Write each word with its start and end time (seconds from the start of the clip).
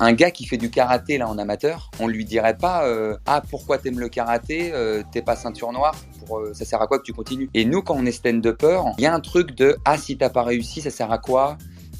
un 0.00 0.14
gars 0.14 0.30
qui 0.30 0.46
fait 0.46 0.56
du 0.56 0.70
karaté 0.70 1.18
là 1.18 1.28
en 1.28 1.36
amateur, 1.36 1.90
on 2.00 2.08
lui 2.08 2.24
dirait 2.24 2.56
pas 2.56 2.86
euh, 2.86 3.16
ah 3.26 3.42
pourquoi 3.48 3.76
t'aimes 3.76 4.00
le 4.00 4.08
karaté, 4.08 4.72
euh, 4.72 5.02
t'es 5.12 5.20
pas 5.20 5.36
ceinture 5.36 5.72
noire, 5.72 5.94
euh, 6.30 6.54
ça 6.54 6.64
sert 6.64 6.80
à 6.80 6.86
quoi 6.86 6.98
que 6.98 7.04
tu 7.04 7.12
continues? 7.12 7.50
Et 7.52 7.66
nous 7.66 7.82
quand 7.82 7.94
on 7.94 8.06
est 8.06 8.12
stand-upper, 8.12 8.80
il 8.96 9.04
y 9.04 9.06
a 9.06 9.14
un 9.14 9.20
truc 9.20 9.54
de 9.54 9.76
ah 9.84 9.98
si 9.98 10.16
t'as 10.16 10.30
pas 10.30 10.42
réussi, 10.42 10.80
ça 10.80 10.90
sert 10.90 11.12
à 11.12 11.18
quoi? 11.18 11.58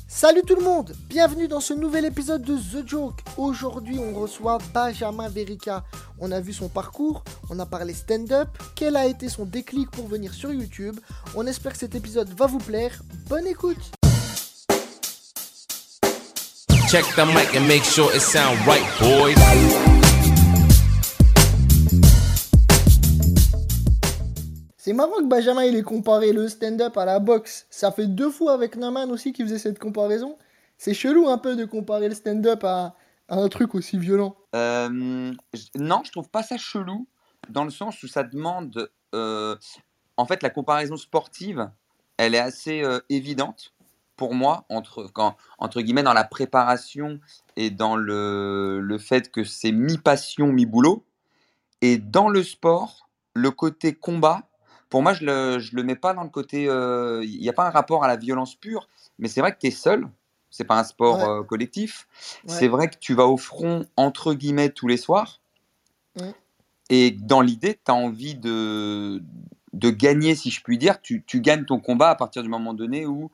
Salut 0.09 0.43
tout 0.45 0.57
le 0.57 0.65
monde, 0.65 0.93
bienvenue 1.09 1.47
dans 1.47 1.61
ce 1.61 1.75
nouvel 1.75 2.07
épisode 2.07 2.43
de 2.43 2.57
The 2.57 2.89
Joke. 2.89 3.21
Aujourd'hui 3.37 3.99
on 3.99 4.19
reçoit 4.19 4.59
Benjamin 4.73 5.29
Verica. 5.29 5.85
On 6.19 6.33
a 6.33 6.41
vu 6.41 6.53
son 6.55 6.69
parcours, 6.69 7.23
on 7.51 7.59
a 7.59 7.67
parlé 7.67 7.93
stand-up, 7.93 8.49
quel 8.75 8.97
a 8.97 9.07
été 9.07 9.29
son 9.29 9.45
déclic 9.45 9.91
pour 9.91 10.09
venir 10.09 10.33
sur 10.33 10.53
YouTube. 10.53 10.99
On 11.37 11.47
espère 11.47 11.73
que 11.73 11.79
cet 11.79 11.95
épisode 11.95 12.31
va 12.31 12.47
vous 12.47 12.59
plaire. 12.59 13.03
Bonne 13.29 13.47
écoute 13.47 14.00
Check 16.91 17.05
the 17.15 17.25
mic 17.25 17.55
and 17.55 17.69
make 17.69 17.85
sure 17.85 18.13
it 18.13 18.21
sound 18.21 18.59
right, 18.67 18.83
boys. 18.99 19.37
C'est 24.77 24.93
marrant 24.93 25.19
que 25.19 25.29
Benjamin 25.29 25.67
il 25.67 25.77
ait 25.77 25.83
comparé 25.83 26.33
le 26.33 26.49
stand-up 26.49 26.97
à 26.97 27.05
la 27.05 27.21
boxe. 27.21 27.69
Ça 27.71 27.93
fait 27.93 28.09
deux 28.09 28.33
fois 28.33 28.55
avec 28.55 28.75
Naman 28.75 29.09
aussi 29.13 29.33
qui 29.33 29.45
faisait 29.45 29.61
cette 29.61 29.79
comparaison. 29.79 30.37
C'est 30.79 30.93
chelou 30.93 31.29
un 31.29 31.39
peu 31.39 31.55
de 31.55 31.65
comparer 31.65 32.09
le 32.09 32.15
stand-up 32.17 32.65
à, 32.65 32.97
à 33.29 33.37
un 33.37 33.49
truc 33.49 33.77
aussi 33.77 33.97
violent. 33.97 34.35
Euh, 34.57 34.89
non, 35.77 36.03
je 36.05 36.11
trouve 36.11 36.29
pas 36.29 36.43
ça 36.43 36.59
chelou, 36.59 37.07
dans 37.49 37.63
le 37.63 37.71
sens 37.71 38.03
où 38.03 38.09
ça 38.09 38.25
demande. 38.25 38.91
euh, 39.15 39.55
en 40.17 40.27
fait, 40.27 40.43
la 40.43 40.51
comparaison 40.51 40.97
sportive, 40.97 41.71
elle 42.17 42.35
est 42.35 42.41
assez 42.41 42.83
euh, 42.83 42.99
évidente 43.09 43.75
pour 44.21 44.35
moi, 44.35 44.67
entre, 44.69 45.05
quand, 45.11 45.35
entre 45.57 45.81
guillemets, 45.81 46.03
dans 46.03 46.13
la 46.13 46.25
préparation 46.25 47.19
et 47.57 47.71
dans 47.71 47.97
le, 47.97 48.79
le 48.79 48.99
fait 48.99 49.31
que 49.31 49.45
c'est 49.45 49.73
mi-passion, 49.73 50.49
mi-boulot. 50.49 51.07
Et 51.81 51.97
dans 51.97 52.29
le 52.29 52.43
sport, 52.43 53.09
le 53.33 53.51
côté 53.51 53.95
combat, 53.95 54.43
pour 54.91 55.03
moi, 55.03 55.15
je 55.15 55.25
le, 55.25 55.59
je 55.59 55.75
le 55.75 55.83
mets 55.85 55.97
pas 55.97 56.13
dans 56.13 56.23
le 56.23 56.29
côté. 56.29 56.67
euh, 56.69 57.25
Il 57.25 57.41
n'y 57.41 57.49
a 57.49 57.55
pas 57.55 57.67
un 57.67 57.71
rapport 57.71 58.05
à 58.05 58.09
la 58.09 58.17
violence 58.17 58.55
pure, 58.57 58.89
mais 59.19 59.29
c'est 59.29 59.41
vrai 59.41 59.55
que 59.55 59.59
tu 59.59 59.69
es 59.69 59.71
seul. 59.71 60.07
C'est 60.51 60.65
pas 60.65 60.79
un 60.79 60.85
sport 60.85 61.23
Ouais. 61.23 61.29
euh, 61.41 61.43
collectif. 61.43 62.07
Ouais. 62.45 62.53
C'est 62.53 62.69
vrai 62.69 62.91
que 62.91 62.99
tu 62.99 63.15
vas 63.15 63.25
au 63.27 63.39
front, 63.39 63.87
entre 63.97 64.35
guillemets, 64.35 64.69
tous 64.69 64.87
les 64.87 64.99
soirs. 64.99 65.41
Et 66.91 67.11
dans 67.13 67.41
l'idée, 67.41 67.79
tu 67.83 67.91
as 67.91 67.95
envie 67.95 68.35
de, 68.35 69.23
de 69.73 69.91
gagner, 69.91 70.35
si 70.35 70.51
je 70.51 70.61
puis 70.63 70.77
dire. 70.77 71.01
Tu, 71.01 71.25
tu 71.25 71.41
gagnes 71.41 71.65
ton 71.65 71.81
combat 71.81 72.11
à 72.11 72.17
partir 72.17 72.43
du 72.43 72.51
moment 72.51 72.75
donné 72.75 73.07
où 73.07 73.31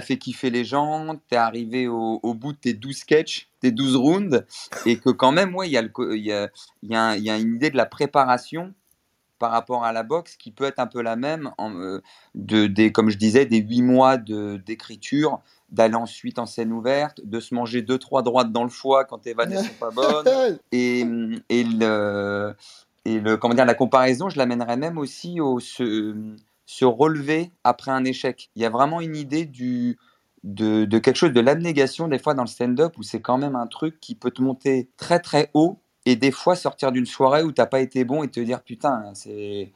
fait 0.00 0.18
kiffer 0.18 0.50
les 0.50 0.64
gens, 0.64 1.14
tu 1.28 1.34
es 1.34 1.36
arrivé 1.36 1.88
au, 1.88 2.20
au 2.22 2.34
bout 2.34 2.52
de 2.52 2.58
tes 2.58 2.74
12 2.74 2.96
sketchs, 2.96 3.48
tes 3.60 3.70
12 3.72 3.96
rounds, 3.96 4.44
et 4.86 4.98
que 4.98 5.10
quand 5.10 5.32
même, 5.32 5.54
ouais, 5.54 5.68
il 5.68 5.72
y, 5.72 5.76
a 5.76 5.82
le 5.82 5.88
co- 5.88 6.12
il 6.12 6.24
y, 6.24 6.32
a, 6.32 6.48
il 6.82 6.90
y, 6.90 6.94
a 6.96 7.02
un- 7.02 7.16
il 7.16 7.22
y 7.24 7.30
a 7.30 7.38
une 7.38 7.56
idée 7.56 7.70
de 7.70 7.76
la 7.76 7.86
préparation 7.86 8.72
par 9.38 9.50
rapport 9.50 9.84
à 9.84 9.92
la 9.92 10.02
boxe 10.02 10.36
qui 10.36 10.50
peut 10.50 10.64
être 10.64 10.78
un 10.78 10.86
peu 10.86 11.02
la 11.02 11.14
même, 11.16 11.50
en, 11.58 11.74
euh, 11.76 12.00
de, 12.34 12.66
des, 12.66 12.90
comme 12.90 13.10
je 13.10 13.18
disais, 13.18 13.44
des 13.44 13.58
8 13.58 13.82
mois 13.82 14.16
d'écriture, 14.16 15.40
d'aller 15.70 15.94
ensuite 15.96 16.38
en 16.38 16.46
scène 16.46 16.72
ouverte, 16.72 17.20
de 17.24 17.38
se 17.40 17.54
manger 17.54 17.82
deux 17.82 17.98
trois 17.98 18.22
droites 18.22 18.50
dans 18.52 18.64
le 18.64 18.70
foie 18.70 19.04
quand 19.04 19.18
tes 19.18 19.34
vannes 19.34 19.50
ne 19.50 19.56
sont 19.64 19.74
pas 19.74 19.90
bonnes, 19.90 20.26
et, 20.72 21.00
et, 21.50 21.64
le, 21.64 22.54
et 23.04 23.20
le, 23.20 23.36
comment 23.36 23.52
dire, 23.54 23.66
la 23.66 23.74
comparaison, 23.74 24.28
je 24.30 24.38
l'amènerais 24.38 24.76
même 24.78 24.96
aussi 24.96 25.40
au 25.40 25.60
se, 25.60 26.14
se 26.66 26.84
relever 26.84 27.52
après 27.64 27.92
un 27.92 28.04
échec. 28.04 28.50
Il 28.56 28.62
y 28.62 28.64
a 28.64 28.70
vraiment 28.70 29.00
une 29.00 29.16
idée 29.16 29.46
de, 29.46 30.98
quelque 30.98 31.16
chose 31.16 31.32
de 31.32 31.40
l'abnégation, 31.40 32.08
des 32.08 32.18
fois 32.18 32.34
dans 32.34 32.42
le 32.42 32.48
stand-up, 32.48 32.98
où 32.98 33.02
c'est 33.02 33.20
quand 33.20 33.38
même 33.38 33.56
un 33.56 33.68
truc 33.68 34.00
qui 34.00 34.16
peut 34.16 34.32
te 34.32 34.42
monter 34.42 34.90
très 34.96 35.20
très 35.20 35.50
haut, 35.54 35.78
et 36.04 36.16
des 36.16 36.32
fois 36.32 36.56
sortir 36.56 36.92
d'une 36.92 37.06
soirée 37.06 37.42
où 37.42 37.52
t'as 37.52 37.66
pas 37.66 37.80
été 37.80 38.04
bon 38.04 38.22
et 38.22 38.28
te 38.28 38.40
dire 38.40 38.62
putain, 38.62 39.12
c'est. 39.14 39.72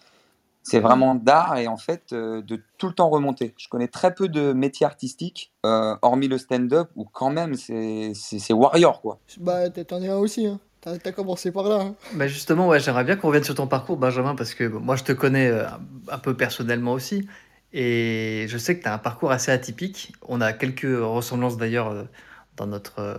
Vraiment 0.73 1.17
d'art 1.17 1.57
et 1.57 1.67
en 1.67 1.79
fait 1.79 2.13
euh, 2.13 2.43
de 2.43 2.63
tout 2.79 2.87
le 2.87 2.93
temps 2.93 3.09
remonter. 3.09 3.55
Je 3.57 3.69
connais 3.69 3.89
très 3.89 4.15
peu 4.15 4.29
de 4.29 4.53
métiers 4.53 4.87
artistiques, 4.87 5.53
euh, 5.67 5.97
hormis 6.03 6.29
le 6.29 6.39
stand-up, 6.39 6.91
où 6.95 7.05
quand 7.05 7.31
même 7.31 7.55
c'est 7.55 8.13
c'est- 8.15 8.53
warrior 8.53 9.01
quoi. 9.01 9.19
Bah 9.41 9.69
t'en 9.71 10.01
es 10.01 10.13
aussi, 10.13 10.47
hein. 10.47 10.61
T'as 10.83 11.13
commencé 11.13 11.51
par 11.53 11.65
là. 11.69 11.77
hein. 11.83 11.95
Bah 12.15 12.27
justement, 12.27 12.67
ouais, 12.69 12.81
j'aimerais 12.81 13.05
bien 13.05 13.17
qu'on 13.17 13.29
revienne 13.29 13.45
sur 13.45 13.55
ton 13.55 13.67
parcours, 13.67 13.99
Benjamin, 13.99 14.35
parce 14.35 14.55
que 14.55 14.67
bon, 14.67 14.81
moi, 14.81 14.97
je 14.97 15.05
te 15.05 15.13
connais 15.13 15.49
euh, 15.49 15.65
un 16.11 16.19
peu 16.19 16.35
personnellement 16.35 16.93
aussi. 16.93 17.29
Et 17.73 18.47
je 18.49 18.57
sais 18.59 18.77
que 18.79 18.83
tu 18.83 18.89
as 18.89 18.95
un 18.95 18.99
parcours 18.99 19.31
assez 19.31 19.53
atypique. 19.53 20.13
On 20.27 20.41
a 20.41 20.53
quelques 20.55 20.87
ressemblances 21.01 21.57
d'ailleurs 21.59 21.91
euh, 21.91 22.05
dans 22.57 22.67
notre, 22.67 22.95
euh, 22.99 23.15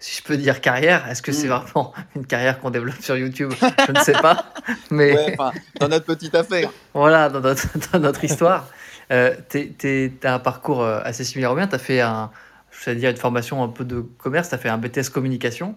si 0.00 0.18
je 0.18 0.24
peux 0.24 0.36
dire, 0.36 0.60
carrière. 0.60 1.08
Est-ce 1.08 1.22
que 1.22 1.30
c'est 1.32 1.46
Mm. 1.46 1.50
vraiment 1.50 1.94
une 2.16 2.26
carrière 2.26 2.58
qu'on 2.58 2.70
développe 2.70 3.00
sur 3.00 3.16
YouTube? 3.16 3.52
Je 3.86 3.92
ne 3.92 3.98
sais 4.00 4.12
pas. 4.12 4.46
Mais 4.90 5.14
Ouais, 5.14 5.36
dans 5.80 5.88
notre 5.88 6.04
petite 6.04 6.34
affaire. 6.34 6.70
voilà, 6.94 7.28
dans 7.28 7.40
notre, 7.40 7.66
dans 7.92 8.00
notre 8.00 8.24
histoire, 8.24 8.68
euh, 9.12 9.34
tu 9.48 10.12
as 10.24 10.34
un 10.34 10.38
parcours 10.40 10.84
assez 10.84 11.22
similaire 11.22 11.52
au 11.52 11.54
mien. 11.54 11.68
Tu 11.68 11.76
as 11.76 11.78
fait 11.78 12.00
un, 12.00 12.30
je 12.72 12.90
dire, 12.90 13.10
une 13.10 13.16
formation 13.16 13.62
un 13.62 13.68
peu 13.68 13.84
de 13.84 14.00
commerce. 14.00 14.48
Tu 14.48 14.54
as 14.56 14.58
fait 14.58 14.68
un 14.68 14.78
BTS 14.78 15.10
communication. 15.10 15.76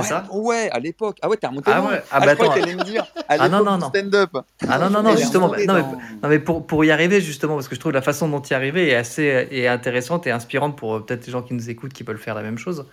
Ouais, 0.00 0.06
ça 0.06 0.24
ouais, 0.32 0.70
à 0.70 0.78
l'époque. 0.78 1.18
Ah 1.22 1.28
ouais, 1.28 1.36
t'es 1.36 1.46
remonté 1.46 1.70
Ah 1.74 1.82
ouais, 1.82 2.02
ah 2.10 2.20
je 2.20 2.26
bah 2.26 2.32
attends. 2.32 2.56
me 2.56 2.84
dire. 2.84 3.04
À 3.28 3.36
Ah 3.38 3.48
non, 3.48 3.64
non, 3.64 3.78
non. 3.78 3.88
stand-up. 3.88 4.30
Ah 4.68 4.78
non, 4.78 4.90
non, 4.90 5.02
non, 5.02 5.10
Elle 5.10 5.18
est 5.18 5.20
justement. 5.22 5.48
Non, 5.48 5.74
mais 6.22 6.38
Non, 6.38 6.44
pour, 6.44 6.66
pour 6.66 6.84
y 6.84 6.90
arriver, 6.90 7.20
justement, 7.20 7.54
parce 7.54 7.68
que 7.68 7.74
je 7.74 7.80
trouve 7.80 7.92
la 7.92 8.02
façon 8.02 8.28
dont 8.28 8.40
tu 8.40 8.52
y 8.52 8.54
arrivé 8.54 8.88
est 8.90 8.94
assez 8.94 9.24
est 9.50 9.66
intéressante 9.66 10.26
et 10.26 10.30
inspirante 10.30 10.76
pour 10.76 10.94
euh, 10.96 11.00
peut-être 11.00 11.26
les 11.26 11.32
gens 11.32 11.42
qui 11.42 11.54
nous 11.54 11.70
écoutent 11.70 11.92
qui 11.92 12.02
veulent 12.02 12.18
faire 12.18 12.34
la 12.34 12.42
même 12.42 12.58
chose. 12.58 12.86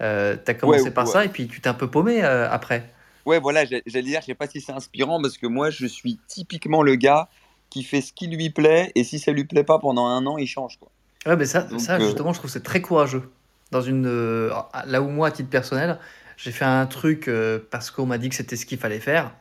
Euh, 0.00 0.36
tu 0.42 0.50
as 0.50 0.54
commencé 0.54 0.84
Ouais, 0.84 0.90
par 0.90 1.06
ouais. 1.06 1.12
ça 1.12 1.24
et 1.24 1.28
puis 1.28 1.46
tu 1.46 1.60
t'es 1.60 1.68
un 1.68 1.74
peu 1.74 1.88
paumé 1.88 2.24
euh, 2.24 2.48
après. 2.50 2.90
Ouais, 3.26 3.38
voilà, 3.38 3.64
j'allais 3.66 4.02
dire, 4.02 4.20
je 4.22 4.26
sais 4.26 4.34
pas 4.34 4.46
si 4.46 4.60
c'est 4.60 4.72
inspirant 4.72 5.20
parce 5.20 5.36
que 5.36 5.46
moi, 5.46 5.68
je 5.70 5.86
suis 5.86 6.18
typiquement 6.26 6.82
le 6.82 6.94
gars 6.94 7.28
qui 7.68 7.82
fait 7.84 8.00
ce 8.00 8.12
qui 8.12 8.26
lui 8.26 8.48
plaît 8.50 8.92
et 8.94 9.04
si 9.04 9.18
ça 9.18 9.30
lui 9.32 9.44
plaît 9.44 9.62
pas 9.62 9.78
pendant 9.78 10.06
un 10.06 10.24
an, 10.26 10.38
il 10.38 10.46
change 10.46 10.78
quoi. 10.78 10.88
Ouais, 11.26 11.36
mais 11.36 11.44
ça, 11.44 11.62
Donc, 11.62 11.80
ça 11.80 11.96
euh, 11.96 12.00
justement, 12.00 12.32
je 12.32 12.38
trouve 12.38 12.48
que 12.50 12.52
c'est 12.54 12.62
très 12.62 12.80
courageux. 12.80 13.30
Dans 13.72 13.82
une, 13.82 14.48
là 14.86 15.00
où 15.02 15.08
moi, 15.08 15.28
à 15.28 15.30
titre 15.30 15.50
personnel, 15.50 15.98
j'ai 16.42 16.52
fait 16.52 16.64
un 16.64 16.86
truc 16.86 17.28
euh, 17.28 17.58
parce 17.70 17.90
qu'on 17.90 18.06
m'a 18.06 18.18
dit 18.18 18.28
que 18.28 18.34
c'était 18.34 18.56
ce 18.56 18.66
qu'il 18.66 18.78
fallait 18.78 19.00
faire 19.00 19.32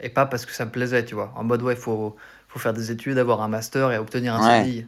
et 0.00 0.08
pas 0.10 0.26
parce 0.26 0.46
que 0.46 0.52
ça 0.52 0.64
me 0.64 0.70
plaisait, 0.70 1.04
tu 1.04 1.14
vois. 1.14 1.32
En 1.36 1.44
mode, 1.44 1.62
ouais, 1.62 1.74
il 1.74 1.80
faut, 1.80 2.16
faut 2.48 2.58
faire 2.58 2.72
des 2.72 2.90
études, 2.90 3.18
avoir 3.18 3.40
un 3.42 3.48
master 3.48 3.92
et 3.92 3.98
obtenir 3.98 4.34
un 4.34 4.40
Ouais. 4.40 4.62
CDI. 4.62 4.86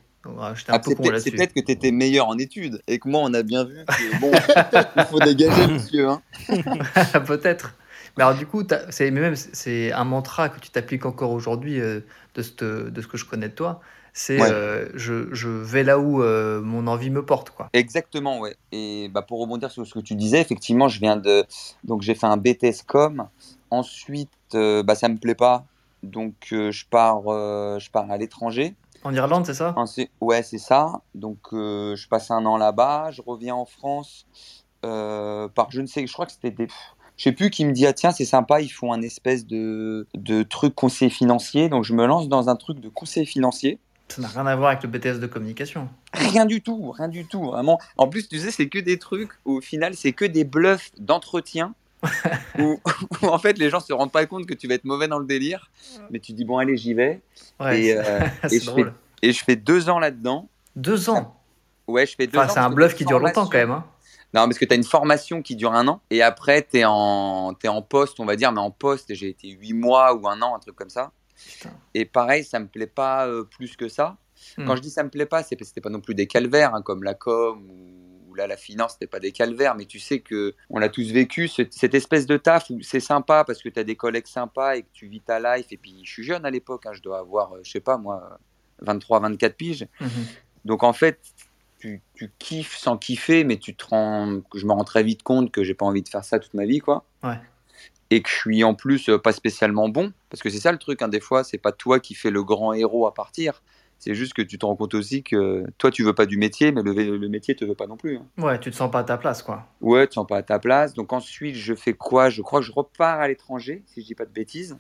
J'étais 0.55 0.71
un 0.71 0.75
Ah, 0.75 0.81
peu 0.83 0.91
c'est 0.91 0.95
con 0.95 1.03
peut-être 1.03 1.13
là-dessus. 1.13 1.31
c'est 1.31 1.37
peut-être 1.37 1.53
que 1.55 1.61
t'étais 1.61 1.91
meilleur 1.93 2.29
en 2.29 2.37
études 2.39 2.83
et 2.87 2.99
que 2.99 3.09
moi, 3.09 3.21
on 3.25 3.33
a 3.35 3.43
bien 3.43 3.65
vu 3.65 3.85
que 3.87 4.21
bon, 4.21 4.31
il 4.97 5.05
faut 5.05 5.21
dégager, 5.21 5.67
monsieur. 5.67 6.09
Hein. 6.09 6.23
Peut-être. 7.27 7.75
Mais 8.17 8.25
alors 8.25 8.37
du 8.37 8.47
coup, 8.47 8.63
c'est 8.91 9.11
même 9.11 9.37
c'est 9.37 9.93
un 9.93 10.05
mantra 10.05 10.49
que 10.49 10.59
tu 10.61 10.71
t'appliques 10.71 11.07
encore 11.07 11.31
aujourd'hui 11.31 11.81
euh, 11.81 12.01
de, 12.35 12.91
de 12.91 13.01
ce 13.01 13.07
que 13.07 13.17
je 13.17 13.25
connais 13.25 13.49
de 13.49 13.55
toi. 13.55 13.81
C'est 14.13 14.41
Ouais. 14.41 14.51
euh, 14.51 14.89
je, 14.95 15.33
je 15.33 15.49
vais 15.49 15.83
là 15.85 15.99
où 15.99 16.23
euh, 16.23 16.61
mon 16.61 16.87
envie 16.87 17.11
me 17.11 17.25
porte, 17.25 17.51
quoi. 17.51 17.69
Exactement, 17.73 18.39
ouais. 18.41 18.57
Et 18.73 19.09
bah, 19.09 19.23
pour 19.23 19.41
rebondir 19.41 19.71
sur 19.71 19.87
ce 19.87 19.95
que 19.95 20.01
tu 20.01 20.15
disais, 20.15 20.41
effectivement, 20.41 20.89
je 20.89 21.01
viens 21.01 21.17
de. 21.17 21.45
Donc, 21.85 22.03
j'ai 22.03 22.15
fait 22.15 22.27
un 22.27 22.37
BTS 22.37 22.83
com. 22.87 23.29
Ensuite, 23.71 24.31
euh, 24.55 24.83
bah, 24.83 24.95
ça 24.95 25.09
me 25.09 25.17
plaît 25.17 25.35
pas. 25.35 25.65
Donc, 26.03 26.49
euh, 26.53 26.71
je, 26.73 26.87
pars, 26.87 27.23
je 27.23 27.91
pars 27.91 28.11
à 28.11 28.17
l'étranger. 28.17 28.75
En 29.05 29.15
Irlande, 29.15 29.47
c'est 29.47 29.55
ça? 29.55 29.75
Ouais, 30.21 30.43
c'est 30.43 30.59
ça. 30.59 31.01
Donc, 31.15 31.39
je 31.53 32.09
passe 32.09 32.31
un 32.31 32.45
an 32.47 32.57
là-bas. 32.57 33.11
Je 33.13 33.23
reviens 33.23 33.55
en 33.55 33.65
France 33.65 34.27
par 34.83 35.71
je 35.71 35.81
ne 35.81 35.87
sais, 35.87 36.07
je 36.07 36.13
crois 36.13 36.27
que 36.27 36.33
c'était 36.33 36.51
des. 36.51 36.69
Je 37.17 37.25
sais 37.25 37.33
plus 37.33 37.51
qui 37.51 37.67
me 37.67 37.73
dit, 37.73 37.87
ah 37.87 37.93
tiens, 37.93 38.13
c'est 38.13 38.25
sympa, 38.25 38.63
ils 38.63 38.71
font 38.71 38.95
un 38.95 39.03
espèce 39.03 39.47
de, 39.47 40.07
de 40.15 40.43
truc 40.43 40.75
conseiller 40.75 41.11
financier. 41.11 41.69
Donc, 41.69 41.85
je 41.85 41.93
me 41.93 42.07
lance 42.07 42.29
dans 42.31 42.49
un 42.49 42.57
truc 42.57 42.81
de 42.81 42.89
conseiller 42.89 43.27
financier. 43.27 43.79
Ça 44.11 44.21
n'a 44.23 44.29
rien 44.29 44.47
à 44.47 44.57
voir 44.57 44.71
avec 44.71 44.83
le 44.83 44.89
BTS 44.89 45.21
de 45.21 45.27
communication. 45.27 45.89
Rien 46.13 46.45
du 46.47 46.61
tout, 46.63 46.91
rien 46.93 47.09
du 47.09 47.25
tout, 47.27 47.45
vraiment. 47.45 47.79
En 47.97 48.09
plus, 48.09 48.29
tu 48.29 48.39
sais, 48.39 48.51
c'est 48.51 48.69
que 48.69 48.79
des 48.79 48.99
trucs, 48.99 49.31
où, 49.45 49.59
au 49.59 49.61
final, 49.61 49.95
c'est 49.95 50.13
que 50.13 50.25
des 50.25 50.45
bluffs 50.45 50.91
d'entretien, 50.99 51.75
où, 52.59 52.81
où, 53.23 53.27
en 53.27 53.39
fait 53.39 53.59
les 53.59 53.69
gens 53.71 53.79
se 53.81 53.93
rendent 53.93 54.11
pas 54.13 54.25
compte 54.27 54.47
que 54.47 54.55
tu 54.55 54.67
vas 54.67 54.75
être 54.75 54.85
mauvais 54.85 55.07
dans 55.07 55.19
le 55.19 55.27
délire, 55.27 55.71
mais 56.11 56.19
tu 56.19 56.33
dis, 56.33 56.45
bon, 56.45 56.59
allez, 56.59 56.77
j'y 56.77 56.95
vais. 56.95 57.21
Ouais, 57.61 57.81
et, 57.81 57.93
c'est 57.93 57.99
euh, 57.99 58.21
et 58.51 58.59
je, 58.59 58.65
fais, 58.65 58.67
drôle. 58.67 58.95
et 59.23 59.33
je 59.33 59.45
fais 59.45 59.57
deux 59.57 59.89
ans 59.91 59.99
là-dedans. 59.99 60.49
Deux 60.77 61.11
ans. 61.11 61.37
Ouais, 61.87 62.07
je 62.07 62.15
fais 62.15 62.27
deux 62.27 62.39
Enfin, 62.39 62.49
ans. 62.49 62.53
c'est 62.55 62.61
un 62.61 62.71
bluff 62.71 62.95
qui 62.95 63.05
dure 63.05 63.19
longtemps 63.19 63.47
quand 63.47 63.59
même. 63.59 63.71
hein. 63.71 63.85
Non, 64.33 64.45
parce 64.45 64.59
que 64.59 64.65
tu 64.65 64.73
as 64.73 64.77
une 64.77 64.85
formation 64.85 65.43
qui 65.43 65.57
dure 65.57 65.73
un 65.75 65.89
an, 65.89 66.01
et 66.09 66.23
après, 66.23 66.67
tu 66.69 66.79
es 66.79 66.85
en, 66.87 67.53
t'es 67.53 67.67
en 67.69 67.83
poste, 67.83 68.21
on 68.21 68.25
va 68.25 68.37
dire, 68.37 68.53
mais 68.53 68.61
en 68.61 68.71
poste, 68.71 69.13
j'ai 69.15 69.29
été 69.29 69.49
huit 69.51 69.73
mois 69.73 70.15
ou 70.15 70.29
un 70.29 70.41
an, 70.41 70.55
un 70.55 70.59
truc 70.61 70.77
comme 70.77 70.89
ça. 70.91 71.11
Putain. 71.47 71.71
Et 71.95 72.05
pareil, 72.05 72.45
ça 72.45 72.59
me 72.59 72.67
plaît 72.67 72.87
pas 72.87 73.27
euh, 73.27 73.45
plus 73.45 73.77
que 73.77 73.89
ça. 73.89 74.17
Hmm. 74.57 74.67
Quand 74.67 74.77
je 74.77 74.81
dis 74.83 74.91
ça 74.91 75.03
me 75.03 75.11
plaît 75.11 75.27
pas, 75.27 75.43
c'est 75.43 75.57
parce 75.57 75.67
que 75.69 75.75
c'était 75.75 75.81
pas 75.81 75.91
non 75.91 76.01
plus 76.01 76.15
des 76.15 76.27
calvaires, 76.27 76.75
hein, 76.75 76.83
comme 76.83 77.03
la 77.03 77.15
com 77.15 77.69
ou, 77.71 78.31
ou 78.31 78.35
là 78.35 78.47
la 78.47 78.57
finance, 78.57 78.93
c'était 78.93 79.07
pas 79.07 79.21
des 79.21 79.33
calvaires, 79.33 79.75
mais 79.75 79.85
tu 79.87 79.99
sais 79.99 80.21
que 80.21 80.55
on 80.71 80.79
l'a 80.79 80.89
tous 80.89 81.11
vécu, 81.13 81.49
ce- 81.49 81.63
cette 81.71 81.95
espèce 81.95 82.27
de 82.27 82.37
taf 82.37 82.71
où 82.71 82.81
c'est 82.83 83.01
sympa 83.01 83.45
parce 83.45 83.61
que 83.63 83.69
tu 83.69 83.79
as 83.79 83.85
des 83.85 83.97
collègues 83.97 84.27
sympas 84.27 84.77
et 84.77 84.83
que 84.83 84.89
tu 84.93 85.09
vis 85.09 85.21
ta 85.21 85.39
life. 85.57 85.67
Et 85.73 85.77
puis 85.77 86.01
je 86.05 86.11
suis 86.13 86.23
jeune 86.25 86.47
à 86.47 86.51
l'époque, 86.51 86.87
hein, 86.87 86.93
je 86.95 87.03
dois 87.03 87.19
avoir, 87.19 87.53
euh, 87.55 87.61
je 87.65 87.71
sais 87.71 87.81
pas 87.81 87.99
moi, 87.99 88.39
23, 88.81 89.21
24 89.21 89.57
piges. 89.57 89.87
Mhm. 90.01 90.09
Donc 90.65 90.83
en 90.85 90.93
fait, 90.93 91.21
tu, 91.79 92.03
tu 92.15 92.31
kiffes 92.39 92.77
sans 92.77 92.97
kiffer, 92.99 93.45
mais 93.45 93.57
tu 93.59 93.75
te 93.75 93.85
rends, 93.87 94.41
je 94.55 94.65
me 94.67 94.73
rends 94.73 94.85
très 94.85 95.03
vite 95.03 95.23
compte 95.23 95.51
que 95.51 95.65
j'ai 95.65 95.75
pas 95.75 95.87
envie 95.87 96.03
de 96.03 96.09
faire 96.09 96.25
ça 96.25 96.39
toute 96.39 96.55
ma 96.55 96.65
vie, 96.67 96.79
quoi. 96.79 97.05
Ouais. 97.23 97.39
Et 98.11 98.23
que 98.23 98.29
je 98.29 98.35
suis 98.35 98.65
en 98.65 98.75
plus 98.75 99.09
euh, 99.09 99.19
pas 99.19 99.33
spécialement 99.33 99.89
bon, 99.89 100.13
parce 100.31 100.43
que 100.43 100.51
c'est 100.51 100.59
ça 100.61 100.73
le 100.73 100.79
truc, 100.79 101.01
hein, 101.03 101.09
des 101.09 101.21
fois, 101.21 101.45
c'est 101.45 101.59
pas 101.59 101.73
toi 101.73 102.01
qui 102.01 102.15
fais 102.15 102.31
le 102.31 102.43
grand 102.43 102.73
héros 102.73 103.07
à 103.07 103.15
partir. 103.15 103.63
C'est 103.99 104.15
juste 104.15 104.33
que 104.33 104.43
tu 104.43 104.59
te 104.59 104.65
rends 104.65 104.77
compte 104.77 104.95
aussi 104.95 105.23
que 105.23 105.65
toi, 105.77 105.91
tu 105.91 106.03
veux 106.03 106.15
pas 106.15 106.25
du 106.27 106.39
métier, 106.39 106.73
mais 106.73 106.83
le, 106.83 107.19
le 107.19 107.29
métier 107.29 107.55
te 107.55 107.65
veut 107.67 107.75
pas 107.75 107.87
non 107.87 107.97
plus. 107.99 108.17
hein. 108.17 108.27
Ouais, 108.39 108.59
tu 108.59 108.71
te 108.71 108.77
sens 108.77 108.91
pas 108.91 109.01
à 109.01 109.05
ta 109.05 109.19
place, 109.19 109.43
quoi. 109.43 109.67
Ouais, 109.83 110.07
tu 110.07 110.15
sens 110.15 110.27
pas 110.27 110.39
à 110.39 110.43
ta 110.43 110.59
place. 110.59 110.95
Donc 110.95 111.13
ensuite, 111.13 111.55
je 111.55 111.75
fais 111.75 111.93
quoi? 111.93 112.31
Je 112.31 112.41
crois 112.43 112.61
que 112.61 112.67
je 112.67 112.73
repars 112.73 113.21
à 113.21 113.29
l'étranger, 113.29 113.83
si 113.87 114.01
je 114.01 114.07
dis 114.07 114.15
pas 114.15 114.25
de 114.25 114.31
bêtises. 114.33 114.79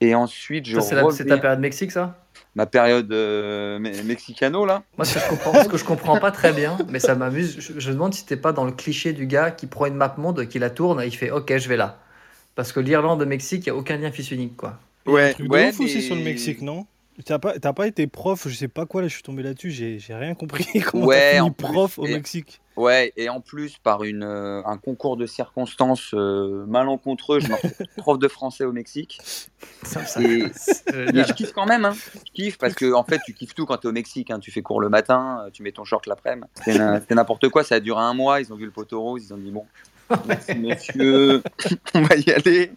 Et 0.00 0.14
ensuite, 0.14 0.66
je 0.66 0.78
c'est, 0.78 1.24
ta 1.24 1.38
période 1.38 1.60
Mexique, 1.60 1.90
ça? 1.90 2.18
Ma 2.54 2.66
période 2.66 3.10
euh, 3.12 3.78
me- 3.78 4.02
mexicano, 4.04 4.64
là. 4.64 4.82
Moi, 4.96 5.04
ce 5.06 5.14
que, 5.14 5.20
je 5.20 5.28
comprends, 5.28 5.54
ce 5.54 5.68
que 5.68 5.76
je 5.76 5.84
comprends 5.84 6.18
pas 6.18 6.30
très 6.30 6.52
bien, 6.52 6.78
mais 6.90 6.98
ça 7.00 7.14
m'amuse, 7.14 7.56
je, 7.58 7.80
je 7.80 7.88
me 7.88 7.94
demande 7.94 8.14
si 8.14 8.26
t'es 8.26 8.36
pas 8.36 8.52
dans 8.52 8.64
le 8.64 8.72
cliché 8.72 9.12
du 9.12 9.26
gars 9.26 9.50
qui 9.50 9.66
prend 9.66 9.86
une 9.86 9.94
map 9.94 10.14
monde, 10.18 10.46
qui 10.46 10.58
la 10.58 10.70
tourne 10.70 11.00
et 11.00 11.06
il 11.06 11.16
fait 11.16 11.30
OK, 11.30 11.56
je 11.56 11.68
vais 11.68 11.76
là. 11.76 11.98
Parce 12.58 12.72
que 12.72 12.80
l'Irlande, 12.80 13.24
Mexique, 13.24 13.66
il 13.66 13.70
n'y 13.70 13.76
a 13.76 13.80
aucun 13.80 13.98
lien 13.98 14.10
fils 14.10 14.32
unique, 14.32 14.56
quoi. 14.56 14.80
Ouais, 15.06 15.32
truc 15.32 15.48
ouais, 15.48 15.66
de 15.66 15.70
ouf 15.70 15.78
aussi 15.80 15.94
mais- 15.94 16.00
sur 16.00 16.16
le 16.16 16.22
Mexique, 16.22 16.60
non? 16.60 16.86
T'as 17.24 17.38
pas, 17.38 17.54
pas 17.58 17.86
été 17.86 18.06
prof, 18.08 18.46
je 18.48 18.54
sais 18.54 18.68
pas 18.68 18.84
quoi, 18.86 19.02
là 19.02 19.08
je 19.08 19.14
suis 19.14 19.22
tombé 19.24 19.42
là-dessus, 19.44 19.70
j'ai 19.72 19.98
rien 20.14 20.34
compris. 20.34 20.66
Comment 20.90 21.06
Ouais, 21.06 21.38
en 21.40 21.50
plus, 21.52 21.66
prof 21.66 21.98
au 22.00 22.06
et- 22.06 22.12
Mexique 22.14 22.60
Ouais, 22.76 23.12
et 23.16 23.28
en 23.28 23.40
plus, 23.40 23.76
par 23.78 24.04
une, 24.04 24.22
euh, 24.22 24.62
un 24.64 24.76
concours 24.76 25.16
de 25.16 25.26
circonstances 25.26 26.12
euh, 26.14 26.64
malencontreux, 26.66 27.40
je 27.40 27.48
me 27.48 27.54
retrouve 27.54 27.86
prof 27.96 28.18
de 28.20 28.28
français 28.28 28.64
au 28.64 28.70
Mexique. 28.72 29.18
Ça, 29.82 30.04
ça- 30.06 30.22
Et, 30.22 30.44
c'est 30.54 30.84
mais 31.12 31.24
je 31.24 31.32
kiffe 31.32 31.52
quand 31.52 31.66
même, 31.66 31.84
hein. 31.84 31.96
Je 32.26 32.30
kiffe 32.32 32.56
parce 32.58 32.74
que, 32.74 32.92
en 32.92 33.02
fait, 33.02 33.18
tu 33.26 33.34
kiffes 33.34 33.52
tout 33.54 33.66
quand 33.66 33.78
t'es 33.78 33.88
au 33.88 33.92
Mexique. 33.92 34.30
hein. 34.30 34.38
Tu 34.38 34.52
fais 34.52 34.62
cours 34.62 34.80
le 34.80 34.88
matin, 34.88 35.44
tu 35.52 35.64
mets 35.64 35.72
ton 35.72 35.82
short 35.84 36.06
l'après-midi. 36.06 36.46
C'était 36.64 37.14
n'importe 37.16 37.48
quoi, 37.48 37.64
ça 37.64 37.74
a 37.76 37.80
duré 37.80 38.00
un 38.00 38.14
mois. 38.14 38.40
Ils 38.40 38.52
ont 38.52 38.56
vu 38.56 38.64
le 38.66 38.70
poteau 38.70 39.00
rose, 39.02 39.24
ils 39.28 39.34
ont 39.34 39.38
dit 39.38 39.50
bon, 39.50 39.64
merci 40.26 40.54
monsieur, 40.54 41.42
on 41.94 42.02
va 42.02 42.16
y 42.16 42.30
aller. 42.30 42.72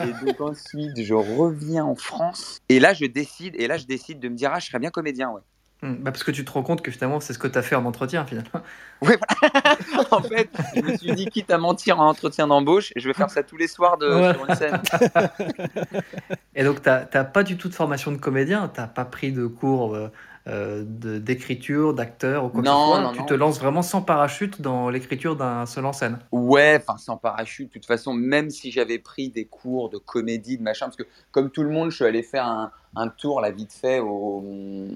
Et 0.00 0.24
donc 0.24 0.40
ensuite, 0.40 1.02
je 1.02 1.14
reviens 1.14 1.84
en 1.84 1.94
France. 1.94 2.60
Et 2.68 2.80
là, 2.80 2.94
je 2.94 3.06
décide, 3.06 3.54
et 3.58 3.66
là, 3.66 3.76
je 3.76 3.86
décide 3.86 4.20
de 4.20 4.28
me 4.28 4.36
dire, 4.36 4.50
ah, 4.52 4.58
je 4.58 4.66
serais 4.66 4.78
bien 4.78 4.90
comédien, 4.90 5.30
ouais. 5.30 5.42
Hmm, 5.82 5.96
bah, 5.96 6.10
parce 6.10 6.24
que 6.24 6.30
tu 6.30 6.42
te 6.42 6.50
rends 6.50 6.62
compte 6.62 6.80
que 6.80 6.90
finalement, 6.90 7.20
c'est 7.20 7.34
ce 7.34 7.38
que 7.38 7.48
tu 7.48 7.58
as 7.58 7.62
fait 7.62 7.74
en 7.76 7.84
entretien, 7.84 8.24
finalement. 8.24 8.62
en 10.10 10.22
fait, 10.22 10.48
je 10.74 10.80
me 10.80 10.96
suis 10.96 11.12
dit, 11.12 11.26
quitte 11.26 11.50
à 11.50 11.58
mentir 11.58 12.00
en 12.00 12.08
entretien 12.08 12.46
d'embauche, 12.46 12.92
je 12.96 13.06
vais 13.06 13.12
faire 13.12 13.28
ça 13.28 13.42
tous 13.42 13.58
les 13.58 13.68
soirs 13.68 13.98
de, 13.98 14.08
Ouais. 14.08 14.32
sur 14.32 14.48
une 14.48 14.54
scène. 14.54 14.80
Et 16.54 16.64
donc, 16.64 16.82
tu 16.82 16.88
n'as 16.88 17.24
pas 17.24 17.42
du 17.42 17.58
tout 17.58 17.68
de 17.68 17.74
formation 17.74 18.10
de 18.10 18.16
comédien, 18.16 18.70
tu 18.74 18.80
pas 18.94 19.04
pris 19.04 19.32
de 19.32 19.46
cours 19.46 19.94
euh, 19.94 20.10
euh, 20.48 20.84
d'écriture, 20.86 21.92
d'acteur 21.94 22.44
ou 22.44 22.48
quoi 22.48 22.60
que 22.62 22.66
ce 22.66 22.72
Non, 22.72 22.86
soit. 22.86 23.00
non, 23.02 23.12
tu 23.12 23.18
non. 23.20 23.24
te 23.26 23.34
lances 23.34 23.58
vraiment 23.58 23.82
sans 23.82 24.02
parachute 24.02 24.60
dans 24.60 24.90
l'écriture 24.90 25.34
d'un 25.36 25.66
seul 25.66 25.84
en 25.86 25.92
scène. 25.92 26.18
Ouais, 26.32 26.78
enfin 26.80 26.98
sans 26.98 27.16
parachute. 27.16 27.68
De 27.68 27.72
toute 27.72 27.86
façon, 27.86 28.12
même 28.14 28.50
si 28.50 28.70
j'avais 28.70 28.98
pris 28.98 29.28
des 29.30 29.46
cours 29.46 29.90
de 29.90 29.98
comédie, 29.98 30.58
de 30.58 30.62
machin, 30.62 30.86
parce 30.86 30.96
que 30.96 31.06
comme 31.32 31.50
tout 31.50 31.62
le 31.62 31.70
monde, 31.70 31.90
je 31.90 31.96
suis 31.96 32.04
allé 32.04 32.22
faire 32.22 32.46
un, 32.46 32.70
un 32.94 33.08
tour 33.08 33.40
là 33.40 33.50
vite 33.50 33.72
fait 33.72 33.98
au, 34.00 34.42
euh, 34.46 34.88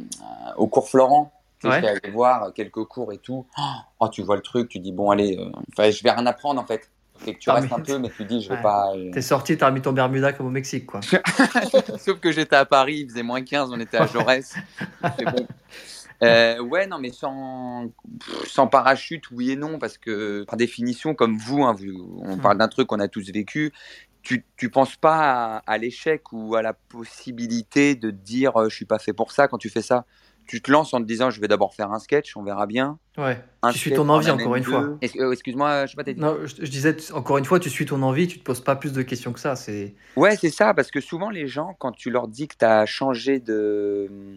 au 0.57 0.67
cours 0.69 0.89
Florent. 0.89 1.33
Ouais. 1.65 1.73
Je 1.73 1.77
suis 1.79 1.87
allé 1.89 2.11
voir 2.11 2.55
quelques 2.55 2.85
cours 2.85 3.13
et 3.13 3.19
tout. 3.19 3.45
Oh, 3.99 4.09
tu 4.09 4.23
vois 4.23 4.37
le 4.37 4.43
truc, 4.43 4.69
tu 4.71 4.79
dis 4.79 4.93
bon 4.93 5.11
allez, 5.11 5.37
euh, 5.39 5.91
je 5.91 6.03
vais 6.03 6.11
rien 6.11 6.25
apprendre 6.27 6.61
en 6.61 6.65
fait. 6.65 6.91
Et 7.27 7.35
que 7.35 7.39
tu 7.39 7.51
restes 7.51 7.73
un 7.73 7.81
peu, 7.81 7.99
mais 7.99 8.11
tu 8.11 8.25
dis 8.25 8.41
je 8.43 8.49
vais 8.49 8.57
Ouais. 8.57 8.63
pas. 8.63 8.93
euh, 8.95 9.11
T'es 9.13 9.23
sorti, 9.23 9.57
t'as 9.59 9.67
remis 9.67 9.83
ton 9.83 9.93
Bermuda 9.93 10.33
comme 10.33 10.47
au 10.47 10.51
Mexique, 10.51 10.87
quoi. 10.87 11.01
Sauf 11.99 12.21
que 12.21 12.33
j'étais 12.33 12.57
à 12.57 12.65
Paris, 12.65 13.01
il 13.01 13.09
faisait 13.11 13.23
moins 13.23 13.43
15, 13.43 13.71
on 13.73 13.81
était 13.81 13.99
à 13.99 14.07
Jaurès. 14.07 14.57
Bon. 15.31 15.47
Euh, 16.23 16.59
ouais, 16.59 16.87
non, 16.87 16.99
mais 16.99 17.13
sans, 17.13 17.89
pff, 18.21 18.47
sans 18.47 18.67
parachute, 18.67 19.31
oui 19.31 19.53
et 19.53 19.57
non, 19.57 19.79
parce 19.79 19.97
que 19.97 20.45
par 20.45 20.59
définition, 20.59 21.15
comme 21.15 21.39
vous, 21.39 21.63
hein, 21.63 21.73
vous- 21.73 22.21
on 22.23 22.37
Hmm. 22.37 22.41
parle 22.43 22.59
d'un 22.59 22.69
truc 22.69 22.89
qu'on 22.89 23.01
a 23.01 23.09
tous 23.09 23.31
vécu, 23.33 23.73
tu, 24.23 24.45
tu 24.59 24.69
penses 24.69 24.97
pas 24.97 25.57
à, 25.57 25.63
à 25.67 25.79
l'échec 25.79 26.31
ou 26.33 26.57
à 26.57 26.61
la 26.63 26.75
possibilité 26.75 27.95
de 27.95 28.11
te 28.11 28.17
dire 28.17 28.55
euh, 28.61 28.69
je 28.69 28.75
suis 28.77 28.85
pas 28.85 28.99
fait 28.99 29.15
pour 29.15 29.33
ça 29.33 29.49
quand 29.49 29.57
tu 29.57 29.71
fais 29.71 29.81
ça? 29.81 30.05
Tu 30.51 30.61
te 30.61 30.69
lances 30.73 30.93
en 30.95 30.99
te 30.99 31.05
disant 31.05 31.31
je 31.31 31.41
vais 31.41 31.47
d'abord 31.47 31.77
faire 31.77 31.93
un 31.93 32.01
sketch, 32.01 32.37
on 32.37 32.43
verra 32.43 32.67
bien. 32.67 32.99
Ouais. 33.17 33.41
Un 33.63 33.71
Tu 33.71 33.79
suis 33.79 33.93
ton 33.93 34.09
on 34.09 34.15
envie, 34.15 34.33
encore 34.33 34.57
une 34.57 34.65
fois. 34.65 34.97
Euh, 35.01 35.31
Excuse-moi, 35.31 35.87
je 35.87 35.93
sais 35.93 35.97
pas, 35.97 36.03
dit 36.03 36.17
Non, 36.17 36.39
je, 36.43 36.57
je 36.59 36.69
disais, 36.69 36.97
encore 37.13 37.39
une 37.39 37.45
fois, 37.45 37.61
tu 37.61 37.71
suis 37.71 37.87
ton 37.87 38.03
envie, 38.03 38.27
tu 38.27 38.41
te 38.41 38.43
poses 38.43 38.61
pas 38.61 38.75
plus 38.75 38.93
de 38.93 39.03
questions 39.03 39.33
que 39.33 39.39
ça. 39.39 39.55
C'est 39.55 39.95
Ouais, 40.17 40.35
c'est 40.35 40.51
ça, 40.51 40.75
parce 40.75 40.91
que 40.91 41.01
souvent 41.01 41.31
les 41.31 41.47
gens, 41.47 41.77
quand 41.79 41.93
tu 41.93 42.11
leur 42.11 42.27
dis 42.27 42.49
que 42.49 42.57
tu 42.59 42.65
as 42.65 42.85
changé 42.85 43.39
de 43.39 44.35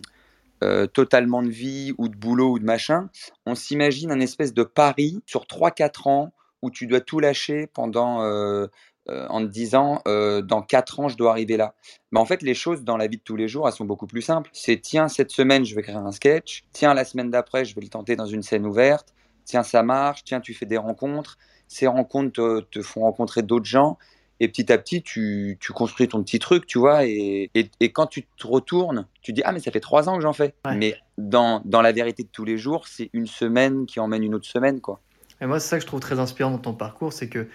euh, 0.63 0.85
totalement 0.85 1.41
de 1.41 1.49
vie 1.49 1.95
ou 1.97 2.07
de 2.09 2.15
boulot 2.15 2.51
ou 2.51 2.59
de 2.59 2.63
machin, 2.63 3.09
on 3.47 3.55
s'imagine 3.55 4.11
un 4.11 4.19
espèce 4.19 4.53
de 4.53 4.61
pari 4.61 5.19
sur 5.25 5.45
3-4 5.45 6.09
ans 6.09 6.33
où 6.61 6.69
tu 6.69 6.85
dois 6.85 7.01
tout 7.01 7.19
lâcher 7.19 7.65
pendant 7.73 8.21
euh, 8.21 8.67
euh, 9.09 9.27
en 9.29 9.41
te 9.41 9.51
disant 9.51 10.01
euh, 10.07 10.41
dans 10.41 10.61
4 10.61 10.99
ans 11.01 11.07
je 11.09 11.17
dois 11.17 11.31
arriver 11.31 11.57
là. 11.57 11.75
Mais 12.11 12.19
en 12.19 12.25
fait, 12.25 12.41
les 12.41 12.53
choses 12.53 12.83
dans 12.83 12.97
la 12.97 13.07
vie 13.07 13.17
de 13.17 13.23
tous 13.23 13.35
les 13.35 13.47
jours, 13.47 13.67
elles 13.67 13.73
sont 13.73 13.85
beaucoup 13.85 14.07
plus 14.07 14.21
simples. 14.21 14.49
C'est 14.53 14.79
tiens, 14.81 15.07
cette 15.07 15.31
semaine 15.31 15.65
je 15.65 15.75
vais 15.75 15.81
créer 15.81 15.95
un 15.95 16.11
sketch, 16.11 16.63
tiens, 16.71 16.93
la 16.93 17.05
semaine 17.05 17.29
d'après 17.29 17.65
je 17.65 17.75
vais 17.75 17.81
le 17.81 17.89
tenter 17.89 18.15
dans 18.15 18.25
une 18.25 18.43
scène 18.43 18.65
ouverte, 18.65 19.13
tiens, 19.45 19.63
ça 19.63 19.83
marche, 19.83 20.23
tiens, 20.23 20.39
tu 20.39 20.53
fais 20.53 20.65
des 20.65 20.77
rencontres, 20.77 21.37
ces 21.67 21.87
rencontres 21.87 22.31
te, 22.31 22.61
te 22.61 22.81
font 22.81 23.01
rencontrer 23.01 23.41
d'autres 23.41 23.65
gens. 23.65 23.97
Et 24.39 24.47
petit 24.47 24.71
à 24.73 24.77
petit, 24.77 25.01
tu, 25.01 25.57
tu 25.61 25.71
construis 25.73 26.07
ton 26.07 26.21
petit 26.23 26.39
truc, 26.39 26.65
tu 26.65 26.79
vois. 26.79 27.05
Et, 27.05 27.49
et, 27.53 27.69
et 27.79 27.91
quand 27.91 28.07
tu 28.07 28.25
te 28.25 28.47
retournes, 28.47 29.07
tu 29.21 29.31
dis 29.31 29.41
Ah, 29.45 29.51
mais 29.53 29.59
ça 29.59 29.71
fait 29.71 29.79
trois 29.79 30.09
ans 30.09 30.15
que 30.15 30.21
j'en 30.21 30.33
fais. 30.33 30.53
Ouais. 30.65 30.75
Mais 30.75 30.95
dans, 31.17 31.61
dans 31.65 31.81
la 31.81 31.91
vérité 31.91 32.23
de 32.23 32.29
tous 32.29 32.43
les 32.43 32.57
jours, 32.57 32.87
c'est 32.87 33.09
une 33.13 33.27
semaine 33.27 33.85
qui 33.85 33.99
emmène 33.99 34.23
une 34.23 34.35
autre 34.35 34.47
semaine, 34.47 34.81
quoi. 34.81 34.99
Et 35.39 35.45
moi, 35.45 35.59
c'est 35.59 35.69
ça 35.69 35.77
que 35.77 35.81
je 35.81 35.87
trouve 35.87 35.99
très 35.99 36.19
inspirant 36.19 36.51
dans 36.51 36.57
ton 36.57 36.73
parcours, 36.73 37.13
c'est 37.13 37.29
que 37.29 37.47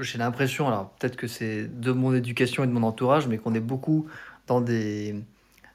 j'ai 0.00 0.18
l'impression, 0.18 0.68
alors 0.68 0.90
peut-être 0.98 1.16
que 1.16 1.26
c'est 1.26 1.66
de 1.80 1.92
mon 1.92 2.14
éducation 2.14 2.64
et 2.64 2.66
de 2.66 2.72
mon 2.72 2.82
entourage, 2.82 3.26
mais 3.26 3.38
qu'on 3.38 3.54
est 3.54 3.60
beaucoup 3.60 4.06
dans 4.46 4.60
des, 4.60 5.14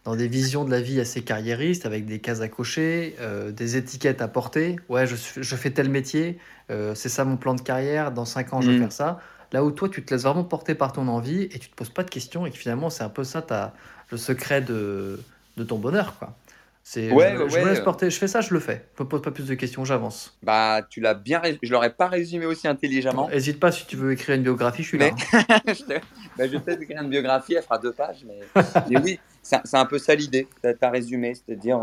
dans 0.03 0.15
des 0.15 0.27
visions 0.27 0.65
de 0.65 0.71
la 0.71 0.81
vie 0.81 0.99
assez 0.99 1.23
carriéristes, 1.23 1.85
avec 1.85 2.05
des 2.05 2.19
cases 2.19 2.41
à 2.41 2.47
cocher, 2.47 3.15
euh, 3.19 3.51
des 3.51 3.77
étiquettes 3.77 4.21
à 4.21 4.27
porter. 4.27 4.77
Ouais, 4.89 5.05
je, 5.07 5.15
fais 5.55 5.71
tel 5.71 5.89
métier, 5.89 6.39
euh, 6.69 6.95
c'est 6.95 7.09
ça 7.09 7.25
mon 7.25 7.37
plan 7.37 7.53
de 7.53 7.61
carrière, 7.61 8.11
dans 8.11 8.25
5 8.25 8.53
ans, 8.53 8.61
je 8.61 8.71
vais 8.71 8.77
Mm. 8.77 8.79
faire 8.79 8.91
ça. 8.91 9.19
Là 9.51 9.63
où 9.63 9.71
toi, 9.71 9.89
tu 9.89 10.03
te 10.03 10.13
laisses 10.13 10.23
vraiment 10.23 10.43
porter 10.45 10.75
par 10.75 10.93
ton 10.93 11.07
envie 11.07 11.43
et 11.43 11.59
tu 11.59 11.69
te 11.69 11.75
poses 11.75 11.89
pas 11.89 12.03
de 12.03 12.09
questions, 12.09 12.45
et 12.45 12.51
que 12.51 12.57
finalement, 12.57 12.89
c'est 12.89 13.03
un 13.03 13.09
peu 13.09 13.23
ça 13.23 13.41
ta, 13.41 13.73
le 14.09 14.17
secret 14.17 14.61
de, 14.61 15.19
de 15.57 15.63
ton 15.63 15.77
bonheur, 15.77 16.17
quoi. 16.17 16.37
C'est, 16.83 17.11
Ouais, 17.11 17.33
je, 17.35 17.43
ouais, 17.43 17.49
je 17.49 17.59
me 17.59 17.69
laisse 17.69 17.79
porter, 17.81 18.09
je 18.09 18.17
fais 18.17 18.27
ça, 18.27 18.41
je 18.41 18.53
le 18.53 18.59
fais. 18.59 18.85
Je 18.97 19.03
me 19.03 19.07
pose 19.07 19.21
pas 19.21 19.31
plus 19.31 19.45
de 19.47 19.53
questions, 19.53 19.85
j'avance. 19.85 20.37
Bah, 20.41 20.81
tu 20.89 20.99
l'as 20.99 21.13
bien. 21.13 21.41
Je 21.61 21.71
l'aurais 21.71 21.93
pas 21.93 22.07
résumé 22.07 22.45
aussi 22.45 22.67
intelligemment. 22.67 23.29
Hésite 23.29 23.59
pas 23.59 23.71
si 23.71 23.85
tu 23.85 23.95
veux 23.95 24.11
écrire 24.11 24.35
une 24.35 24.43
biographie, 24.43 24.81
je 24.83 24.87
suis 24.87 24.97
là. 24.97 25.09
Hein. 25.33 25.59
je, 25.67 25.83
te- 25.83 25.99
bah, 26.37 26.47
je 26.47 26.47
vais 26.47 26.59
peut-être 26.59 26.81
écrire 26.81 27.01
une 27.03 27.09
biographie, 27.09 27.53
elle 27.53 27.63
fera 27.63 27.77
deux 27.77 27.91
pages. 27.93 28.25
Mais, 28.25 28.39
mais 28.89 28.99
oui, 28.99 29.19
c'est 29.43 29.75
un 29.75 29.85
peu 29.85 29.99
ça 29.99 30.15
l'idée. 30.15 30.47
Tu 30.63 30.69
as, 30.81 30.89
résumé. 30.89 31.33
C'est-à-dire, 31.35 31.81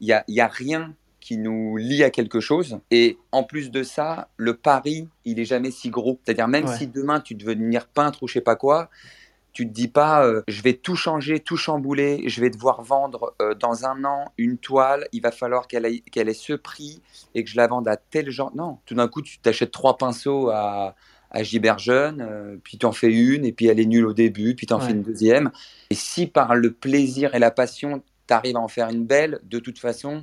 il 0.00 0.06
n'y 0.06 0.12
a, 0.12 0.22
y 0.28 0.40
a 0.40 0.48
rien 0.48 0.94
qui 1.18 1.38
nous 1.38 1.76
lie 1.76 2.04
à 2.04 2.10
quelque 2.10 2.38
chose. 2.38 2.78
Et 2.90 3.18
en 3.32 3.42
plus 3.42 3.70
de 3.72 3.82
ça, 3.82 4.28
le 4.36 4.54
pari, 4.54 5.08
il 5.24 5.40
est 5.40 5.44
jamais 5.44 5.70
si 5.72 5.90
gros. 5.90 6.20
C'est-à-dire, 6.24 6.46
même 6.46 6.66
Ouais. 6.66 6.76
si 6.76 6.86
demain 6.86 7.20
tu 7.20 7.34
devais 7.34 7.54
devenir 7.56 7.86
peintre 7.88 8.22
ou 8.22 8.28
je 8.28 8.34
sais 8.34 8.40
pas 8.40 8.54
quoi, 8.54 8.90
tu 9.56 9.66
te 9.66 9.72
dis 9.72 9.88
pas, 9.88 10.22
euh, 10.26 10.42
je 10.48 10.60
vais 10.60 10.74
tout 10.74 10.96
changer, 10.96 11.40
tout 11.40 11.56
chambouler, 11.56 12.24
je 12.28 12.42
vais 12.42 12.50
devoir 12.50 12.82
vendre 12.82 13.34
euh, 13.40 13.54
dans 13.54 13.86
un 13.86 14.04
an 14.04 14.26
une 14.36 14.58
toile, 14.58 15.08
il 15.12 15.22
va 15.22 15.30
falloir 15.30 15.66
qu'elle 15.66 15.86
ait, 15.86 16.00
qu'elle 16.12 16.28
ait 16.28 16.34
ce 16.34 16.52
prix 16.52 17.00
et 17.34 17.42
que 17.42 17.48
je 17.48 17.56
la 17.56 17.66
vende 17.66 17.88
à 17.88 17.96
tel 17.96 18.28
genre. 18.30 18.54
Non, 18.54 18.80
tout 18.84 18.94
d'un 18.94 19.08
coup, 19.08 19.22
tu 19.22 19.38
t'achètes 19.38 19.70
trois 19.70 19.96
pinceaux 19.96 20.50
à, 20.50 20.94
à 21.30 21.42
Gilbert 21.42 21.78
Jeune, 21.78 22.20
euh, 22.20 22.56
puis 22.62 22.76
tu 22.76 22.84
en 22.84 22.92
fais 22.92 23.10
une, 23.10 23.46
et 23.46 23.52
puis 23.52 23.66
elle 23.68 23.80
est 23.80 23.86
nulle 23.86 24.04
au 24.04 24.12
début, 24.12 24.54
puis 24.54 24.66
tu 24.66 24.74
en 24.74 24.78
Ouais. 24.78 24.84
fais 24.88 24.92
une 24.92 25.02
deuxième. 25.02 25.50
Et 25.88 25.94
si 25.94 26.26
par 26.26 26.54
le 26.54 26.70
plaisir 26.74 27.34
et 27.34 27.38
la 27.38 27.50
passion, 27.50 28.02
tu 28.28 28.34
arrives 28.34 28.56
à 28.58 28.60
en 28.60 28.68
faire 28.68 28.90
une 28.90 29.06
belle, 29.06 29.40
de 29.44 29.58
toute 29.58 29.78
façon, 29.78 30.22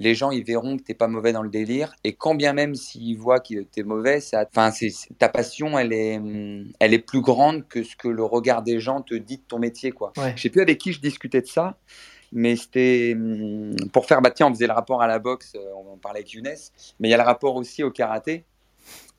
les 0.00 0.14
gens 0.14 0.30
ils 0.30 0.42
verront 0.42 0.78
que 0.78 0.82
t'es 0.82 0.94
pas 0.94 1.06
mauvais 1.06 1.32
dans 1.32 1.42
le 1.42 1.50
délire. 1.50 1.94
Et 2.02 2.14
quand 2.14 2.34
bien 2.34 2.54
même 2.54 2.74
s'ils 2.74 3.18
voient 3.18 3.38
que 3.38 3.62
t'es 3.62 3.82
mauvais, 3.82 4.20
ça, 4.20 4.46
enfin, 4.48 4.72
c'est, 4.72 4.90
ta 5.18 5.28
passion, 5.28 5.78
elle 5.78 5.92
est, 5.92 6.16
hum, 6.16 6.72
elle 6.80 6.94
est 6.94 6.98
plus 6.98 7.20
grande 7.20 7.68
que 7.68 7.84
ce 7.84 7.94
que 7.94 8.08
le 8.08 8.24
regard 8.24 8.62
des 8.62 8.80
gens 8.80 9.02
te 9.02 9.14
dit 9.14 9.36
de 9.36 9.42
ton 9.46 9.58
métier, 9.58 9.92
quoi. 9.92 10.12
Ouais. 10.16 10.32
Je 10.36 10.42
sais 10.42 10.48
plus 10.48 10.62
avec 10.62 10.78
qui 10.78 10.92
je 10.92 11.00
discutais 11.00 11.42
de 11.42 11.46
ça, 11.46 11.76
mais 12.32 12.56
c'était 12.56 13.12
hum, 13.14 13.76
pour 13.92 14.06
faire, 14.06 14.22
bah 14.22 14.30
tiens, 14.30 14.48
on 14.48 14.54
faisait 14.54 14.66
le 14.66 14.72
rapport 14.72 15.02
à 15.02 15.06
la 15.06 15.18
boxe, 15.18 15.52
euh, 15.54 15.72
on 15.76 15.92
en 15.92 15.98
parlait 15.98 16.20
avec 16.20 16.32
Younes, 16.32 16.48
mais 16.98 17.08
il 17.08 17.10
y 17.10 17.14
a 17.14 17.18
le 17.18 17.22
rapport 17.22 17.54
aussi 17.54 17.82
au 17.84 17.90
karaté. 17.90 18.44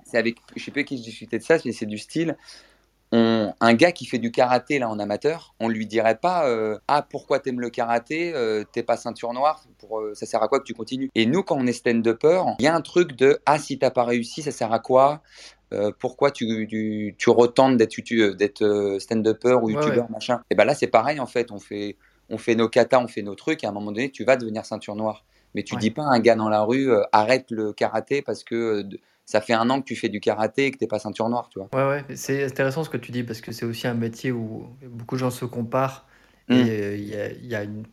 C'est 0.03 0.17
avec, 0.17 0.37
je 0.55 0.63
sais 0.63 0.71
plus 0.71 0.79
avec 0.79 0.87
qui 0.87 0.97
je 0.97 1.03
discutais 1.03 1.37
de 1.37 1.43
ça, 1.43 1.57
mais 1.63 1.71
c'est 1.71 1.85
du 1.85 1.99
style. 1.99 2.35
On, 3.13 3.53
un 3.59 3.73
gars 3.73 3.91
qui 3.91 4.05
fait 4.05 4.19
du 4.19 4.31
karaté 4.31 4.79
là 4.79 4.89
en 4.89 4.97
amateur, 4.97 5.53
on 5.59 5.67
lui 5.67 5.85
dirait 5.85 6.15
pas 6.15 6.47
euh, 6.47 6.77
ah 6.87 7.05
pourquoi 7.07 7.39
t'aimes 7.39 7.59
le 7.59 7.69
karaté, 7.69 8.33
euh, 8.33 8.63
t'es 8.71 8.83
pas 8.83 8.95
ceinture 8.95 9.33
noire, 9.33 9.65
pour, 9.79 9.99
euh, 9.99 10.13
ça 10.13 10.25
sert 10.25 10.41
à 10.41 10.47
quoi 10.47 10.59
que 10.59 10.63
tu 10.63 10.73
continues? 10.73 11.09
Et 11.13 11.25
nous 11.25 11.43
quand 11.43 11.57
on 11.57 11.67
est 11.67 11.73
stand-upper, 11.73 12.43
il 12.59 12.63
y 12.63 12.67
a 12.67 12.75
un 12.75 12.81
truc 12.81 13.17
de 13.17 13.39
ah 13.45 13.59
si 13.59 13.77
t'as 13.77 13.91
pas 13.91 14.05
réussi, 14.05 14.41
ça 14.41 14.51
sert 14.51 14.71
à 14.71 14.79
quoi 14.79 15.21
Pourquoi 15.99 16.31
tu, 16.31 16.67
tu, 16.69 17.15
tu 17.17 17.29
retentes 17.29 17.77
d'être 17.77 18.97
stand-upper 18.99 19.55
ou 19.61 19.65
Ouais, 19.65 19.73
youtubeur 19.73 20.09
machin? 20.09 20.41
Et 20.49 20.55
ben 20.55 20.63
là 20.63 20.73
c'est 20.73 20.87
pareil 20.87 21.19
en 21.19 21.27
fait, 21.27 21.51
on 21.51 21.59
fait 21.59 21.97
on 22.29 22.37
fait 22.37 22.55
nos 22.55 22.69
katas, 22.69 22.99
on 22.99 23.07
fait 23.07 23.23
nos 23.23 23.35
trucs, 23.35 23.63
et 23.63 23.67
à 23.67 23.71
un 23.71 23.73
moment 23.73 23.91
donné 23.91 24.09
tu 24.09 24.23
vas 24.23 24.37
devenir 24.37 24.65
ceinture 24.65 24.95
noire. 24.95 25.25
Mais 25.53 25.63
tu 25.63 25.75
Ouais. 25.75 25.81
dis 25.81 25.91
pas 25.91 26.03
à 26.03 26.15
un 26.15 26.19
gars 26.19 26.35
dans 26.35 26.47
la 26.47 26.61
rue, 26.63 26.89
euh, 26.91 27.03
arrête 27.11 27.51
le 27.51 27.73
karaté 27.73 28.21
parce 28.21 28.43
que 28.45 28.55
euh, 28.55 28.83
ça 29.31 29.41
fait 29.41 29.53
un 29.53 29.69
an 29.69 29.79
que 29.81 29.85
tu 29.85 29.95
fais 29.95 30.09
du 30.09 30.19
karaté 30.19 30.65
et 30.65 30.71
que 30.71 30.77
t'es 30.77 30.87
pas 30.87 30.99
ceinture 30.99 31.29
noire, 31.29 31.47
tu 31.49 31.59
vois. 31.59 31.69
Ouais, 31.73 32.03
ouais, 32.09 32.15
c'est 32.15 32.43
intéressant 32.43 32.83
ce 32.83 32.89
que 32.89 32.97
tu 32.97 33.11
dis 33.11 33.23
parce 33.23 33.39
que 33.41 33.51
c'est 33.51 33.65
aussi 33.65 33.87
un 33.87 33.93
métier 33.93 34.31
où 34.31 34.67
beaucoup 34.89 35.15
de 35.15 35.19
gens 35.19 35.31
se 35.31 35.45
comparent 35.45 36.05
et 36.49 36.53
euh, 36.69 36.95
il 36.97 37.07
y 37.07 37.15
a, 37.15 37.31
il 37.31 37.45
y 37.45 37.55
a 37.55 37.63
une... 37.63 37.85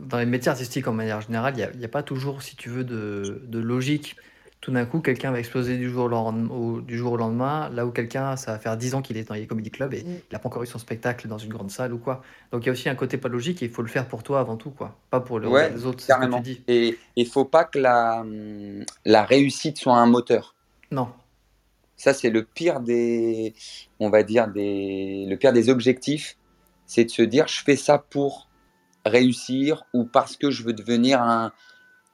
dans 0.00 0.18
les 0.18 0.26
métiers 0.26 0.50
artistiques 0.50 0.86
en 0.86 0.92
manière 0.92 1.20
générale, 1.20 1.54
il 1.54 1.58
n'y 1.58 1.62
a, 1.64 1.70
il 1.74 1.80
y 1.80 1.84
a 1.84 1.88
pas 1.88 2.02
toujours, 2.04 2.42
si 2.42 2.54
tu 2.56 2.68
veux, 2.68 2.84
de, 2.84 3.42
de 3.46 3.58
logique. 3.58 4.16
Tout 4.60 4.70
d'un 4.72 4.84
coup, 4.84 5.00
quelqu'un 5.00 5.30
va 5.32 5.38
exploser 5.38 5.78
du 5.78 5.88
jour 5.88 6.04
au 6.04 6.08
lendemain, 6.08 6.50
au, 6.54 6.80
du 6.82 6.98
jour 6.98 7.12
au 7.12 7.16
lendemain, 7.16 7.70
là 7.70 7.86
où 7.86 7.90
quelqu'un, 7.92 8.36
ça 8.36 8.52
va 8.52 8.58
faire 8.58 8.76
10 8.76 8.94
ans 8.94 9.00
qu'il 9.00 9.16
est 9.16 9.24
dans 9.26 9.34
les 9.34 9.46
comedy 9.46 9.70
clubs 9.70 9.94
et 9.94 10.02
Mm. 10.02 10.06
il 10.30 10.32
n'a 10.34 10.38
pas 10.38 10.48
encore 10.48 10.62
eu 10.62 10.66
son 10.66 10.78
spectacle 10.78 11.26
dans 11.28 11.38
une 11.38 11.48
grande 11.50 11.70
salle 11.70 11.94
ou 11.94 11.98
quoi. 11.98 12.22
Donc 12.52 12.62
il 12.64 12.66
y 12.66 12.68
a 12.68 12.72
aussi 12.72 12.90
un 12.90 12.94
côté 12.94 13.16
pas 13.16 13.30
logique 13.30 13.62
et 13.62 13.66
il 13.66 13.70
faut 13.72 13.80
le 13.82 13.88
faire 13.88 14.06
pour 14.06 14.22
toi 14.22 14.38
avant 14.38 14.56
tout, 14.58 14.70
quoi. 14.70 14.94
Pas 15.10 15.20
pour 15.20 15.38
le 15.40 15.48
Ouais, 15.48 15.64
regard 15.64 15.78
des 15.78 15.86
autres, 15.86 16.00
c'est 16.00 16.12
ce 16.12 16.18
que 16.18 16.18
Carrément. 16.20 16.36
tu 16.36 16.42
dis. 16.42 16.60
Et 16.68 16.98
il 17.16 17.26
faut 17.26 17.46
pas 17.46 17.64
que 17.64 17.78
la, 17.78 18.20
hum, 18.20 18.84
la 19.06 19.24
réussite 19.24 19.78
soit 19.78 19.96
un 19.96 20.06
moteur. 20.06 20.54
Non, 20.90 21.08
Ça, 21.96 22.14
c'est 22.14 22.30
le 22.30 22.44
pire 22.44 22.80
des, 22.80 23.54
on 23.98 24.08
va 24.10 24.22
dire, 24.22 24.48
des, 24.48 25.26
le 25.28 25.36
pire 25.36 25.52
des 25.52 25.68
objectifs. 25.68 26.36
C'est 26.86 27.04
de 27.04 27.10
se 27.10 27.22
dire, 27.22 27.46
je 27.46 27.62
fais 27.62 27.76
ça 27.76 27.98
pour 27.98 28.48
réussir 29.04 29.84
ou 29.94 30.04
parce 30.04 30.36
que 30.36 30.50
je 30.50 30.62
veux 30.62 30.72
devenir 30.72 31.20
un, 31.22 31.52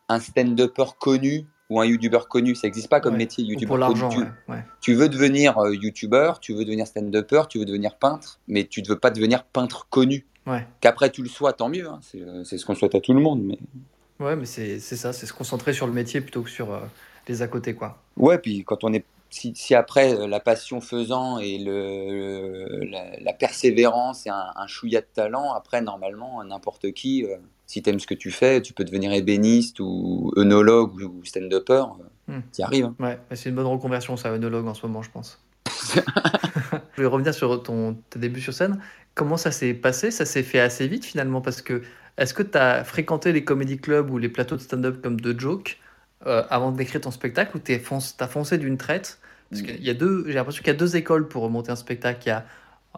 un 0.09 0.21
stand-upper 0.21 0.85
connu 1.01 1.47
ou 1.71 1.81
un 1.81 1.87
YouTuber 1.87 2.21
connu. 2.29 2.55
Ça 2.55 2.67
n'existe 2.67 2.89
pas 2.89 3.01
comme 3.01 3.15
Ouais. 3.15 3.19
métier, 3.19 3.45
ou 3.45 3.49
YouTuber 3.49 3.67
pour 3.67 3.77
connu. 3.79 4.01
l'argent, 4.01 4.09
Tu, 4.11 4.19
ouais, 4.21 4.27
ouais. 4.49 4.65
tu 4.81 4.95
veux 4.95 5.09
devenir 5.09 5.59
euh, 5.59 5.75
YouTuber, 5.75 6.33
tu 6.41 6.55
veux 6.55 6.65
devenir 6.65 6.87
stand-upper, 6.87 7.43
tu 7.49 7.59
veux 7.59 7.65
devenir 7.65 7.97
peintre, 7.97 8.41
mais 8.47 8.65
tu 8.65 8.83
ne 8.83 8.89
veux 8.89 8.99
pas 8.99 9.11
devenir 9.11 9.45
peintre 9.45 9.89
connu. 9.89 10.27
Ouais. 10.47 10.65
Qu'après 10.81 11.11
tu 11.11 11.23
le 11.23 11.29
sois, 11.29 11.53
tant 11.53 11.69
mieux. 11.69 11.89
hein. 11.89 11.99
C'est 12.03 12.21
euh, 12.21 12.45
c'est 12.45 12.57
ce 12.59 12.65
qu'on 12.67 12.75
souhaite 12.77 12.95
à 12.95 13.01
tout 13.01 13.15
le 13.15 13.21
monde. 13.21 13.43
Mais... 13.43 13.59
Ouais, 14.21 14.37
mais 14.37 14.47
c'est 14.47 14.79
c'est 14.79 14.97
ça, 14.97 15.13
c'est 15.13 15.27
se 15.27 15.33
concentrer 15.33 15.73
sur 15.73 15.87
le 15.89 15.93
métier 15.93 16.21
plutôt 16.21 16.43
que 16.43 16.51
sur 16.51 16.73
euh, 16.73 16.81
les 17.29 17.43
à 17.43 17.49
côté, 17.49 17.75
quoi. 17.75 17.99
Ouais, 18.17 18.39
puis 18.39 18.65
quand 18.65 18.85
on 18.85 18.93
est. 18.93 19.05
Si, 19.29 19.53
si 19.57 19.75
après 19.75 20.15
euh, 20.15 20.29
la 20.29 20.39
passion 20.39 20.81
faisant 20.81 21.39
et 21.41 21.59
le, 21.59 22.85
la, 22.91 23.19
la 23.21 23.33
persévérance 23.33 24.25
et 24.27 24.31
un, 24.31 24.47
un 24.55 24.67
chouïa 24.69 25.01
de 25.01 25.07
talent, 25.13 25.53
après 25.53 25.81
normalement 25.83 26.43
n'importe 26.45 26.93
qui, 26.93 27.25
euh, 27.25 27.37
si 27.67 27.83
t'aimes 27.83 27.99
ce 27.99 28.07
que 28.07 28.15
tu 28.15 28.31
fais, 28.31 28.63
tu 28.63 28.73
peux 28.73 28.85
devenir 28.85 29.13
ébéniste 29.13 29.81
ou 29.81 30.33
œnologue 30.37 30.95
ou, 31.03 31.25
stand-upper, 31.25 31.73
euh, 32.01 32.05
Hmm. 32.29 32.41
t'y 32.53 32.63
arrives. 32.63 32.87
hein. 32.87 32.95
Ouais, 32.99 33.19
c'est 33.37 33.51
une 33.51 33.55
bonne 33.57 33.67
reconversion, 33.67 34.17
ça, 34.17 34.31
œnologue 34.33 34.67
en 34.67 34.75
ce 34.75 34.85
moment, 34.87 35.01
je 35.03 35.11
pense. 35.11 35.41
je 36.97 37.03
vais 37.03 37.07
revenir 37.07 37.35
sur 37.35 37.63
ton, 37.63 37.97
tes 38.11 38.19
débuts 38.19 38.41
sur 38.41 38.53
scène. 38.55 38.81
Comment 39.15 39.37
ça 39.37 39.51
s'est 39.51 39.75
passé? 39.75 40.11
Ça 40.11 40.25
s'est 40.25 40.43
fait 40.43 40.61
assez 40.61 40.89
vite 40.89 41.05
finalement 41.05 41.41
parce 41.41 41.63
que 41.63 41.83
est-ce 42.17 42.35
que 42.35 42.43
tu 42.43 42.59
as 42.59 42.85
fréquenté 42.85 43.33
les 43.33 43.45
comédie 43.45 43.79
clubs 43.79 44.11
ou 44.11 44.19
les 44.19 44.29
plateaux 44.29 44.57
de 44.57 44.61
stand-up 44.61 45.01
comme 45.03 45.21
The 45.21 45.39
Joke? 45.39 45.79
Euh, 46.27 46.45
avant 46.51 46.73
d'écrire 46.73 47.01
ton 47.01 47.11
spectacle 47.11 47.57
ou 47.57 47.61
tu 47.61 47.73
as 47.75 48.29
foncé 48.29 48.59
d'une 48.59 48.77
traite? 48.77 49.19
Parce 49.51 49.63
qu'il 49.63 49.83
y 49.83 49.91
a 49.91 49.95
deux, 49.95 50.25
j'ai 50.27 50.35
l'impression 50.35 50.61
qu'il 50.63 50.73
y 50.73 50.77
a 50.77 50.79
deux 50.79 50.97
écoles 50.97 51.29
pour 51.29 51.49
monter 51.51 51.71
un 51.71 51.77
spectacle. 51.77 52.21
Il 52.25 52.29
y 52.29 52.33
a 52.33 52.45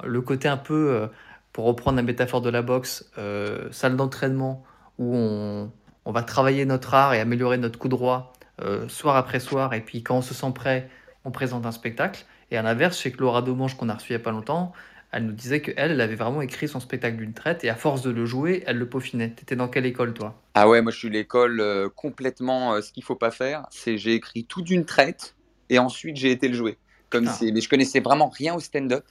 le 0.05 0.21
côté 0.21 0.49
un 0.49 0.57
peu, 0.57 0.91
euh, 0.91 1.07
pour 1.53 1.65
reprendre 1.65 1.97
la 1.97 2.03
métaphore 2.03 2.41
de 2.41 2.51
la 2.51 2.63
boxe, 2.63 3.11
euh, 3.19 3.69
salle 3.71 3.97
d'entraînement 3.97 4.65
où 4.99 5.15
on, 5.15 5.71
on 6.05 6.13
va 6.13 6.23
travailler 6.23 6.65
notre 6.65 6.95
art 6.95 7.15
et 7.15 7.21
améliorer 7.21 7.59
notre 7.59 7.79
coup 7.79 7.89
droit 7.89 8.33
soir 8.89 9.15
après 9.15 9.39
soir. 9.39 9.73
Et 9.73 9.81
puis 9.81 10.03
quand 10.03 10.17
on 10.17 10.23
se 10.23 10.35
sent 10.35 10.51
prêt, 10.53 10.91
on 11.25 11.31
présente 11.31 11.65
un 11.65 11.71
spectacle. 11.71 12.25
Et 12.51 12.57
à 12.57 12.63
l'inverse, 12.63 13.01
que 13.03 13.19
Laura 13.19 13.43
Domange, 13.43 13.77
qu'on 13.77 13.89
a 13.89 13.95
reçu 13.95 14.13
il 14.13 14.17
n'y 14.17 14.23
a 14.23 14.25
pas 14.25 14.31
longtemps, 14.31 14.73
elle 15.11 15.25
nous 15.25 15.33
disait 15.33 15.63
qu'elle, 15.63 15.93
elle 15.93 16.01
avait 16.01 16.17
vraiment 16.17 16.43
écrit 16.43 16.69
son 16.69 16.81
spectacle 16.81 17.17
d'une 17.17 17.33
traite 17.33 17.65
et 17.65 17.71
à 17.71 17.75
force 17.75 18.03
de 18.03 18.11
le 18.11 18.27
jouer, 18.27 18.63
elle 18.67 18.77
le 18.77 18.89
peaufinait. 18.89 19.31
T'étais 19.31 19.57
dans 19.57 19.69
quelle 19.69 19.87
école, 19.87 20.13
toi? 20.13 20.41
Ah 20.55 20.69
ouais, 20.69 20.83
moi 20.83 20.93
je 20.93 20.99
suis 20.99 21.09
l'école 21.09 21.61
euh, 21.61 21.89
complètement 21.89 22.75
euh, 22.75 22.83
ce 22.83 22.93
qu'il 22.93 23.03
faut 23.03 23.17
pas 23.17 23.31
faire, 23.31 23.67
c'est 23.71 23.97
j'ai 23.97 24.15
écrit 24.15 24.45
tout 24.45 24.61
d'une 24.63 24.85
traite 24.85 25.35
et 25.71 25.79
ensuite 25.79 26.17
j'ai 26.17 26.31
été 26.31 26.49
le 26.49 26.55
jouer. 26.55 26.77
Comme 27.11 27.27
c'est, 27.27 27.53
mais 27.53 27.63
je 27.63 27.71
connaissais 27.71 28.01
vraiment 28.01 28.29
rien 28.29 28.55
au 28.55 28.61
stand-up. 28.61 29.05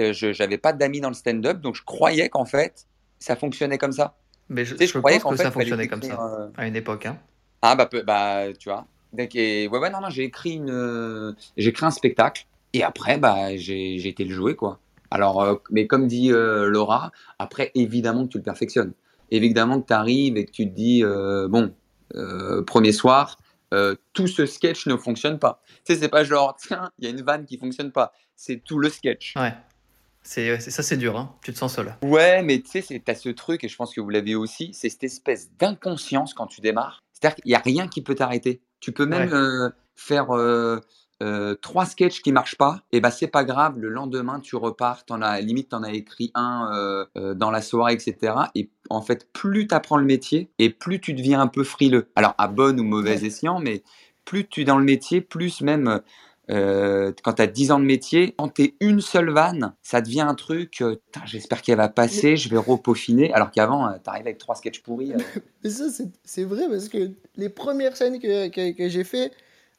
Euh, 0.00 0.14
je 0.14 0.32
j'avais 0.32 0.56
pas 0.56 0.72
d'amis 0.72 1.00
dans 1.02 1.08
le 1.10 1.14
stand-up, 1.14 1.60
donc 1.60 1.74
je 1.74 1.82
croyais 1.84 2.30
qu'en 2.30 2.46
fait 2.46 2.86
ça 3.18 3.36
fonctionnait 3.36 3.76
comme 3.76 3.92
ça. 3.92 4.16
Mais 4.48 4.64
je, 4.64 4.74
Tu 4.74 4.78
sais, 4.78 4.86
je 4.86 4.92
je 4.94 4.98
croyais 4.98 5.18
pense 5.18 5.32
que 5.32 5.36
fait 5.36 5.42
ça 5.44 5.50
fonctionnait 5.50 5.88
comme 5.88 6.02
ça 6.02 6.18
euh, 6.22 6.48
à 6.56 6.66
une 6.66 6.76
époque. 6.76 7.04
Hein. 7.04 7.18
Ah 7.60 7.76
bah, 7.76 7.88
bah 8.06 8.44
tu 8.58 8.70
vois. 8.70 8.86
Donc, 9.12 9.34
et, 9.36 9.68
ouais 9.68 9.78
ouais 9.78 9.90
non 9.90 10.00
non 10.00 10.08
j'ai 10.08 10.24
écrit 10.24 10.54
une 10.54 11.36
j'ai 11.58 11.68
écrit 11.68 11.84
un 11.84 11.90
spectacle 11.90 12.46
et 12.72 12.82
après 12.82 13.18
bah 13.18 13.54
j'ai 13.56 13.98
j'ai 13.98 14.08
été 14.08 14.24
le 14.24 14.34
jouer 14.34 14.56
quoi. 14.56 14.80
Alors 15.14 15.42
euh, 15.42 15.54
mais 15.70 15.86
comme 15.86 16.06
dit 16.06 16.32
euh, 16.32 16.68
Laura, 16.68 17.12
après 17.38 17.70
évidemment 17.74 18.24
que 18.26 18.32
tu 18.32 18.38
le 18.38 18.44
perfectionnes. 18.44 18.92
Évidemment 19.30 19.80
que 19.80 19.86
tu 19.86 19.92
arrives 19.92 20.36
et 20.36 20.44
que 20.44 20.50
tu 20.50 20.68
te 20.68 20.74
dis 20.74 21.02
euh, 21.04 21.48
bon 21.48 21.74
premier 22.66 22.92
soir 22.92 23.38
euh, 23.72 23.96
tout 24.12 24.26
ce 24.28 24.46
sketch 24.46 24.86
ne 24.86 24.96
fonctionne 24.96 25.38
pas. 25.38 25.62
Tu 25.84 25.94
sais 25.94 26.00
c'est 26.00 26.08
pas 26.08 26.22
genre 26.24 26.56
tiens 26.60 26.90
il 26.98 27.04
y 27.04 27.08
a 27.08 27.10
une 27.10 27.22
vanne 27.22 27.44
qui 27.46 27.58
fonctionne 27.58 27.90
pas. 27.92 28.12
C'est 28.36 28.62
tout 28.62 28.78
le 28.78 28.88
sketch. 28.90 29.34
Ouais. 29.36 29.54
C'est, 30.26 30.58
c'est- 30.58 30.70
ça, 30.70 30.82
c'est 30.82 30.96
dur. 30.96 31.18
Hein. 31.18 31.34
Tu 31.44 31.52
te 31.52 31.58
sens 31.58 31.74
seul. 31.74 31.94
Ouais, 32.02 32.42
mais 32.42 32.60
tu 32.62 32.70
sais, 32.70 32.80
c'est- 32.80 32.98
t'as 33.04 33.14
ce 33.14 33.28
truc, 33.28 33.62
et 33.62 33.68
je 33.68 33.76
pense 33.76 33.94
que 33.94 34.00
vous 34.00 34.08
l'avez 34.08 34.34
aussi, 34.34 34.70
c'est 34.72 34.88
cette 34.88 35.04
espèce 35.04 35.50
d'inconscience 35.58 36.32
quand 36.32 36.46
tu 36.46 36.62
démarres. 36.62 37.02
C'est-à-dire 37.12 37.36
qu'il 37.36 37.44
n'y 37.50 37.54
a 37.54 37.58
rien 37.58 37.88
qui 37.88 38.00
peut 38.02 38.14
t'arrêter. 38.14 38.62
Tu 38.80 38.90
peux 38.92 39.04
même 39.04 39.28
Ouais. 39.28 39.34
euh, 39.36 39.70
faire 39.96 40.34
euh, 40.34 40.80
euh, 41.22 41.54
trois 41.54 41.86
sketchs 41.86 42.22
qui 42.22 42.32
marchent 42.32 42.56
pas, 42.56 42.82
et 42.92 43.00
bah 43.00 43.10
c'est 43.10 43.28
pas 43.28 43.44
grave, 43.44 43.78
le 43.78 43.88
lendemain 43.88 44.40
tu 44.40 44.56
repars, 44.56 45.04
t'en 45.04 45.22
as, 45.22 45.40
limite 45.40 45.70
t'en 45.70 45.82
as 45.82 45.92
écrit 45.92 46.30
un 46.34 46.70
euh, 46.74 47.04
euh, 47.16 47.34
dans 47.34 47.50
la 47.50 47.62
soirée, 47.62 47.94
etc. 47.94 48.34
Et 48.54 48.70
en 48.90 49.00
fait, 49.00 49.28
plus 49.32 49.66
t'apprends 49.66 49.96
le 49.96 50.04
métier, 50.04 50.50
et 50.58 50.70
plus 50.70 51.00
tu 51.00 51.14
deviens 51.14 51.40
un 51.40 51.46
peu 51.46 51.64
frileux. 51.64 52.08
Alors 52.16 52.34
à 52.38 52.48
bon 52.48 52.78
ou 52.78 52.84
mauvais 52.84 53.16
Ouais. 53.20 53.26
escient, 53.26 53.60
mais 53.60 53.82
plus 54.24 54.46
tu 54.46 54.62
es 54.62 54.64
dans 54.64 54.78
le 54.78 54.84
métier, 54.84 55.20
plus 55.20 55.60
même 55.60 56.00
quand 56.48 57.32
tu 57.36 57.42
as 57.42 57.46
10 57.46 57.70
ans 57.70 57.78
de 57.78 57.84
métier, 57.84 58.34
quand 58.36 58.48
tu 58.52 58.62
es 58.64 58.74
une 58.80 59.00
seule 59.00 59.30
vanne, 59.30 59.74
ça 59.82 60.00
devient 60.00 60.20
un 60.22 60.34
truc, 60.34 60.82
j'espère 61.24 61.62
qu'elle 61.62 61.78
va 61.78 61.88
passer, 61.88 62.36
je 62.36 62.48
vais 62.48 62.58
repeaufiner, 62.58 63.32
alors 63.32 63.50
qu'avant, 63.50 63.90
tu 63.92 64.10
arrives 64.10 64.26
avec 64.26 64.38
trois 64.38 64.54
sketchs 64.54 64.82
pourris. 64.82 65.12
Mais 65.64 65.70
ça, 65.70 65.84
c'est- 66.24 66.44
vrai 66.44 66.68
parce 66.68 66.88
que 66.88 67.10
les 67.36 67.48
premières 67.48 67.96
scènes 67.96 68.18
que, 68.18 68.48
que, 68.48 68.76
que 68.76 68.88
j'ai 68.88 69.04
fait, 69.04 69.32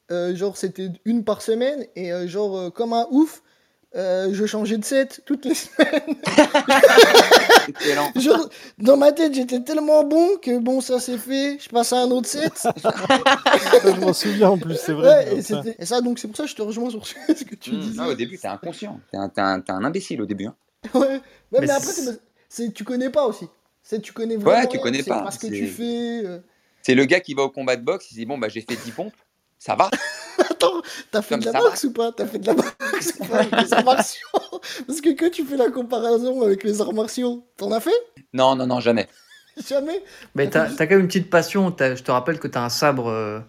genre, 0.10 0.58
c'était 0.58 0.90
une 1.06 1.24
par 1.24 1.42
semaine 1.42 1.86
et 1.96 2.12
euh, 2.14 2.28
genre, 2.28 2.58
euh, 2.58 2.70
comme 2.70 2.94
un 2.94 3.08
ouf, 3.12 3.42
euh, 3.96 4.30
je 4.34 4.46
changeais 4.46 4.78
de 4.78 4.86
set 4.86 5.22
toutes 5.26 5.46
les 5.46 5.54
semaines. 5.56 6.16
Genre, 8.16 8.50
dans 8.78 8.98
ma 8.98 9.12
tête, 9.12 9.34
j'étais 9.34 9.62
tellement 9.62 10.04
bon 10.04 10.38
que 10.42 10.60
bon, 10.60 10.82
ça 10.82 11.00
c'est 11.00 11.18
fait, 11.18 11.58
je 11.60 11.70
passe 11.70 11.94
à 11.94 12.02
un 12.02 12.12
autre 12.12 12.28
set. 12.28 12.68
Je 13.84 14.00
m'en 14.00 14.14
souviens 14.14 14.50
en 14.50 14.58
plus, 14.58 14.76
c'est 14.76 14.94
vrai. 14.94 15.08
Ouais, 15.28 15.38
et, 15.38 15.42
ça. 15.42 15.62
c'était- 15.64 15.76
et 15.82 15.86
ça, 15.86 16.02
donc 16.02 16.20
c'est 16.20 16.28
pour 16.28 16.38
ça 16.38 16.44
que 16.44 16.50
je 16.50 16.56
te 16.56 16.62
rejoins 16.62 16.90
sur 16.90 17.06
ce 17.06 17.44
que 17.44 17.56
tu 17.56 17.72
Mmh, 17.72 17.80
disais. 17.80 18.02
au 18.02 18.14
début, 18.14 18.38
tu 18.38 18.46
es 18.46 18.50
inconscient, 18.50 19.00
tu 19.10 19.16
es, 19.16 19.20
un, 19.20 19.30
t'es 19.30 19.42
un- 19.42 19.60
t'es 19.62 19.72
un 19.72 19.84
imbécile 19.84 20.22
au 20.22 20.26
début. 20.26 20.46
hein. 20.46 20.56
Ouais, 20.94 21.02
Ouais, 21.02 21.22
mais, 21.52 21.60
Mais 21.62 21.70
après, 21.70 21.92
c'est- 22.50 22.74
tu 22.74 22.84
connais 22.84 23.10
pas 23.10 23.26
aussi. 23.26 23.48
C'est 23.84 24.02
tu 24.02 24.14
connais 24.14 24.36
vraiment. 24.38 24.68
tu 24.68 24.78
rien, 24.78 24.84
connais 24.84 25.02
c'est 25.04 25.10
pas, 25.10 25.22
Parce 25.22 25.38
que 25.38 25.48
tu 25.48 25.68
fais. 25.68 26.22
euh, 26.26 26.40
C'est 26.82 26.96
le 26.96 27.06
gars 27.06 27.20
qui 27.20 27.34
va 27.34 27.44
au 27.44 27.50
combat 27.50 27.76
de 27.76 27.84
boxe, 27.84 28.08
il 28.12 28.14
se 28.16 28.20
dit 28.20 28.26
Bon, 28.26 28.38
bah, 28.38 28.50
j'ai 28.50 28.62
fait 28.62 28.76
10 28.76 28.92
pompes, 28.92 29.16
ça 29.60 29.76
va. 29.76 29.90
Attends, 30.50 30.82
t'as 31.12 31.22
fait 31.22 31.38
de 31.38 31.46
la 31.46 31.54
boxe 31.54 31.84
ou 31.86 31.94
pas? 31.94 32.12
T'as 32.12 32.26
fait 32.26 32.40
de 32.40 32.48
la 32.48 32.54
boxe 32.54 33.14
ou 33.20 33.26
pas 33.26 33.38
avec 33.40 33.52
les 33.62 33.74
arts 33.74 33.84
martiaux 33.84 34.28
Parce 34.88 35.02
que 35.02 35.10
quand 35.18 35.30
tu 35.32 35.46
fais 35.46 35.58
la 35.58 35.70
comparaison 35.70 36.42
avec 36.42 36.64
les 36.64 36.82
arts 36.82 36.94
martiaux, 36.94 37.48
t'en 37.58 37.72
as 37.72 37.80
fait? 37.80 37.96
Non, 38.34 38.56
non, 38.56 38.68
non, 38.68 38.80
jamais. 38.80 39.08
Jamais? 39.68 40.04
Mais 40.36 40.50
t'as, 40.50 40.68
quand 40.70 40.90
même 40.90 41.00
une 41.02 41.08
petite 41.08 41.30
passion. 41.30 41.74
Je 41.80 42.04
te 42.04 42.12
rappelle 42.12 42.40
que 42.40 42.48
t'as 42.48 42.62
un 42.66 42.70
sabre 42.70 43.08
euh, 43.08 43.40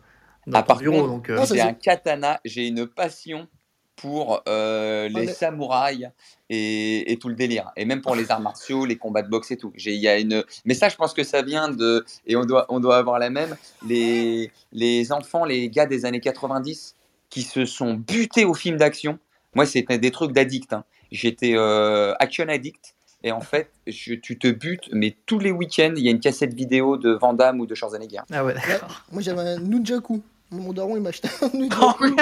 dans 0.47 0.59
Ah, 0.59 0.63
ton 0.63 0.67
par 0.69 0.77
bureau. 0.79 0.99
contre, 0.99 1.09
donc, 1.09 1.31
euh, 1.31 1.39
Ah, 1.41 1.45
J'ai 1.47 1.55
c'est- 1.57 1.61
un 1.63 1.75
katana, 1.75 2.41
j'ai 2.45 2.67
une 2.69 2.87
passion 2.87 3.49
pour 3.97 4.43
euh, 4.49 5.09
les 5.09 5.27
samouraïs 5.33 6.09
et, 6.51 7.11
et 7.13 7.17
tout 7.19 7.29
le 7.29 7.35
délire. 7.35 7.71
Et 7.77 7.85
même 7.85 8.03
pour 8.03 8.15
les 8.15 8.31
arts 8.31 8.41
martiaux, 8.41 8.85
les 8.85 8.97
combats 8.97 9.23
de 9.23 9.29
boxe 9.29 9.51
et 9.51 9.57
tout. 9.57 9.73
Il 9.77 9.95
y 9.95 10.07
a 10.09 10.19
une... 10.19 10.45
Mais 10.65 10.75
ça, 10.75 10.89
je 10.89 10.97
pense 10.97 11.13
que 11.15 11.25
ça 11.25 11.43
vient 11.43 11.69
de... 11.71 12.05
Et 12.27 12.37
on 12.37 12.45
doit, 12.45 12.67
on 12.69 12.79
doit 12.81 12.99
avoir 12.99 13.19
la 13.19 13.31
même. 13.31 13.57
Les, 13.87 14.51
les 14.73 15.13
enfants, 15.13 15.45
les 15.45 15.69
gars 15.71 15.87
des 15.87 16.05
années 16.05 16.21
90 16.21 16.95
qui 17.31 17.43
se 17.43 17.65
sont 17.65 17.95
butés 17.95 18.45
aux 18.45 18.55
films 18.55 18.77
d'action. 18.77 19.19
Moi, 19.55 19.67
c'était 19.67 19.99
des 19.99 20.11
trucs 20.11 20.33
d'addict. 20.33 20.73
hein. 20.75 20.85
J'étais 21.11 21.55
euh, 21.57 22.15
action 22.19 22.47
addict. 22.49 22.95
Et 23.23 23.33
en 23.33 23.41
fait, 23.41 23.71
je- 23.87 24.15
tu 24.15 24.39
te 24.39 24.47
butes, 24.49 24.89
mais 24.93 25.17
tous 25.25 25.39
les 25.39 25.51
week-ends, 25.51 25.95
il 25.97 26.05
y 26.05 26.09
a 26.09 26.11
une 26.11 26.21
cassette 26.21 26.53
vidéo 26.55 26.97
de 26.97 27.13
Van 27.15 27.33
Damme 27.33 27.61
ou 27.61 27.67
de 27.67 27.75
Schwarzenegger. 27.75 28.21
Ah 28.31 28.45
ouais, 28.45 28.55
d'accord. 28.55 29.03
Moi 29.11 29.23
j'avais 29.23 29.41
un 29.41 29.59
Nunjaku. 29.59 30.23
Mon 30.51 30.73
daron 30.73 30.97
il 30.97 31.03
m'a 31.03 31.09
acheté 31.09 31.29
un 31.43 31.49
Oh, 31.53 31.57
Nunjaku. 31.57 32.07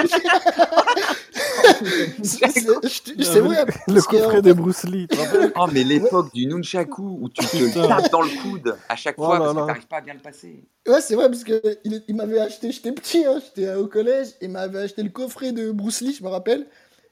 C'est 2.23 3.39
vrai. 3.39 3.65
Le 3.87 4.01
coffret 4.01 4.41
de 4.41 4.53
Bruce 4.53 4.83
Lee. 4.83 5.07
tu 5.09 5.17
te 5.17 5.21
rappelles 5.21 5.51
Oh, 5.55 5.65
mais 5.71 5.83
l'époque 5.83 6.33
du 6.33 6.45
nunchaku 6.47 7.17
où 7.21 7.29
tu 7.29 7.45
te 7.45 7.87
tapes 7.87 8.11
dans 8.11 8.21
le 8.21 8.29
coude 8.41 8.75
à 8.89 8.95
chaque 8.95 9.15
Oh 9.17 9.25
fois 9.25 9.39
parce 9.39 9.55
là. 9.55 9.61
que 9.61 9.67
t'arrives 9.67 9.87
pas 9.87 9.97
à 9.97 10.01
bien 10.01 10.13
le 10.13 10.19
passer. 10.19 10.63
Ouais, 10.87 11.01
c'est 11.01 11.15
vrai 11.15 11.29
parce 11.29 11.43
que 11.43 11.61
il, 11.83 12.03
il 12.07 12.15
m'avait 12.15 12.39
acheté, 12.39 12.71
j'étais 12.71 12.91
petit, 12.91 13.25
hein, 13.25 13.39
j'étais 13.43 13.67
euh, 13.67 13.79
au 13.81 13.87
collège, 13.87 14.29
et 14.41 14.45
il 14.45 14.51
m'avait 14.51 14.79
acheté 14.79 15.03
le 15.03 15.09
coffret 15.09 15.51
de 15.51 15.71
Bruce 15.71 16.01
Lee, 16.01 16.15
je 16.17 16.23
me 16.23 16.29
rappelle. 16.29 16.67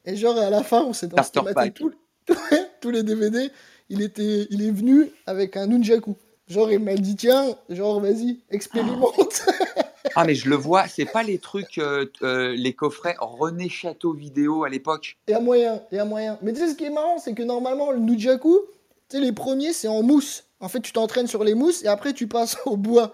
Et 0.06 0.16
genre 0.16 0.38
à 0.38 0.50
la 0.50 0.64
fin, 0.64 0.82
on 0.84 0.94
s'est 0.94 1.10
maté 1.44 1.72
tout- 1.72 1.92
tous 2.82 2.90
les 2.90 3.04
DVD. 3.10 3.50
Il 3.90 4.02
était, 4.02 4.48
il 4.50 4.66
est 4.66 4.72
venu 4.72 5.10
avec 5.26 5.58
un 5.58 5.68
Nunjaku. 5.68 6.16
Genre, 6.48 6.72
il 6.72 6.80
m'a 6.80 6.96
dit, 6.96 7.16
tiens, 7.16 7.46
genre, 7.70 8.02
vas-y, 8.02 8.40
expérimente. 8.50 9.46
Ah, 10.16 10.26
mais 10.26 10.36
je 10.36 10.50
le 10.50 10.56
vois, 10.56 10.88
c'est 10.88 11.06
pas 11.06 11.24
les 11.24 11.38
trucs, 11.40 11.78
euh, 11.78 12.06
euh, 12.22 12.54
les 12.58 12.74
coffrets 12.74 13.16
René 13.20 13.70
Château 13.70 14.14
vidéo 14.14 14.64
à 14.64 14.70
l'époque. 14.70 15.18
Il 15.28 15.32
y 15.32 15.34
a 15.34 15.40
moyen, 15.40 15.82
il 15.92 15.96
y 15.96 16.00
a 16.00 16.06
moyen. 16.06 16.38
Mais 16.42 16.54
tu 16.54 16.60
sais, 16.60 16.70
ce 16.70 16.76
qui 16.76 16.84
est 16.86 16.90
marrant, 16.90 17.18
c'est 17.20 17.34
que 17.34 17.44
normalement, 17.44 17.92
le 17.92 18.00
Nujaku, 18.00 18.60
tu 19.10 19.18
sais, 19.18 19.24
les 19.24 19.32
premiers, 19.32 19.74
c'est 19.74 19.88
en 19.88 20.04
mousse. 20.04 20.44
En 20.60 20.68
fait, 20.70 20.82
tu 20.82 20.92
t'entraînes 20.92 21.28
sur 21.28 21.44
les 21.44 21.54
mousses 21.54 21.84
et 21.84 21.88
après, 21.88 22.14
tu 22.14 22.28
passes 22.28 22.58
au 22.66 22.76
bois. 22.78 23.14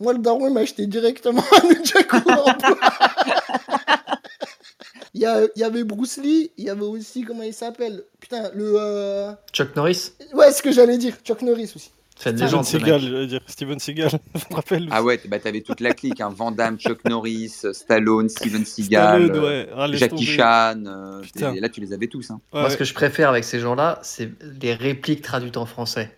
Moi, 0.00 0.14
le 0.14 0.18
daron, 0.20 0.48
il 0.48 0.54
m'a 0.54 0.60
acheté 0.60 0.86
directement 0.86 1.42
un 1.62 1.68
Nujaku 1.68 2.16
en 2.16 2.22
bois. 2.22 2.78
Il 5.12 5.20
y, 5.22 5.26
a- 5.26 5.42
il 5.56 5.60
y 5.60 5.64
avait 5.64 5.82
Bruce 5.82 6.18
Lee, 6.18 6.52
il 6.56 6.64
y 6.66 6.70
avait 6.70 6.82
aussi, 6.84 7.22
comment 7.22 7.42
il 7.42 7.52
s'appelle? 7.52 8.04
Putain, 8.20 8.48
le. 8.54 8.74
euh, 8.78 9.32
Chuck 9.52 9.74
Norris, 9.74 10.12
Ouais, 10.32 10.52
ce 10.52 10.62
que 10.62 10.70
j'allais 10.70 10.98
dire, 10.98 11.16
Chuck 11.24 11.42
Norris 11.42 11.72
aussi. 11.74 11.90
C'est 12.18 12.30
une 12.30 12.36
légende. 12.36 12.64
Seagal, 12.64 13.00
je 13.00 13.24
dire. 13.24 13.40
Steven 13.46 13.78
Seagal, 13.78 14.10
je 14.34 14.44
me 14.50 14.54
rappelle. 14.54 14.88
Ah 14.90 15.02
ouais, 15.02 15.18
bah, 15.26 15.38
t'avais 15.38 15.62
toute 15.62 15.80
la 15.80 15.94
clique, 15.94 16.20
hein. 16.20 16.30
Van 16.34 16.50
Damme, 16.50 16.78
Chuck 16.78 17.04
Norris, 17.08 17.62
Stallone, 17.72 18.28
Steven 18.28 18.64
Seagal, 18.64 19.28
Stallone, 19.28 19.44
euh, 19.44 19.64
ouais. 19.64 19.68
Ah, 19.74 19.86
Jackie. 19.92 20.26
Chan. 20.26 20.84
euh, 20.86 21.22
là, 21.60 21.68
tu 21.68 21.80
les 21.80 21.92
avais 21.92 22.08
tous. 22.08 22.30
Hein. 22.30 22.40
Ouais, 22.52 22.60
Moi, 22.60 22.70
ce 22.70 22.76
que 22.76 22.84
je 22.84 22.92
préfère 22.92 23.30
avec 23.30 23.44
ces 23.44 23.58
gens-là, 23.60 23.98
c'est 24.02 24.30
les 24.60 24.74
répliques 24.74 25.22
traduites 25.22 25.56
en 25.56 25.66
français. 25.66 26.14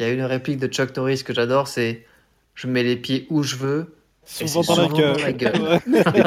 Il 0.00 0.06
y 0.06 0.08
a 0.08 0.12
une 0.12 0.22
réplique 0.22 0.58
de 0.58 0.66
Chuck 0.66 0.96
Norris 0.96 1.22
que 1.24 1.32
j'adore, 1.32 1.68
c'est 1.68 2.04
Je 2.54 2.66
mets 2.66 2.82
les 2.82 2.96
pieds 2.96 3.26
où 3.30 3.42
je 3.44 3.56
veux. 3.56 3.94
Souvent 4.26 4.62
dans 4.62 4.76
la 4.76 4.84
souvent 4.84 4.98
gueule. 4.98 5.16
dans 5.16 5.22
la 5.22 5.32
gueule. 5.32 5.70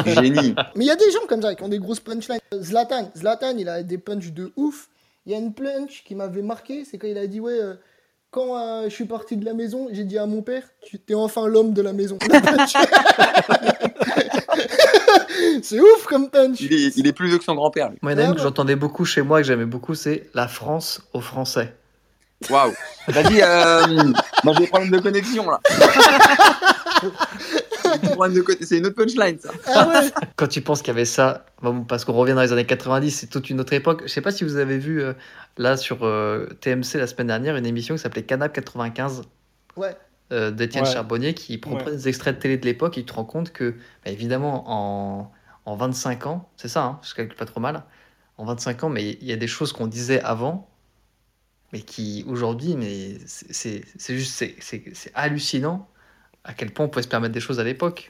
Génie. 0.23 0.55
Mais 0.75 0.85
il 0.85 0.87
y 0.87 0.91
a 0.91 0.95
des 0.95 1.11
gens 1.11 1.25
comme 1.27 1.41
ça 1.41 1.53
qui 1.55 1.63
ont 1.63 1.67
des 1.67 1.79
grosses 1.79 1.99
punchlines. 1.99 2.39
Zlatan, 2.53 3.11
Zlatan, 3.17 3.57
il 3.57 3.67
a 3.67 3.81
des 3.83 3.97
punchs 3.97 4.31
de 4.31 4.51
ouf. 4.55 4.87
Il 5.25 5.31
y 5.33 5.35
a 5.35 5.39
une 5.39 5.53
punch 5.53 6.03
qui 6.05 6.15
m'avait 6.15 6.43
marqué, 6.43 6.85
c'est 6.85 6.97
quand 6.97 7.07
il 7.07 7.17
a 7.17 7.27
dit 7.27 7.39
ouais, 7.41 7.59
euh, 7.59 7.73
quand 8.31 8.57
euh, 8.57 8.83
je 8.85 8.93
suis 8.93 9.05
parti 9.05 9.37
de 9.37 9.45
la 9.45 9.53
maison, 9.53 9.87
j'ai 9.91 10.03
dit 10.03 10.17
à 10.17 10.25
mon 10.25 10.41
père, 10.41 10.63
tu 10.85 10.99
es 11.07 11.13
enfin 11.13 11.47
l'homme 11.47 11.73
de 11.73 11.81
la 11.81 11.93
maison. 11.93 12.17
C'est 15.63 15.79
ouf 15.79 16.05
comme 16.05 16.29
punch. 16.29 16.59
Il 16.61 16.73
est, 16.73 16.97
il 16.97 17.07
est 17.07 17.13
plus 17.13 17.29
vieux 17.29 17.37
que 17.37 17.43
son 17.43 17.55
grand-père, 17.55 17.89
lui. 17.89 17.97
Moi, 18.01 18.13
il 18.13 18.19
y 18.19 18.21
en 18.21 18.23
a 18.23 18.25
une 18.27 18.31
Ah 18.31 18.35
que 18.35 18.41
j'entendais 18.41 18.75
beaucoup 18.75 19.05
chez 19.05 19.21
moi, 19.21 19.41
que 19.41 19.47
j'aimais 19.47 19.65
beaucoup, 19.65 19.95
c'est 19.95 20.29
La 20.33 20.47
France 20.47 21.01
aux 21.13 21.21
Français. 21.21 21.73
Waouh. 22.49 22.73
Vas-y, 23.07 23.41
euh, 23.41 24.03
moi 24.43 24.53
j'ai 24.53 24.65
des 24.65 24.67
problèmes 24.67 24.91
de 24.91 24.99
connexion 24.99 25.49
là. 25.49 25.59
De 28.29 28.57
C'est 28.65 28.77
une 28.77 28.85
autre 28.85 28.95
punchline 28.95 29.39
ça. 29.39 29.51
Ah 29.67 29.87
ouais. 29.87 30.09
Quand 30.35 30.47
tu 30.47 30.61
penses 30.61 30.81
qu'il 30.81 30.89
y 30.89 30.91
avait 30.91 31.05
ça, 31.05 31.45
parce 31.87 32.05
qu'on 32.05 32.13
revient 32.13 32.33
dans 32.33 32.41
les 32.41 32.51
années 32.51 32.65
90, 32.65 33.11
c'est 33.11 33.27
toute 33.27 33.49
une 33.49 33.59
autre 33.59 33.73
époque. 33.73 34.01
Je 34.03 34.07
sais 34.09 34.21
pas 34.21 34.31
si 34.31 34.43
vous 34.43 34.57
avez 34.57 34.77
vu 34.77 35.01
euh, 35.01 35.13
là 35.57 35.77
sur 35.77 36.03
euh, 36.03 36.47
TMC 36.61 36.95
la 36.95 37.07
semaine 37.07 37.27
dernière 37.27 37.55
une 37.55 37.65
émission 37.65 37.95
qui 37.95 38.01
s'appelait 38.01 38.23
Canap 38.23 38.53
95 38.53 39.23
Ouais. 39.75 39.95
euh, 40.31 40.51
d'Étienne 40.51 40.85
Ouais. 40.85 40.91
Charbonnier 40.91 41.33
qui 41.33 41.59
Ouais. 41.65 41.83
des 41.91 42.07
extraits 42.07 42.35
de 42.35 42.41
télé 42.41 42.57
de 42.57 42.65
l'époque 42.65 42.97
et 42.97 43.01
tu 43.01 43.07
te 43.07 43.13
rends 43.13 43.25
compte 43.25 43.51
que, 43.53 43.75
bah, 44.05 44.11
évidemment, 44.11 44.63
en, 44.67 45.31
en 45.65 45.75
25 45.75 46.25
ans, 46.27 46.49
c'est 46.57 46.67
ça, 46.67 46.83
hein, 46.83 46.99
je 47.03 47.13
calcule 47.13 47.37
pas 47.37 47.45
trop 47.45 47.59
mal, 47.59 47.83
en 48.37 48.45
25 48.45 48.83
ans, 48.85 48.89
mais 48.89 49.17
il 49.21 49.27
y 49.27 49.31
a 49.33 49.37
des 49.37 49.47
choses 49.47 49.73
qu'on 49.73 49.87
disait 49.87 50.21
avant, 50.21 50.69
mais 51.73 51.81
qui 51.81 52.23
aujourd'hui, 52.27 52.75
mais 52.77 53.17
c'est 53.25 53.83
juste, 54.07 54.43
c'est 54.61 55.11
hallucinant 55.13 55.89
à 56.47 56.53
quel 56.53 56.71
point 56.71 56.85
on 56.85 56.89
pouvait 56.89 57.03
se 57.03 57.07
permettre 57.07 57.33
des 57.33 57.39
choses 57.39 57.59
à 57.59 57.63
l'époque, 57.63 57.95
qui 57.95 58.09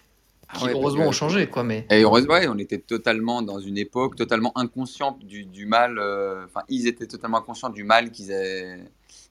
Ah 0.49 0.53
ouais, 0.65 0.71
parce 0.71 0.73
heureusement 0.75 1.03
que- 1.03 1.09
ont 1.09 1.11
changé, 1.13 1.47
quoi, 1.47 1.63
mais. 1.63 1.85
Et 1.89 2.03
heureusement, 2.03 2.35
ouais, 2.35 2.47
on 2.47 2.57
était 2.57 2.77
totalement 2.77 3.41
dans 3.41 3.59
une 3.59 3.77
époque 3.77 4.15
totalement 4.15 4.57
inconsciente 4.57 5.19
du, 5.25 5.45
du 5.45 5.65
mal. 5.65 5.97
euh, 5.97 6.45
Enfin, 6.45 6.61
ils 6.69 6.87
étaient 6.87 7.07
totalement 7.07 7.39
inconscients 7.39 7.69
du 7.69 7.83
mal 7.83 8.11
qu'ils 8.11 8.31
avaient 8.31 8.79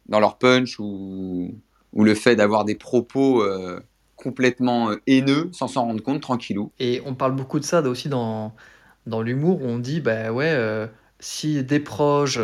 dans 0.09 0.21
leur 0.21 0.37
punch 0.39 0.79
ou, 0.81 1.55
ou 1.93 2.05
le 2.05 2.15
fait 2.15 2.35
d'avoir 2.37 2.65
des 2.65 2.75
propos 2.75 3.43
euh, 3.43 3.81
complètement 4.17 4.91
euh, 4.91 4.97
haineux 5.07 5.49
sans 5.53 5.69
s'en 5.69 5.83
rendre 5.85 6.03
compte, 6.03 6.21
tranquillou. 6.21 6.73
Et 6.81 7.01
on 7.07 7.15
parle 7.15 7.35
beaucoup 7.37 7.61
de 7.61 7.65
ça 7.65 7.81
aussi 7.83 8.09
dans, 8.09 8.53
dans 9.07 9.23
l'humour, 9.23 9.63
où 9.63 9.67
on 9.67 9.79
dit, 9.79 10.01
bah 10.01 10.33
ouais, 10.33 10.51
euh, 10.51 10.87
si 11.21 11.63
des 11.63 11.81
proches 11.81 12.39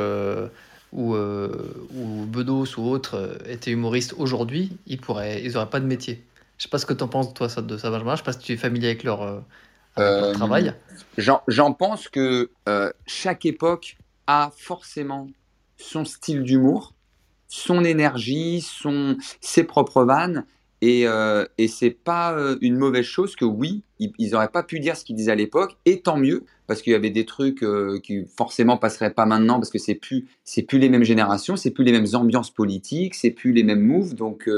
ou, 0.93 1.15
ou 1.17 2.27
Bedos 2.27 2.79
ou 2.79 2.83
autres 2.83 3.39
étaient 3.49 3.71
humoristes 3.71 4.15
aujourd'hui, 4.19 4.77
ils 4.87 5.01
pourraient, 5.01 5.43
ils 5.43 5.57
auraient 5.57 5.71
pas 5.71 5.81
de 5.81 5.87
métier. 5.87 6.23
Je 6.63 6.69
sais 6.69 6.71
pas 6.71 6.79
ce 6.79 6.87
que 6.87 6.95
tu 6.95 7.03
en 7.03 7.09
penses, 7.09 7.35
toi, 7.35 7.49
ça, 7.49 7.61
de 7.61 7.77
ça, 7.77 7.91
Benjamin. 7.91 8.13
Je 8.13 8.19
sais 8.19 8.25
pas 8.25 8.33
si 8.33 8.39
tu 8.39 8.53
es 8.53 8.57
familier 8.57 8.87
avec 8.87 9.03
leur, 9.03 9.23
euh, 9.23 9.41
avec 9.97 10.13
leur 10.13 10.25
Euh, 10.29 10.33
travail. 10.33 10.75
J'en 11.19 11.73
pense 11.73 12.09
que 12.09 12.51
euh, 12.69 12.93
chaque 13.05 13.45
époque 13.47 13.97
a 14.29 14.53
forcément 14.57 15.27
son 15.77 16.05
style 16.05 16.45
d'humour, 16.45 16.95
son 17.49 17.83
énergie, 17.83 18.61
son, 18.61 19.17
ses 19.41 19.65
propres 19.65 20.05
vannes. 20.05 20.45
Et, 20.83 21.09
euh, 21.09 21.45
et 21.59 21.67
c'est 21.67 21.91
pas 21.91 22.33
euh, 22.33 22.59
une 22.61 22.77
mauvaise 22.77 23.07
chose 23.07 23.35
que 23.35 23.45
oui, 23.45 23.83
ils, 23.99 24.13
ils 24.19 24.37
auraient 24.37 24.47
pas 24.47 24.63
pu 24.63 24.79
dire 24.79 24.97
ce 24.97 25.05
qu'ils 25.05 25.17
disaient 25.17 25.33
à 25.33 25.37
l'époque, 25.37 25.77
et 25.85 26.01
tant 26.01 26.17
mieux, 26.17 26.45
parce 26.69 26.81
qu'il 26.81 26.93
y 26.93 26.97
avait 26.97 27.11
des 27.11 27.25
trucs 27.25 27.65
euh, 27.65 27.99
qui 28.05 28.25
forcément 28.37 28.77
passeraient 28.77 29.15
pas 29.15 29.27
maintenant, 29.27 29.59
parce 29.59 29.71
que 29.71 29.79
c'est 29.79 29.97
plus, 29.97 30.29
c'est 30.45 30.63
plus 30.63 30.79
les 30.79 30.89
mêmes 30.89 31.03
générations, 31.03 31.57
c'est 31.57 31.73
plus 31.73 31.85
les 31.85 31.93
mêmes 31.93 32.15
ambiances 32.15 32.53
politiques, 32.53 33.17
c'est 33.17 33.33
plus 33.33 33.53
les 33.53 33.65
mêmes 33.65 33.83
moves, 33.83 34.15
donc 34.15 34.49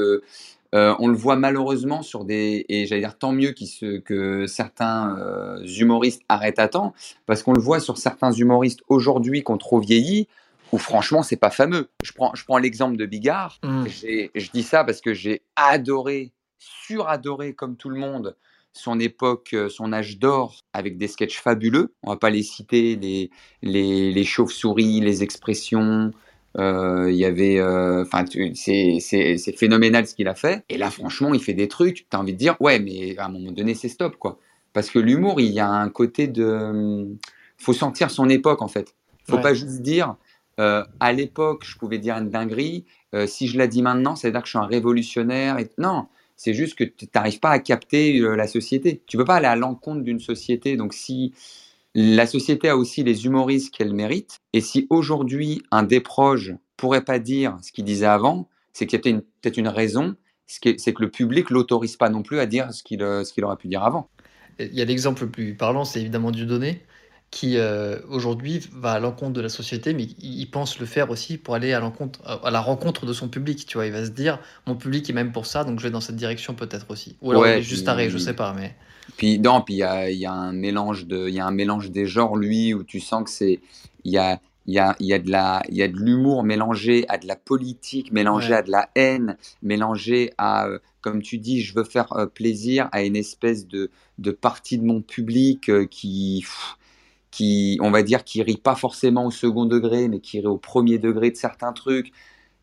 euh, 0.75 0.93
on 0.99 1.07
le 1.07 1.15
voit 1.15 1.35
malheureusement 1.37 2.01
sur 2.03 2.25
des 2.25 2.65
et 2.69 2.85
j'allais 2.85 3.01
dire 3.01 3.17
tant 3.17 3.31
mieux 3.31 3.53
se- 3.55 3.97
que 3.99 4.45
certains 4.45 5.17
euh, 5.17 5.65
humoristes 5.65 6.21
arrêtent 6.29 6.59
à 6.59 6.67
temps 6.67 6.93
parce 7.25 7.41
qu'on 7.41 7.53
le 7.53 7.61
voit 7.61 7.79
sur 7.79 7.97
certains 7.97 8.31
humoristes 8.31 8.81
aujourd'hui 8.89 9.43
qui 9.43 9.51
ont 9.51 9.57
trop 9.57 9.79
vieilli 9.79 10.27
où 10.71 10.77
franchement 10.77 11.23
c'est 11.23 11.37
pas 11.37 11.51
fameux. 11.51 11.87
Je 12.03 12.11
prends 12.11 12.31
je 12.35 12.43
prends 12.43 12.57
l'exemple 12.57 12.97
de 12.97 13.05
Bigard. 13.05 13.59
J'ai- 13.87 14.31
Je 14.35 14.49
dis 14.51 14.63
ça 14.63 14.83
parce 14.83 14.99
que 15.01 15.13
j'ai 15.13 15.41
adoré, 15.55 16.31
suradoré 16.59 17.53
comme 17.53 17.75
tout 17.77 17.89
le 17.89 17.97
monde 17.99 18.35
son 18.77 18.99
époque, 18.99 19.51
euh, 19.53 19.69
son 19.69 19.93
âge 19.93 20.17
d'or 20.19 20.57
avec 20.73 20.97
des 20.97 21.07
sketchs 21.07 21.39
fabuleux. 21.39 21.93
On 22.03 22.09
va 22.09 22.17
pas 22.17 22.29
les 22.29 22.43
citer, 22.43 22.97
les, 22.97 23.29
les, 23.61 24.11
les 24.11 24.23
chauves-souris, 24.25 24.99
les 24.99 25.23
expressions. 25.23 26.11
Euh, 26.57 27.09
Il 27.11 27.17
y 27.17 27.25
avait, 27.25 27.59
euh, 27.59 28.03
enfin, 28.03 28.23
tu- 28.25 28.55
c'est 28.55 28.97
c'est- 29.01 29.37
c'est 29.37 29.51
phénoménal 29.57 30.07
ce 30.07 30.15
qu'il 30.15 30.27
a 30.27 30.35
fait. 30.35 30.63
Et 30.69 30.77
là, 30.77 30.89
franchement, 30.89 31.33
il 31.33 31.41
fait 31.41 31.53
des 31.53 31.67
trucs. 31.67 32.07
T'as 32.09 32.17
envie 32.19 32.33
de 32.33 32.37
dire, 32.37 32.55
ouais, 32.61 32.79
mais 32.79 33.17
à 33.17 33.25
un 33.25 33.29
moment 33.29 33.51
donné, 33.51 33.73
c'est 33.75 33.89
stop, 33.89 34.15
quoi. 34.17 34.39
Parce 34.73 34.89
que 34.89 34.99
l'humour, 34.99 35.39
il 35.41 35.51
y 35.51 35.59
a 35.59 35.69
un 35.69 35.89
côté 35.89 36.27
de, 36.27 37.07
faut 37.57 37.73
sentir 37.73 38.09
son 38.11 38.29
époque 38.29 38.61
en 38.61 38.67
fait. 38.67 38.95
Faut 39.27 39.37
Ouais. 39.37 39.41
pas 39.41 39.53
juste 39.53 39.81
dire, 39.81 40.15
euh, 40.59 40.83
à 40.99 41.11
l'époque, 41.13 41.63
je 41.65 41.77
pouvais 41.77 41.97
dire 41.99 42.15
une 42.17 42.29
dinguerie. 42.29 42.85
euh, 43.13 43.27
si 43.27 43.47
je 43.47 43.57
la 43.57 43.67
dis 43.67 43.81
maintenant, 43.81 44.15
ça 44.17 44.27
veut 44.27 44.33
dire 44.33 44.41
que 44.41 44.47
je 44.47 44.51
suis 44.51 44.59
un 44.59 44.65
révolutionnaire. 44.65 45.57
Et... 45.59 45.69
Non, 45.77 46.07
c'est 46.35 46.53
juste 46.53 46.75
que 46.77 46.83
tu 46.83 47.07
n'arrives 47.15 47.39
pas 47.39 47.49
à 47.51 47.59
capter 47.59 48.19
euh, 48.19 48.35
la 48.35 48.45
société. 48.47 49.01
Tu 49.07 49.15
peux 49.15 49.23
pas 49.23 49.35
aller 49.35 49.47
à 49.47 49.55
l'encontre 49.55 50.01
d'une 50.01 50.19
société. 50.19 50.75
Donc 50.75 50.93
si 50.93 51.33
la 51.95 52.27
société 52.27 52.67
a 52.67 52.75
aussi 52.75 53.03
les 53.03 53.25
humoristes 53.25 53.73
qu'elle 53.73 53.93
mérite, 53.93 54.39
et 54.51 54.59
si 54.59 54.85
aujourd'hui 54.89 55.63
un 55.71 55.83
des 55.83 56.01
proches 56.01 56.51
pourrait 56.75 57.05
pas 57.05 57.19
dire 57.19 57.57
ce 57.61 57.71
qu'il 57.71 57.85
disait 57.85 58.05
avant, 58.05 58.49
c'est 58.73 58.85
qu'il 58.85 58.99
y 58.99 59.13
a 59.13 59.19
peut-être 59.41 59.57
une, 59.57 59.69
raison. 59.69 60.15
C'est 60.45 60.59
que 60.93 61.01
le 61.01 61.09
public 61.09 61.49
l'autorise 61.49 61.95
pas 61.95 62.09
non 62.09 62.21
plus 62.21 62.39
à 62.39 62.45
dire 62.45 62.73
ce 62.73 62.83
qu'il 62.83 63.01
euh, 63.01 63.23
aurait 63.41 63.55
pu 63.55 63.69
dire 63.69 63.83
avant. 63.83 64.09
Il 64.59 64.75
y 64.75 64.81
a 64.81 64.85
l'exemple 64.85 65.23
le 65.23 65.29
plus 65.29 65.55
parlant, 65.55 65.85
c'est 65.85 66.01
évidemment 66.01 66.31
Dieudonné, 66.31 66.81
qui 67.31 67.57
euh, 67.57 67.99
aujourd'hui 68.09 68.61
va 68.73 68.91
à 68.91 68.99
l'encontre 68.99 69.31
de 69.31 69.41
la 69.41 69.49
société, 69.49 69.93
mais 69.93 70.03
il, 70.03 70.45
pense 70.51 70.79
le 70.79 70.85
faire 70.85 71.09
aussi 71.09 71.37
pour 71.37 71.55
aller 71.55 71.71
à 71.71 71.79
l'encontre, 71.79 72.19
à 72.25 72.51
la 72.51 72.59
rencontre 72.59 73.05
de 73.05 73.13
son 73.13 73.29
public. 73.29 73.65
Tu 73.65 73.77
vois, 73.77 73.85
il 73.85 73.93
va 73.93 74.05
se 74.05 74.11
dire, 74.11 74.39
mon 74.67 74.75
public 74.75 75.09
est 75.09 75.13
même 75.13 75.31
pour 75.31 75.45
ça, 75.45 75.63
donc 75.63 75.79
je 75.79 75.83
vais 75.85 75.91
dans 75.91 76.01
cette 76.01 76.17
direction 76.17 76.55
peut-être 76.55 76.87
aussi. 76.89 77.15
Ou 77.21 77.31
alors 77.31 77.43
Ouais, 77.43 77.55
il 77.55 77.59
est 77.59 77.63
juste 77.63 77.85
taré, 77.85 78.09
je 78.09 78.17
sais 78.17 78.35
pas, 78.35 78.53
mais 78.53 78.75
Puis 79.17 79.39
non, 79.39 79.61
puis 79.61 79.75
il 79.75 79.77
y 79.77 79.83
a, 79.83 80.09
il 80.09 80.17
y 80.17 80.25
a 80.25 80.33
un 80.33 80.53
mélange 80.53 81.05
de, 81.07 81.27
il 81.27 81.35
y 81.35 81.39
a 81.39 81.45
un 81.45 81.51
mélange 81.51 81.91
des 81.91 82.05
genres 82.05 82.35
lui 82.35 82.73
où 82.73 82.83
tu 82.83 82.99
sens 82.99 83.23
que 83.23 83.29
c'est, 83.29 83.61
il 84.03 84.11
y 84.13 84.17
a, 84.17 84.41
il 84.65 84.73
y 84.73 84.79
a, 84.79 84.95
il 84.99 85.07
y 85.07 85.13
a 85.13 85.19
de 85.19 85.29
la, 85.29 85.61
il 85.69 85.75
y 85.75 85.83
a 85.83 85.87
de 85.87 85.95
l'humour 85.95 86.43
mélangé 86.43 87.05
à 87.09 87.17
de 87.17 87.27
la 87.27 87.35
politique, 87.35 88.11
mélangé 88.11 88.53
Ouais. 88.53 88.59
à 88.59 88.61
de 88.63 88.71
la 88.71 88.89
haine, 88.95 89.37
mélangé 89.61 90.31
à, 90.37 90.67
euh, 90.67 90.79
comme 91.01 91.21
tu 91.21 91.37
dis, 91.37 91.61
je 91.61 91.75
veux 91.75 91.83
faire 91.83 92.11
euh, 92.13 92.25
plaisir 92.25 92.89
à 92.91 93.03
une 93.03 93.15
espèce 93.15 93.67
de, 93.67 93.91
de 94.17 94.31
partie 94.31 94.77
de 94.79 94.85
mon 94.85 95.01
public 95.01 95.69
euh, 95.69 95.85
qui, 95.85 96.39
pff, 96.41 96.77
qui, 97.31 97.77
on 97.81 97.91
va 97.91 98.01
dire, 98.03 98.23
qui 98.23 98.41
rit 98.43 98.57
pas 98.57 98.75
forcément 98.75 99.25
au 99.27 99.31
second 99.31 99.65
degré, 99.65 100.07
mais 100.07 100.19
qui 100.19 100.39
rit 100.39 100.47
au 100.47 100.57
premier 100.57 100.97
degré 100.99 101.31
de 101.31 101.37
certains 101.37 101.73
trucs. 101.73 102.11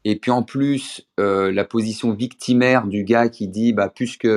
Et 0.05 0.17
puis 0.17 0.31
en 0.33 0.43
plus, 0.43 1.07
euh, 1.21 1.53
la 1.53 1.65
position 1.65 2.13
victimaire 2.13 2.87
du 2.89 3.05
gars 3.05 3.29
qui 3.29 3.49
dit, 3.49 3.73
bah, 3.73 3.89
puisque 3.95 4.29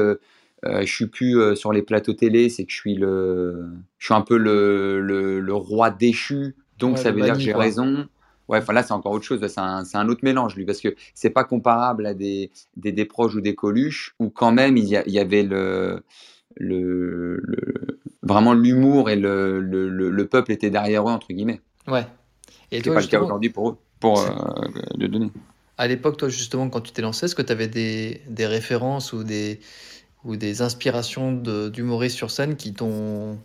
euh, 0.68 0.82
je 0.82 0.92
suis 0.94 1.08
plus 1.08 1.40
euh, 1.40 1.56
sur 1.56 1.72
les 1.72 1.82
plateaux 1.82 2.14
télé, 2.14 2.50
c'est 2.50 2.66
que 2.66 2.72
je 2.72 2.78
suis 2.78 2.96
le, 2.96 3.66
je 3.98 4.06
suis 4.06 4.14
un 4.14 4.22
peu 4.22 4.38
le, 4.38 5.00
le, 5.02 5.40
le 5.40 5.54
roi 5.54 5.90
déchu, 5.92 6.56
donc 6.80 6.98
Ouais, 6.98 7.04
ça 7.04 7.12
veut 7.12 7.22
dire 7.22 7.34
que 7.36 7.40
j'ai 7.42 7.54
raison. 7.54 8.08
Ouais, 8.48 8.60
enfin 8.60 8.74
là 8.74 8.84
c'est 8.84 8.94
encore 8.94 9.12
autre 9.12 9.26
chose, 9.26 9.46
c'est 9.48 9.60
un, 9.60 9.84
c'est 9.86 9.98
un 9.98 10.08
autre 10.08 10.20
mélange 10.24 10.56
lui, 10.56 10.66
parce 10.66 10.80
que 10.80 10.96
c'est 11.16 11.32
pas 11.32 11.44
comparable 11.44 12.06
à 12.06 12.14
des, 12.14 12.52
des, 12.78 12.92
des 12.92 13.06
proches 13.06 13.34
ou 13.36 13.42
des 13.42 13.56
coluches, 13.56 14.14
où 14.20 14.30
quand 14.30 14.52
même 14.52 14.78
il 14.78 14.86
y, 14.86 14.96
a- 14.96 15.04
il 15.08 15.14
y 15.14 15.20
avait 15.20 15.42
le, 15.44 16.04
le, 16.58 17.38
le- 17.44 18.00
vraiment 18.22 18.54
l'humour 18.54 19.10
et 19.10 19.16
le, 19.16 19.60
le, 19.62 19.90
le, 19.90 20.10
le 20.12 20.28
peuple 20.28 20.52
était 20.52 20.70
derrière 20.70 21.04
eux 21.08 21.12
entre 21.12 21.28
guillemets. 21.34 21.62
ouais. 21.88 22.06
Et 22.72 22.82
toi, 22.82 22.96
pas 22.96 23.02
le 23.02 23.08
cas 23.08 23.22
aujourd'hui 23.22 23.50
pour 23.50 23.70
eux, 23.72 23.78
pour 24.00 24.20
euh, 24.20 24.30
le 24.98 25.08
donner. 25.08 25.32
À 25.78 25.88
l'époque, 25.88 26.18
toi, 26.18 26.30
justement, 26.30 26.70
quand 26.70 26.82
tu 26.82 26.92
t'es 26.94 27.02
lancé, 27.02 27.26
est-ce 27.26 27.36
que 27.36 27.42
tu 27.42 27.52
avais 27.52 27.68
des, 27.68 28.22
des 28.30 28.46
références 28.48 29.12
ou 29.14 29.24
des, 29.24 29.60
ou 30.26 30.36
des 30.36 30.62
inspirations 30.62 31.32
de- 31.32 31.70
d'humoristes 31.70 32.18
sur 32.18 32.32
scène 32.32 32.56
qui 32.56 32.74
t'ont 32.74 33.38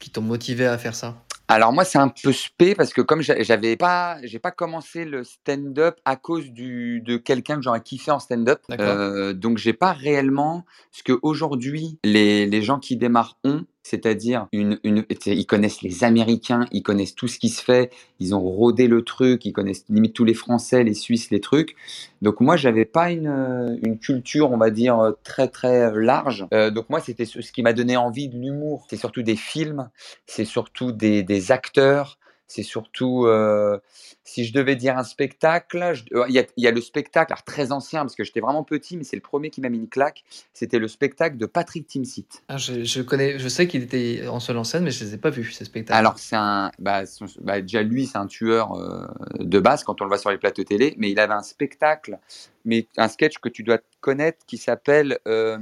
qui 0.00 0.10
t'ont 0.10 0.22
motivé 0.22 0.66
à 0.66 0.76
faire 0.76 0.94
ça? 0.94 1.14
Alors 1.46 1.72
moi, 1.72 1.84
c'est 1.84 1.98
un 1.98 2.08
peu 2.08 2.32
spé 2.32 2.74
parce 2.74 2.92
que 2.92 3.02
comme 3.02 3.20
j'a- 3.20 3.42
j'avais 3.42 3.76
pas, 3.76 4.16
j'ai 4.22 4.38
pas 4.38 4.50
commencé 4.50 5.04
le 5.04 5.24
stand-up 5.24 5.96
à 6.06 6.16
cause 6.16 6.50
du, 6.50 7.00
de 7.02 7.16
quelqu'un 7.18 7.56
que 7.56 7.62
j'aurais 7.62 7.82
kiffé 7.82 8.10
en 8.10 8.18
stand-up. 8.18 8.60
Euh, 8.88 9.32
donc 9.34 9.58
j'ai 9.58 9.74
pas 9.74 9.92
réellement 9.92 10.64
ce 10.90 11.02
que 11.02 11.12
aujourd'hui 11.22 11.98
les, 12.02 12.46
les 12.46 12.62
gens 12.62 12.78
qui 12.78 12.96
démarrent 12.96 13.38
ont, 13.44 13.64
c'est-à-dire 13.84 14.48
une, 14.50 14.80
une, 14.82 15.04
ils 15.26 15.46
connaissent 15.46 15.82
les 15.82 16.02
Américains, 16.02 16.66
ils 16.72 16.82
connaissent 16.82 17.14
tout 17.14 17.28
ce 17.28 17.38
qui 17.38 17.50
se 17.50 17.62
fait, 17.62 17.92
ils 18.18 18.34
ont 18.34 18.40
rodé 18.40 18.88
le 18.88 19.02
truc, 19.02 19.44
ils 19.44 19.52
connaissent 19.52 19.84
limite 19.90 20.14
tous 20.14 20.24
les 20.24 20.34
Français, 20.34 20.82
les 20.82 20.94
Suisses, 20.94 21.30
les 21.30 21.40
trucs. 21.40 21.76
Donc 22.22 22.40
moi, 22.40 22.56
j'avais 22.56 22.86
pas 22.86 23.12
une, 23.12 23.28
euh, 23.28 23.76
une 23.82 23.98
culture, 23.98 24.50
on 24.50 24.56
va 24.56 24.70
dire, 24.70 24.98
euh, 24.98 25.12
très 25.22 25.48
très 25.48 25.92
large. 25.94 26.46
Euh, 26.54 26.70
donc 26.70 26.88
moi, 26.88 27.00
c'était 27.00 27.26
ce 27.26 27.42
ce 27.42 27.52
qui 27.52 27.62
m'a 27.62 27.74
donné 27.74 27.96
envie 27.96 28.28
de 28.28 28.38
l'humour. 28.38 28.86
C'est 28.88 28.96
surtout 28.96 29.22
des 29.22 29.36
films, 29.36 29.90
c'est 30.26 30.46
surtout 30.46 30.90
des, 30.90 31.22
des 31.22 31.52
acteurs, 31.52 32.18
c'est 32.46 32.62
surtout, 32.62 33.26
euh, 33.26 33.78
si 34.24 34.44
je 34.44 34.52
devais 34.52 34.74
dire 34.74 34.96
un 34.98 35.04
spectacle, 35.04 35.92
je- 35.94 36.04
euh, 36.16 36.24
il 36.28 36.34
y, 36.34 36.38
a, 36.38 36.44
il 36.56 36.64
y 36.64 36.66
a 36.66 36.70
le 36.70 36.80
spectacle, 36.80 37.32
alors 37.32 37.44
très 37.44 37.72
ancien, 37.72 38.00
parce 38.00 38.14
que 38.16 38.24
j'étais 38.24 38.40
vraiment 38.40 38.64
petit, 38.64 38.96
mais 38.96 39.04
c'est 39.04 39.16
le 39.16 39.22
premier 39.22 39.50
qui 39.50 39.60
m'a 39.60 39.68
mis 39.68 39.78
une 39.78 39.88
claque, 39.88 40.24
c'était 40.52 40.78
le 40.78 40.88
spectacle 40.88 41.36
de 41.36 41.46
Patrick 41.46 41.86
Timsit. 41.86 42.26
Ah, 42.48 42.56
je, 42.56 42.84
je 42.84 43.02
connais, 43.02 43.38
je 43.38 43.48
sais 43.48 43.68
qu'il 43.68 43.82
était 43.82 44.26
en 44.26 44.40
seul 44.40 44.56
en 44.56 44.64
scène, 44.64 44.84
mais 44.84 44.90
je 44.90 45.04
les 45.04 45.14
ai 45.14 45.18
pas 45.18 45.30
vus, 45.30 45.52
ces 45.52 45.64
spectacles. 45.66 45.98
Alors 45.98 46.18
c'est 46.18 46.36
un, 46.36 46.70
bah, 46.78 47.06
son- 47.06 47.26
bah, 47.40 47.60
déjà 47.60 47.82
lui 47.82 48.06
c'est 48.06 48.18
un 48.18 48.26
tueur 48.26 48.72
euh, 48.74 49.06
de 49.38 49.60
base 49.60 49.84
quand 49.84 50.00
on 50.00 50.04
le 50.04 50.08
voit 50.08 50.18
sur 50.18 50.30
les 50.30 50.38
plateaux 50.38 50.64
télé, 50.64 50.94
mais 50.96 51.10
il 51.10 51.20
avait 51.20 51.34
un 51.34 51.42
spectacle, 51.42 52.18
mais 52.64 52.86
un 52.96 53.08
sketch 53.08 53.38
que 53.38 53.50
tu 53.50 53.62
dois 53.62 53.78
connaître 54.00 54.46
qui 54.46 54.56
s'appelle, 54.56 55.18
euh, 55.28 55.58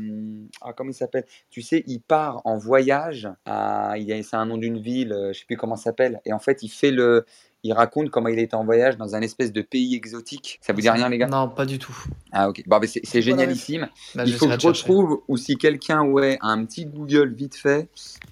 ah, 0.60 0.72
comment 0.72 0.90
il 0.90 0.94
s'appelle? 0.94 1.24
Tu 1.50 1.62
sais, 1.62 1.82
il 1.86 2.00
part 2.00 2.42
en 2.44 2.58
voyage, 2.58 3.28
à, 3.44 3.94
c'est 4.22 4.36
un 4.36 4.46
nom 4.46 4.56
d'une 4.56 4.78
ville, 4.80 5.14
je 5.32 5.38
sais 5.38 5.46
plus 5.46 5.56
comment 5.56 5.76
ça 5.76 5.84
s'appelle, 5.84 6.20
et 6.24 6.32
en 6.32 6.38
fait 6.38 6.62
il 6.62 6.68
fait 6.68 6.90
le, 6.92 7.24
il 7.64 7.72
raconte 7.72 8.10
comment 8.10 8.28
il 8.28 8.38
était 8.38 8.54
en 8.54 8.64
voyage 8.64 8.96
dans 8.96 9.14
un 9.14 9.20
espèce 9.20 9.52
de 9.52 9.62
pays 9.62 9.94
exotique. 9.94 10.58
Ça 10.62 10.72
vous 10.72 10.80
dit 10.80 10.90
rien 10.90 11.08
les 11.08 11.18
gars? 11.18 11.28
Non, 11.28 11.48
pas 11.48 11.64
du 11.64 11.78
tout. 11.78 11.96
Ah 12.32 12.48
ok, 12.48 12.62
bon, 12.66 12.80
c'est, 12.86 13.00
c'est 13.04 13.22
génialissime. 13.22 13.88
Bah, 14.14 14.24
Il 14.26 14.34
faut 14.34 14.48
que 14.48 14.58
je 14.58 14.66
retrouve, 14.66 15.22
ou 15.28 15.36
si 15.36 15.56
quelqu'un 15.56 16.02
ouais, 16.02 16.38
a 16.40 16.48
un 16.48 16.64
petit 16.64 16.86
Google 16.86 17.32
vite 17.34 17.54
fait, 17.54 17.88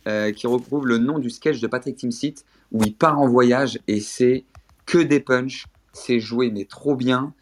euh, 0.07 0.33
qui 0.33 0.47
retrouve 0.47 0.87
le 0.87 0.99
nom 0.99 1.19
du 1.19 1.31
sketch 1.31 1.61
de 1.61 1.66
Patrick 1.66 1.97
Timsit, 1.97 2.45
où 2.73 2.83
il 2.83 2.95
part 2.95 3.19
en 3.19 3.29
voyage 3.29 3.79
et 3.87 4.01
c'est 4.01 4.45
que 4.87 4.99
des 4.99 5.21
punchs, 5.21 5.66
c'est 5.93 6.21
joué 6.21 6.51
mais 6.51 6.64
trop 6.64 6.97
bien. 6.97 7.33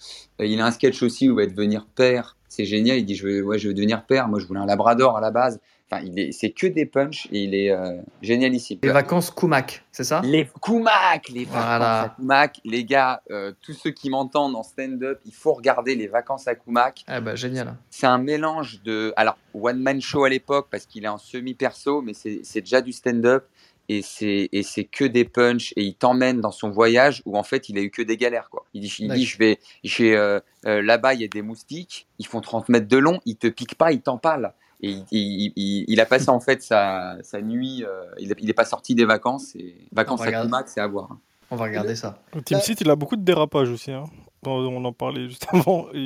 Euh, 0.40 0.46
il 0.46 0.60
a 0.60 0.66
un 0.66 0.70
sketch 0.70 1.02
aussi 1.02 1.28
où 1.28 1.40
il 1.40 1.46
va 1.46 1.50
devenir 1.50 1.86
père, 1.86 2.36
c'est 2.48 2.64
génial, 2.64 2.98
il 2.98 3.04
dit 3.04 3.14
je 3.14 3.26
veux, 3.26 3.42
ouais, 3.42 3.58
je 3.58 3.68
veux 3.68 3.74
devenir 3.74 4.04
père, 4.04 4.28
moi 4.28 4.40
je 4.40 4.46
voulais 4.46 4.60
un 4.60 4.66
labrador 4.66 5.16
à 5.16 5.20
la 5.20 5.30
base. 5.30 5.60
Enfin, 5.90 6.02
il 6.04 6.18
est, 6.18 6.32
c'est 6.32 6.50
que 6.50 6.66
des 6.66 6.84
punchs 6.84 7.26
et 7.32 7.38
il 7.44 7.54
est 7.54 7.70
euh, 7.70 7.96
génialissime. 8.20 8.78
Les 8.82 8.90
vacances 8.90 9.30
Kumak, 9.30 9.84
c'est 9.90 10.04
ça? 10.04 10.20
Les 10.22 10.46
Koumak, 10.60 11.30
les 11.30 11.44
vacances 11.46 11.64
Voilà. 11.64 12.00
à 12.02 12.08
Koumak, 12.10 12.60
les 12.64 12.84
gars, 12.84 13.22
euh, 13.30 13.52
tous 13.62 13.72
ceux 13.72 13.90
qui 13.90 14.10
m'entendent 14.10 14.54
en 14.54 14.62
stand-up, 14.62 15.18
il 15.24 15.32
faut 15.32 15.54
regarder 15.54 15.94
les 15.94 16.06
vacances 16.06 16.46
à 16.46 16.54
Koumak. 16.54 17.04
Ah 17.06 17.22
bah 17.22 17.36
génial. 17.36 17.74
C'est 17.88 18.06
un 18.06 18.18
mélange 18.18 18.82
de. 18.82 19.14
Alors, 19.16 19.38
one 19.54 19.80
man 19.80 20.00
show 20.02 20.24
à 20.24 20.28
l'époque, 20.28 20.68
parce 20.70 20.84
qu'il 20.84 21.04
est 21.04 21.08
en 21.08 21.16
semi-perso, 21.18 22.02
mais 22.02 22.12
c'est 22.12 22.40
c'est 22.42 22.60
déjà 22.60 22.82
du 22.82 22.92
stand-up. 22.92 23.46
Et 23.90 24.02
c'est 24.02 24.50
et 24.52 24.62
c'est 24.62 24.84
que 24.84 25.06
des 25.06 25.24
punchs. 25.24 25.72
Et 25.76 25.82
il 25.84 25.94
t'emmène 25.94 26.42
dans 26.42 26.50
son 26.50 26.68
voyage 26.68 27.22
où, 27.24 27.38
en 27.38 27.42
fait, 27.42 27.70
il 27.70 27.78
a 27.78 27.80
eu 27.80 27.90
que 27.90 28.02
des 28.02 28.18
galères. 28.18 28.50
Quoi. 28.50 28.66
Il 28.74 28.82
dit, 28.82 28.94
il 28.98 29.04
dit 29.04 29.08
D'accord. 29.08 29.24
je 29.24 29.38
vais. 29.38 29.58
Je 29.82 30.02
vais 30.02 30.14
euh, 30.14 30.40
euh, 30.66 30.82
Là-bas, 30.82 31.14
il 31.14 31.22
y 31.22 31.24
a 31.24 31.28
des 31.28 31.40
moustiques. 31.40 32.06
Ils 32.18 32.26
font 32.26 32.42
30 32.42 32.68
mètres 32.68 32.88
de 32.88 32.98
long. 32.98 33.20
Ils 33.24 33.36
te 33.36 33.46
piquent 33.46 33.76
pas, 33.76 33.90
ils 33.92 34.02
t'empalent. 34.02 34.52
Et 34.80 34.90
il, 34.90 35.04
il, 35.10 35.52
il- 35.56 35.84
il 35.88 36.00
a 36.00 36.06
passé, 36.06 36.28
en 36.30 36.40
fait, 36.40 36.62
sa, 36.62 37.16
sa 37.22 37.40
nuit. 37.42 37.84
euh, 37.84 38.04
il, 38.18 38.32
il 38.38 38.48
est 38.50 38.54
pas 38.54 38.64
sorti 38.64 38.94
des 38.94 39.04
vacances. 39.04 39.54
Et 39.56 39.74
vacances 39.92 40.20
à. 40.22 40.30
Kumak, 40.42 40.68
c'est 40.68 40.80
à 40.80 40.86
voir. 40.86 41.10
hein. 41.12 41.18
On 41.50 41.56
va 41.56 41.64
regarder 41.64 41.96
ça. 41.96 42.22
Team 42.44 42.60
Seat, 42.60 42.80
il 42.82 42.90
a 42.90 42.96
beaucoup 42.96 43.16
de 43.16 43.22
dérapages 43.22 43.70
aussi. 43.70 43.90
Hein. 43.90 44.04
On 44.46 44.84
en 44.84 44.92
parlait 44.92 45.28
juste 45.28 45.46
avant. 45.52 45.86
Il, 45.94 46.00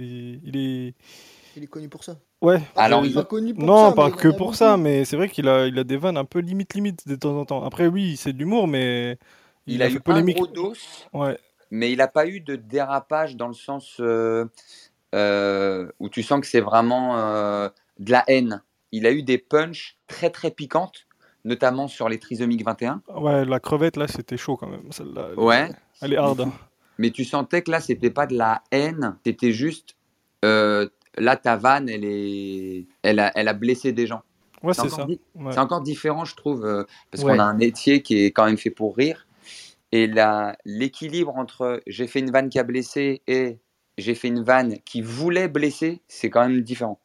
il- 0.00 0.40
il 0.44 0.56
est. 0.56 0.94
Il 1.56 1.64
est 1.64 1.66
connu 1.66 1.88
pour 1.88 2.04
ça. 2.04 2.16
Ouais. 2.40 2.62
Alors, 2.76 3.02
il 3.04 3.08
est 3.08 3.10
il- 3.10 3.14
pas 3.14 3.24
connu 3.24 3.52
pour 3.54 3.64
Non, 3.64 3.90
ça, 3.90 3.94
pas 3.96 4.10
que 4.12 4.28
pour 4.28 4.38
beaucoup. 4.38 4.54
ça, 4.54 4.76
mais 4.76 5.04
c'est 5.04 5.16
vrai 5.16 5.28
qu'il 5.28 5.48
a, 5.48 5.66
il 5.66 5.76
a 5.78 5.84
des 5.84 5.96
vannes 5.96 6.16
un 6.16 6.24
peu 6.24 6.38
limite 6.38 6.72
limite 6.74 7.06
de 7.08 7.16
temps 7.16 7.36
en 7.36 7.44
temps. 7.44 7.64
Après, 7.64 7.86
oui, 7.88 8.16
c'est 8.16 8.32
de 8.32 8.38
l'humour, 8.38 8.66
mais 8.68 9.18
il, 9.66 9.74
Il, 9.74 9.82
a, 9.82 9.86
a, 9.86 9.88
fait 9.90 9.96
eu 9.96 10.00
polémique. 10.00 10.36
un 10.38 10.42
gros 10.44 10.46
dos. 10.46 10.72
Ouais. 11.12 11.36
mais 11.72 11.90
il 11.92 11.98
n'a 11.98 12.06
pas 12.08 12.26
eu 12.28 12.40
de 12.40 12.54
dérapage 12.56 13.36
dans 13.36 13.48
le 13.48 13.52
sens 13.54 13.96
euh, 14.00 14.46
euh, 15.14 15.90
où 15.98 16.08
tu 16.08 16.22
sens 16.22 16.40
que 16.40 16.46
c'est 16.46 16.60
vraiment 16.60 17.18
euh, 17.18 17.68
de 18.00 18.10
la 18.10 18.24
haine. 18.26 18.62
Il 18.92 19.06
a 19.06 19.12
eu 19.12 19.22
des 19.22 19.38
punchs 19.38 19.96
très 20.08 20.30
très 20.30 20.50
piquantes, 20.50 21.06
notamment 21.44 21.86
sur 21.86 22.08
les 22.08 22.18
trisomiques 22.18 22.64
21. 22.64 23.02
Ouais, 23.16 23.44
la 23.44 23.60
crevette 23.60 23.96
là, 23.96 24.08
c'était 24.08 24.36
chaud 24.36 24.56
quand 24.56 24.66
même. 24.68 24.90
Celle-là, 24.90 25.28
elle, 25.32 25.38
Ouais, 25.38 25.70
elle 26.02 26.12
est 26.14 26.16
hard. 26.16 26.48
mais 26.98 27.10
tu 27.10 27.24
sentais 27.24 27.62
que 27.62 27.70
là, 27.70 27.80
c'était 27.80 28.10
pas 28.10 28.26
de 28.26 28.36
la 28.36 28.62
haine, 28.72 29.16
c'était 29.24 29.52
juste 29.52 29.94
euh, 30.44 30.88
là 31.16 31.36
ta 31.36 31.56
vanne, 31.56 31.88
elle 31.88 32.04
est, 32.04 32.86
elle 33.02 33.20
a, 33.20 33.30
elle 33.36 33.46
a 33.48 33.52
blessé 33.52 33.92
des 33.92 34.06
gens. 34.06 34.22
Ouais, 34.62 34.74
C'est 34.74 34.88
ça. 34.90 35.04
di- 35.04 35.20
Ouais. 35.34 35.52
c'est 35.52 35.58
encore 35.60 35.80
différent, 35.82 36.24
je 36.24 36.34
trouve, 36.34 36.64
euh, 36.66 36.84
parce 37.10 37.24
Ouais. 37.24 37.32
qu'on 37.34 37.38
a 37.38 37.44
un 37.44 37.54
métier 37.54 38.02
qui 38.02 38.24
est 38.24 38.30
quand 38.32 38.44
même 38.46 38.58
fait 38.58 38.70
pour 38.70 38.96
rire. 38.96 39.26
Et 39.92 40.06
là, 40.06 40.56
l'équilibre 40.64 41.36
entre 41.36 41.80
j'ai 41.86 42.06
fait 42.06 42.20
une 42.20 42.30
vanne 42.30 42.48
qui 42.48 42.58
a 42.58 42.62
blessé 42.62 43.22
et 43.26 43.58
j'ai 43.98 44.14
fait 44.14 44.28
une 44.28 44.42
vanne 44.42 44.78
qui 44.84 45.00
voulait 45.02 45.48
blesser, 45.48 46.00
c'est 46.08 46.30
quand 46.30 46.46
même 46.46 46.60
différent. 46.60 47.00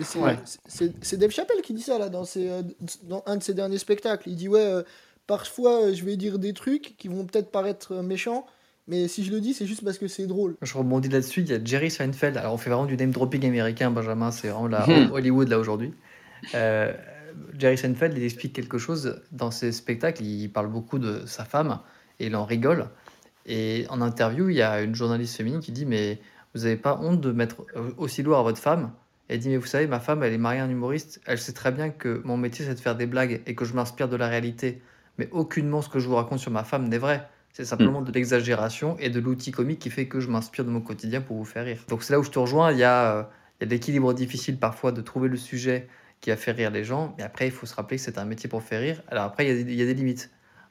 Mais 0.00 0.04
c'est, 0.06 0.18
Ouais. 0.18 0.38
c'est- 0.66 0.94
c'est 1.02 1.16
Dave 1.18 1.30
Chappelle 1.30 1.60
qui 1.62 1.74
dit 1.74 1.82
ça 1.82 1.98
là 1.98 2.08
dans, 2.08 2.24
ses, 2.24 2.48
euh, 2.48 2.62
dans 3.04 3.22
un 3.26 3.36
de 3.36 3.42
ses 3.42 3.52
derniers 3.54 3.76
spectacles. 3.78 4.28
Il 4.30 4.34
dit 4.36 4.48
ouais, 4.48 4.58
euh, 4.64 4.82
parfois 5.26 5.82
euh, 5.82 5.94
je 5.94 6.04
vais 6.04 6.16
dire 6.16 6.38
des 6.38 6.54
trucs 6.54 6.96
qui 6.96 7.08
vont 7.08 7.24
peut-être 7.26 7.50
paraître 7.50 7.92
euh, 7.96 8.02
méchants, 8.02 8.46
mais 8.88 9.08
si 9.08 9.22
je 9.24 9.30
le 9.30 9.40
dis, 9.42 9.52
c'est 9.52 9.66
juste 9.66 9.84
parce 9.84 9.98
que 9.98 10.08
c'est 10.08 10.26
drôle. 10.26 10.56
Je 10.62 10.76
rebondis 10.76 11.10
là-dessus, 11.10 11.42
il 11.42 11.48
y 11.50 11.52
a 11.52 11.62
Jerry 11.62 11.90
Seinfeld. 11.90 12.36
Alors, 12.38 12.54
on 12.54 12.56
fait 12.56 12.70
vraiment 12.70 12.86
du 12.86 12.96
name 12.96 13.10
dropping 13.10 13.44
américain, 13.46 13.90
Benjamin, 13.90 14.30
c'est 14.30 14.48
vraiment 14.48 14.68
la 14.68 14.86
Mhm. 14.86 15.12
Hollywood 15.12 15.48
là 15.48 15.58
aujourd'hui. 15.58 15.92
Euh, 16.54 16.92
Jerry 17.58 17.76
Seinfeld, 17.76 18.16
il 18.16 18.24
explique 18.24 18.54
quelque 18.54 18.78
chose 18.78 19.20
dans 19.32 19.50
ses 19.50 19.70
spectacles. 19.72 20.24
Il 20.24 20.48
parle 20.48 20.68
beaucoup 20.68 20.98
de 20.98 21.24
sa 21.26 21.44
femme 21.44 21.78
et 22.18 22.26
il 22.26 22.34
en 22.34 22.44
rigole. 22.46 22.88
Et 23.46 23.84
en 23.90 24.00
interview, 24.00 24.48
il 24.48 24.56
y 24.56 24.62
a 24.62 24.80
une 24.82 24.94
journaliste 24.94 25.36
féminine 25.36 25.60
qui 25.60 25.72
dit 25.72 25.84
Mais 25.86 26.18
vous 26.54 26.62
n'avez 26.62 26.76
pas 26.76 26.98
honte 27.00 27.20
de 27.20 27.30
mettre 27.30 27.64
aussi 27.98 28.22
lourd 28.24 28.38
à 28.38 28.42
votre 28.42 28.58
femme 28.58 28.90
Elle 29.30 29.38
dit 29.38 29.48
Mais 29.48 29.56
vous 29.58 29.66
savez, 29.66 29.86
ma 29.86 30.00
femme, 30.00 30.24
elle 30.24 30.32
est 30.32 30.38
mariée 30.38 30.60
à 30.60 30.64
un 30.64 30.70
humoriste. 30.70 31.20
Elle 31.24 31.38
sait 31.38 31.52
très 31.52 31.70
bien 31.70 31.90
que 31.90 32.20
mon 32.24 32.36
métier, 32.36 32.64
c'est 32.64 32.74
de 32.74 32.80
faire 32.80 32.96
des 32.96 33.06
blagues 33.06 33.40
et 33.46 33.54
que 33.54 33.64
je 33.64 33.74
m'inspire 33.74 34.08
de 34.08 34.16
la 34.16 34.26
réalité. 34.28 34.82
Mais 35.18 35.28
aucunement 35.30 35.82
ce 35.82 35.88
que 35.88 36.00
je 36.00 36.08
vous 36.08 36.16
raconte 36.16 36.40
sur 36.40 36.50
ma 36.50 36.64
femme 36.64 36.88
n'est 36.88 36.98
vrai. 36.98 37.28
C'est 37.52 37.64
simplement 37.64 38.02
de 38.02 38.10
l'exagération 38.10 38.96
et 38.98 39.08
de 39.08 39.20
l'outil 39.20 39.52
comique 39.52 39.78
qui 39.78 39.90
fait 39.90 40.08
que 40.08 40.18
je 40.18 40.28
m'inspire 40.28 40.64
de 40.64 40.70
mon 40.70 40.80
quotidien 40.80 41.20
pour 41.20 41.36
vous 41.36 41.44
faire 41.44 41.64
rire. 41.64 41.78
Donc 41.88 42.02
c'est 42.02 42.12
là 42.12 42.18
où 42.18 42.24
je 42.24 42.30
te 42.30 42.38
rejoins. 42.40 42.72
Il 42.72 42.78
y 42.78 42.84
a, 42.84 43.18
euh, 43.18 43.22
il 43.60 43.64
y 43.64 43.68
a 43.68 43.70
l'équilibre 43.70 44.12
difficile 44.14 44.58
parfois 44.58 44.90
de 44.90 45.00
trouver 45.00 45.28
le 45.28 45.36
sujet 45.36 45.88
qui 46.20 46.32
a 46.32 46.36
fait 46.36 46.50
rire 46.52 46.70
les 46.72 46.82
gens. 46.84 47.14
Mais 47.16 47.22
après, 47.24 47.46
il 47.46 47.52
faut 47.52 47.66
se 47.66 47.74
rappeler 47.74 47.98
que 47.98 48.02
c'est 48.02 48.18
un 48.18 48.24
métier 48.24 48.48
pour 48.48 48.62
faire 48.64 48.80
rire. 48.80 49.00
Alors 49.08 49.24
après, 49.24 49.46
il 49.46 49.48
y 49.48 49.60
a 49.60 49.62
des, 49.62 49.72
il 49.72 49.78
y 49.78 49.82
a 49.82 49.86
des 49.86 49.94
limites. 49.94 50.30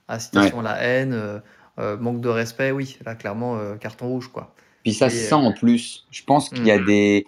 Incitation 0.10 0.60
à 0.60 0.64
la 0.64 0.82
haine, 0.84 1.14
euh, 1.14 1.40
euh, 1.80 1.98
manque 1.98 2.20
de 2.20 2.30
respect, 2.30 2.72
oui. 2.72 2.98
Là, 3.06 3.16
clairement, 3.16 3.58
carton 3.78 4.08
rouge, 4.08 4.28
quoi. 4.30 4.54
Puis 4.84 4.94
ça 4.94 5.08
Et, 5.08 5.10
se 5.12 5.30
sent 5.30 5.36
en 5.36 5.54
plus. 5.54 6.06
Je 6.12 6.24
pense 6.24 6.50
qu'il 6.50 6.66
y 6.66 6.72
a 6.72 6.80
Mhm. 6.80 6.86
des. 6.86 7.26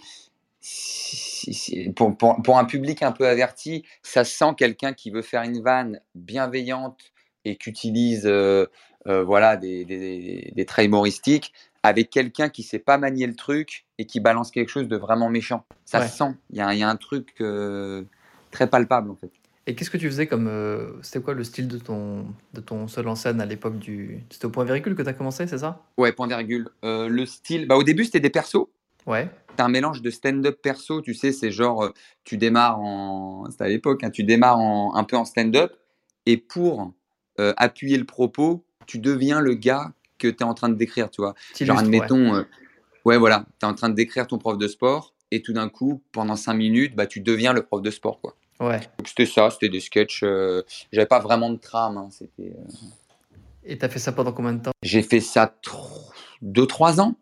Pour, 1.95 2.15
pour, 2.17 2.41
pour 2.41 2.57
un 2.57 2.65
public 2.65 3.01
un 3.03 3.11
peu 3.11 3.27
averti, 3.27 3.83
ça 4.03 4.23
sent 4.23 4.53
quelqu'un 4.57 4.93
qui 4.93 5.09
veut 5.09 5.21
faire 5.23 5.41
une 5.43 5.61
vanne 5.61 5.99
bienveillante 6.15 6.99
et 7.45 7.55
qui 7.55 7.69
utilise 7.69 8.27
euh, 8.27 8.67
euh, 9.07 9.23
voilà, 9.23 9.57
des, 9.57 9.83
des, 9.85 10.51
des 10.55 10.65
traits 10.65 10.85
humoristiques 10.85 11.51
avec 11.83 12.11
quelqu'un 12.11 12.49
qui 12.49 12.61
sait 12.61 12.77
pas 12.77 12.99
manier 12.99 13.25
le 13.25 13.35
truc 13.35 13.85
et 13.97 14.05
qui 14.05 14.19
balance 14.19 14.51
quelque 14.51 14.69
chose 14.69 14.87
de 14.87 14.97
vraiment 14.97 15.29
méchant. 15.29 15.65
Ça 15.85 15.99
Ouais. 15.99 16.07
sent. 16.07 16.35
Il 16.51 16.57
y 16.57 16.61
a, 16.61 16.73
il 16.73 16.79
y 16.79 16.83
a 16.83 16.89
un 16.89 16.95
truc 16.95 17.33
euh, 17.41 18.03
très 18.51 18.67
palpable 18.67 19.09
en 19.09 19.15
fait. 19.15 19.31
Et 19.67 19.73
qu'est-ce 19.75 19.89
que 19.89 19.97
tu 19.97 20.07
faisais 20.07 20.27
comme. 20.27 20.47
euh, 20.47 20.91
C'était 21.01 21.23
quoi 21.23 21.33
le 21.33 21.43
style 21.43 21.67
de 21.67 21.77
ton, 21.79 22.25
de 22.53 22.61
ton 22.61 22.87
seul 22.87 23.07
en 23.07 23.15
scène 23.15 23.41
à 23.41 23.45
l'époque 23.45 23.77
du. 23.79 24.23
C'était 24.29 24.45
au 24.45 24.49
point 24.49 24.63
virgule 24.65 24.95
que 24.95 25.01
tu 25.01 25.09
as 25.09 25.13
commencé, 25.13 25.47
c'est 25.47 25.59
ça? 25.59 25.83
Ouais, 25.97 26.11
point 26.11 26.27
virgule. 26.27 26.69
Euh, 26.83 27.07
le 27.07 27.25
style, 27.25 27.67
bah, 27.67 27.77
au 27.77 27.83
début 27.83 28.05
c'était 28.05 28.19
des 28.19 28.29
persos. 28.31 28.67
Ouais. 29.07 29.29
C'est 29.55 29.61
un 29.63 29.69
mélange 29.69 30.01
de 30.01 30.09
stand-up 30.09 30.59
perso, 30.61 31.01
tu 31.01 31.13
sais, 31.13 31.31
c'est 31.31 31.51
genre, 31.51 31.83
euh, 31.83 31.89
tu 32.23 32.37
démarres 32.37 32.79
en, 32.79 33.49
c'était 33.49 33.65
à 33.65 33.67
l'époque, 33.67 34.03
hein, 34.03 34.09
tu 34.09 34.23
démarres 34.23 34.59
en, 34.59 34.95
un 34.95 35.03
peu 35.03 35.17
en 35.17 35.25
stand-up, 35.25 35.73
et 36.25 36.37
pour 36.37 36.93
euh, 37.39 37.53
appuyer 37.57 37.97
le 37.97 38.05
propos, 38.05 38.63
tu 38.87 38.97
deviens 38.99 39.39
le 39.41 39.53
gars 39.53 39.91
que 40.17 40.27
tu 40.27 40.37
es 40.37 40.43
en 40.43 40.53
train 40.53 40.69
de 40.69 40.75
décrire, 40.75 41.09
tu 41.09 41.21
vois. 41.21 41.33
Genre, 41.33 41.53
T'illustres, 41.53 41.75
ouais. 41.75 41.83
admettons, 41.83 42.35
euh, 42.35 42.43
ouais, 43.05 43.17
voilà, 43.17 43.45
tu 43.59 43.65
es 43.65 43.69
en 43.69 43.73
train 43.73 43.89
de 43.89 43.95
décrire 43.95 44.25
ton 44.27 44.37
prof 44.37 44.57
de 44.57 44.67
sport, 44.67 45.13
et 45.31 45.41
tout 45.41 45.53
d'un 45.53 45.69
coup, 45.69 46.01
pendant 46.11 46.35
cinq 46.35 46.53
minutes, 46.53 46.95
bah, 46.95 47.07
tu 47.07 47.19
deviens 47.19 47.53
le 47.53 47.63
prof 47.63 47.81
de 47.81 47.91
sport, 47.91 48.21
quoi. 48.21 48.35
Ouais. 48.59 48.79
Donc, 48.79 49.07
c'était 49.07 49.25
ça, 49.25 49.49
c'était 49.49 49.69
des 49.69 49.79
sketchs, 49.79 50.23
euh, 50.23 50.63
j'avais 50.93 51.07
pas 51.07 51.19
vraiment 51.19 51.49
de 51.49 51.57
trame, 51.57 51.97
hein, 51.97 52.09
c'était... 52.11 52.53
euh, 52.55 52.87
Et 53.65 53.77
t'as 53.77 53.89
fait 53.89 53.99
ça 53.99 54.11
pendant 54.11 54.31
combien 54.31 54.53
de 54.53 54.61
temps? 54.61 54.71
J'ai 54.83 55.01
fait 55.01 55.19
ça 55.19 55.53
2-3 56.43 57.01
ans. 57.01 57.15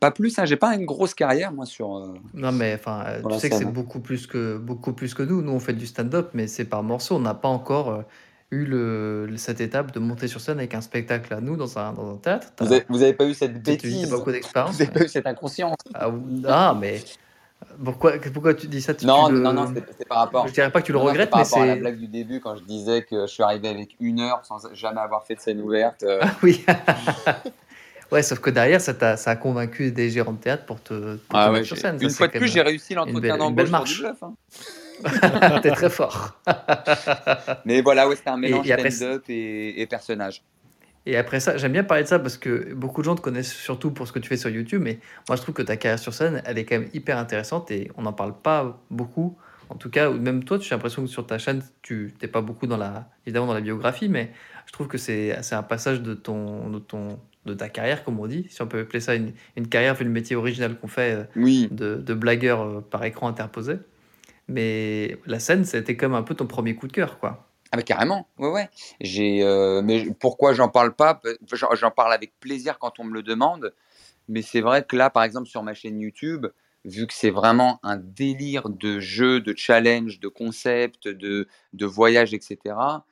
Pas 0.00 0.10
plus, 0.10 0.38
hein, 0.38 0.44
j'ai 0.46 0.56
pas 0.56 0.74
une 0.74 0.86
grosse 0.86 1.14
carrière 1.14 1.52
moi 1.52 1.66
sur. 1.66 1.96
euh, 1.96 2.14
Non, 2.34 2.50
mais 2.52 2.74
enfin, 2.74 3.04
euh, 3.06 3.22
tu 3.30 3.38
sais 3.38 3.50
que 3.50 3.56
c'est 3.56 3.64
hein. 3.64 3.70
beaucoup 3.72 4.00
plus 4.00 4.26
que, 4.26 4.56
beaucoup 4.56 4.92
plus 4.94 5.14
que 5.14 5.22
nous. 5.22 5.42
Nous, 5.42 5.52
on 5.52 5.60
fait 5.60 5.74
du 5.74 5.86
stand-up, 5.86 6.30
mais 6.34 6.46
c'est 6.46 6.64
par 6.64 6.82
morceaux. 6.82 7.16
On 7.16 7.20
n'a 7.20 7.34
pas 7.34 7.48
encore 7.48 7.90
euh, 7.90 8.02
eu 8.50 8.64
le, 8.64 9.28
cette 9.36 9.60
étape 9.60 9.92
de 9.92 10.00
monter 10.00 10.26
sur 10.26 10.40
scène 10.40 10.58
avec 10.58 10.74
un 10.74 10.80
spectacle 10.80 11.32
à 11.34 11.40
nous 11.40 11.56
dans 11.56 11.78
un, 11.78 11.92
dans 11.92 12.14
un 12.14 12.16
théâtre. 12.16 12.48
Vous, 12.60 12.72
avez, 12.72 12.84
vous 12.88 13.02
avez 13.02 13.12
pas 13.12 13.26
eu 13.26 13.34
cette 13.34 13.62
bêtise, 13.62 14.08
pas 14.08 14.16
beaucoup 14.16 14.30
vous 14.30 14.32
d'expérience. 14.32 14.74
avez 14.80 14.86
mais- 14.86 14.98
pas 15.00 15.04
eu 15.04 15.08
cette 15.08 15.26
inconscience. 15.26 15.76
Ah, 15.94 16.10
ah, 16.48 16.76
mais 16.80 17.00
pourquoi, 17.84 18.12
pourquoi 18.32 18.54
tu 18.54 18.66
dis 18.68 18.80
ça? 18.80 18.94
Tu, 18.94 19.04
Non, 19.06 19.26
tu 19.26 19.32
le- 19.34 19.40
non, 19.40 19.52
non, 19.52 19.72
c'est 19.98 20.08
par 20.08 20.18
rapport. 20.18 20.48
Je 20.48 20.52
dirais 20.54 20.70
pas 20.72 20.80
que 20.80 20.86
tu 20.86 20.92
le 20.92 20.98
non, 20.98 21.04
non, 21.04 21.10
c'est 21.10 21.12
regrettes, 21.12 21.30
par 21.30 21.40
mais 21.40 21.44
rapport 21.44 21.62
à 21.62 21.66
la 21.66 21.76
blague 21.76 21.98
du 21.98 22.08
début 22.08 22.40
quand 22.40 22.56
je 22.56 22.62
disais 22.64 23.02
que 23.02 23.26
je 23.26 23.32
suis 23.32 23.42
arrivé 23.42 23.68
avec 23.68 23.96
une 24.00 24.18
heure 24.20 24.40
sans 24.44 24.72
jamais 24.74 25.00
avoir 25.00 25.24
fait 25.26 25.34
de 25.34 25.40
scène 25.40 25.60
ouverte. 25.60 26.02
euh, 26.04 26.20
Ah 26.22 26.30
oui. 26.42 26.64
ouais, 28.12 28.22
sauf 28.22 28.40
que 28.40 28.50
derrière, 28.50 28.80
ça, 28.80 28.94
t'a- 28.94 29.16
ça 29.16 29.30
a 29.32 29.36
convaincu 29.36 29.92
des 29.92 30.10
gérants 30.10 30.32
de 30.32 30.38
théâtre 30.40 30.64
pour 30.66 30.82
te, 30.82 30.92
pour 31.16 31.16
te 31.16 31.34
Ah 31.34 31.46
ouais, 31.50 31.52
mettre 31.58 31.66
sur 31.66 31.76
scène. 31.76 31.98
Une 32.00 32.10
fois 32.10 32.26
de 32.26 32.32
plus, 32.32 32.48
j'ai 32.48 32.62
réussi 32.62 32.94
l'entretien 32.94 33.34
une 33.36 33.38
d'embauche 33.38 33.56
belle 33.56 33.66
sur 33.66 33.84
du 33.84 33.94
marche. 33.94 34.02
bluff. 34.02 34.22
hein. 34.22 34.34
T'es 35.62 35.70
très 35.70 35.90
fort. 35.90 36.40
Mais 37.64 37.80
voilà, 37.80 38.08
ouais, 38.08 38.16
c'était 38.16 38.30
un 38.30 38.36
mélange 38.36 38.66
stand-up 38.66 39.24
et, 39.28 39.80
et 39.80 39.86
personnage. 39.86 40.42
Et 41.06 41.16
après 41.16 41.40
ça, 41.40 41.56
j'aime 41.56 41.72
bien 41.72 41.84
parler 41.84 42.02
de 42.02 42.08
ça 42.08 42.18
parce 42.18 42.36
que 42.36 42.74
beaucoup 42.74 43.00
de 43.00 43.06
gens 43.06 43.14
te 43.14 43.22
connaissent 43.22 43.54
surtout 43.54 43.90
pour 43.90 44.06
ce 44.06 44.12
que 44.12 44.18
tu 44.18 44.28
fais 44.28 44.36
sur 44.36 44.50
YouTube, 44.50 44.82
mais 44.82 44.98
moi 45.28 45.36
je 45.36 45.42
trouve 45.42 45.54
que 45.54 45.62
ta 45.62 45.76
carrière 45.78 45.98
sur 45.98 46.12
scène, 46.12 46.42
elle 46.44 46.58
est 46.58 46.66
quand 46.66 46.78
même 46.78 46.90
hyper 46.92 47.16
intéressante 47.16 47.70
et 47.70 47.90
on 47.96 48.02
n'en 48.02 48.12
parle 48.12 48.38
pas 48.38 48.78
beaucoup. 48.90 49.38
En 49.70 49.76
tout 49.76 49.88
cas, 49.88 50.10
même 50.10 50.44
toi, 50.44 50.58
j'ai 50.60 50.70
l'impression 50.74 51.00
que 51.02 51.08
sur 51.08 51.26
ta 51.26 51.38
chaîne, 51.38 51.62
tu 51.80 52.12
n'es 52.20 52.28
pas 52.28 52.42
beaucoup 52.42 52.66
dans 52.66 52.76
la, 52.76 53.08
évidemment 53.24 53.46
dans 53.46 53.54
la 53.54 53.60
biographie, 53.62 54.08
mais 54.10 54.30
je 54.66 54.72
trouve 54.72 54.88
que 54.88 54.98
c'est 54.98 55.38
c'est 55.42 55.54
un 55.54 55.62
passage 55.62 56.02
de, 56.02 56.12
ton, 56.12 56.68
de, 56.68 56.78
ton, 56.80 57.18
de 57.46 57.54
ta 57.54 57.68
carrière, 57.68 58.04
comme 58.04 58.20
on 58.20 58.26
dit, 58.26 58.46
si 58.50 58.60
on 58.62 58.66
peut 58.66 58.80
appeler 58.80 59.00
ça 59.00 59.14
une, 59.14 59.32
une 59.56 59.68
carrière 59.68 59.94
vu 59.94 60.04
le 60.04 60.10
métier 60.10 60.36
original 60.36 60.78
qu'on 60.78 60.88
fait 60.88 61.12
euh, 61.14 61.24
Oui, 61.36 61.68
de, 61.70 61.96
de 61.96 62.14
blagueur 62.14 62.60
euh, 62.62 62.80
par 62.80 63.04
écran 63.04 63.28
interposé. 63.28 63.76
Mais 64.48 65.18
la 65.26 65.38
scène, 65.38 65.64
c'était 65.64 65.96
comme 65.96 66.14
un 66.14 66.22
peu 66.22 66.34
ton 66.34 66.46
premier 66.46 66.74
coup 66.74 66.86
de 66.88 66.92
cœur, 66.92 67.18
quoi. 67.18 67.46
ah, 67.72 67.76
mais 67.76 67.82
carrément. 67.84 68.28
Ouais, 68.38 68.50
ouais. 68.50 68.68
J'ai, 69.00 69.42
euh, 69.44 69.80
mais 69.82 70.06
pourquoi 70.18 70.54
j'en 70.54 70.68
parle 70.68 70.94
pas? 70.94 71.20
J'en 71.74 71.90
parle 71.90 72.12
avec 72.12 72.32
plaisir 72.40 72.78
quand 72.78 72.98
on 72.98 73.04
me 73.04 73.14
le 73.14 73.22
demande. 73.22 73.72
Mais 74.28 74.42
c'est 74.42 74.60
vrai 74.60 74.84
que 74.84 74.96
là, 74.96 75.08
par 75.10 75.22
exemple, 75.24 75.48
sur 75.48 75.62
ma 75.62 75.74
chaîne 75.74 76.00
YouTube, 76.00 76.46
vu 76.84 77.06
que 77.06 77.12
c'est 77.14 77.30
vraiment 77.30 77.78
un 77.82 77.96
délire 77.96 78.68
de 78.70 78.98
jeux, 79.00 79.40
de 79.40 79.54
challenge, 79.56 80.18
de 80.20 80.28
concepts, 80.28 81.06
de, 81.08 81.46
de 81.72 81.86
voyages, 81.86 82.34
etc. 82.34 83.02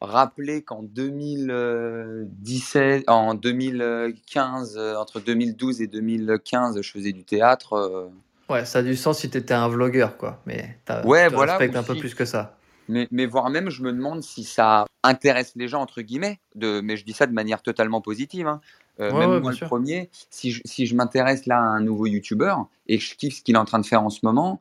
Rappeler 0.00 0.62
qu'en 0.62 0.82
2017, 0.82 3.04
en 3.08 3.34
2015, 3.34 4.76
euh, 4.76 4.96
entre 4.96 5.20
2012 5.20 5.80
et 5.82 5.86
2015, 5.86 6.80
je 6.80 6.90
faisais 6.90 7.12
du 7.12 7.22
théâtre. 7.24 7.74
euh, 7.74 8.08
Ouais, 8.48 8.64
ça 8.64 8.78
a 8.78 8.82
du 8.82 8.96
sens 8.96 9.18
si 9.18 9.28
tu 9.28 9.36
étais 9.38 9.52
un 9.54 9.68
vlogueur, 9.68 10.16
quoi. 10.16 10.40
Mais 10.46 10.78
Ouais, 11.04 11.28
tu 11.28 11.34
voilà, 11.34 11.58
respectes 11.58 11.76
un 11.76 11.82
peu 11.82 11.96
plus 11.96 12.14
que 12.14 12.24
ça. 12.24 12.56
Mais, 12.88 13.06
mais 13.10 13.26
voire 13.26 13.50
même, 13.50 13.68
je 13.68 13.82
me 13.82 13.92
demande 13.92 14.22
si 14.22 14.44
ça 14.44 14.86
intéresse 15.02 15.52
les 15.56 15.68
gens, 15.68 15.82
entre 15.82 16.00
guillemets, 16.00 16.38
de, 16.54 16.80
mais 16.80 16.96
je 16.96 17.04
dis 17.04 17.12
ça 17.12 17.26
de 17.26 17.34
manière 17.34 17.60
totalement 17.60 18.00
positive. 18.00 18.46
hein. 18.46 18.60
Euh, 19.00 19.12
Ouais, 19.12 19.18
même 19.18 19.30
ouais, 19.32 19.40
moi, 19.40 19.50
le 19.50 19.56
sûr. 19.58 19.66
premier, 19.66 20.08
si 20.30 20.50
je, 20.52 20.62
si 20.64 20.86
je 20.86 20.94
m'intéresse 20.96 21.44
là 21.46 21.58
à 21.58 21.60
un 21.60 21.80
nouveau 21.80 22.06
YouTuber 22.06 22.54
et 22.86 22.96
que 22.98 23.04
je 23.04 23.14
kiffe 23.14 23.36
ce 23.36 23.42
qu'il 23.42 23.54
est 23.54 23.58
en 23.58 23.64
train 23.66 23.78
de 23.78 23.86
faire 23.86 24.02
en 24.02 24.08
ce 24.10 24.20
moment, 24.22 24.60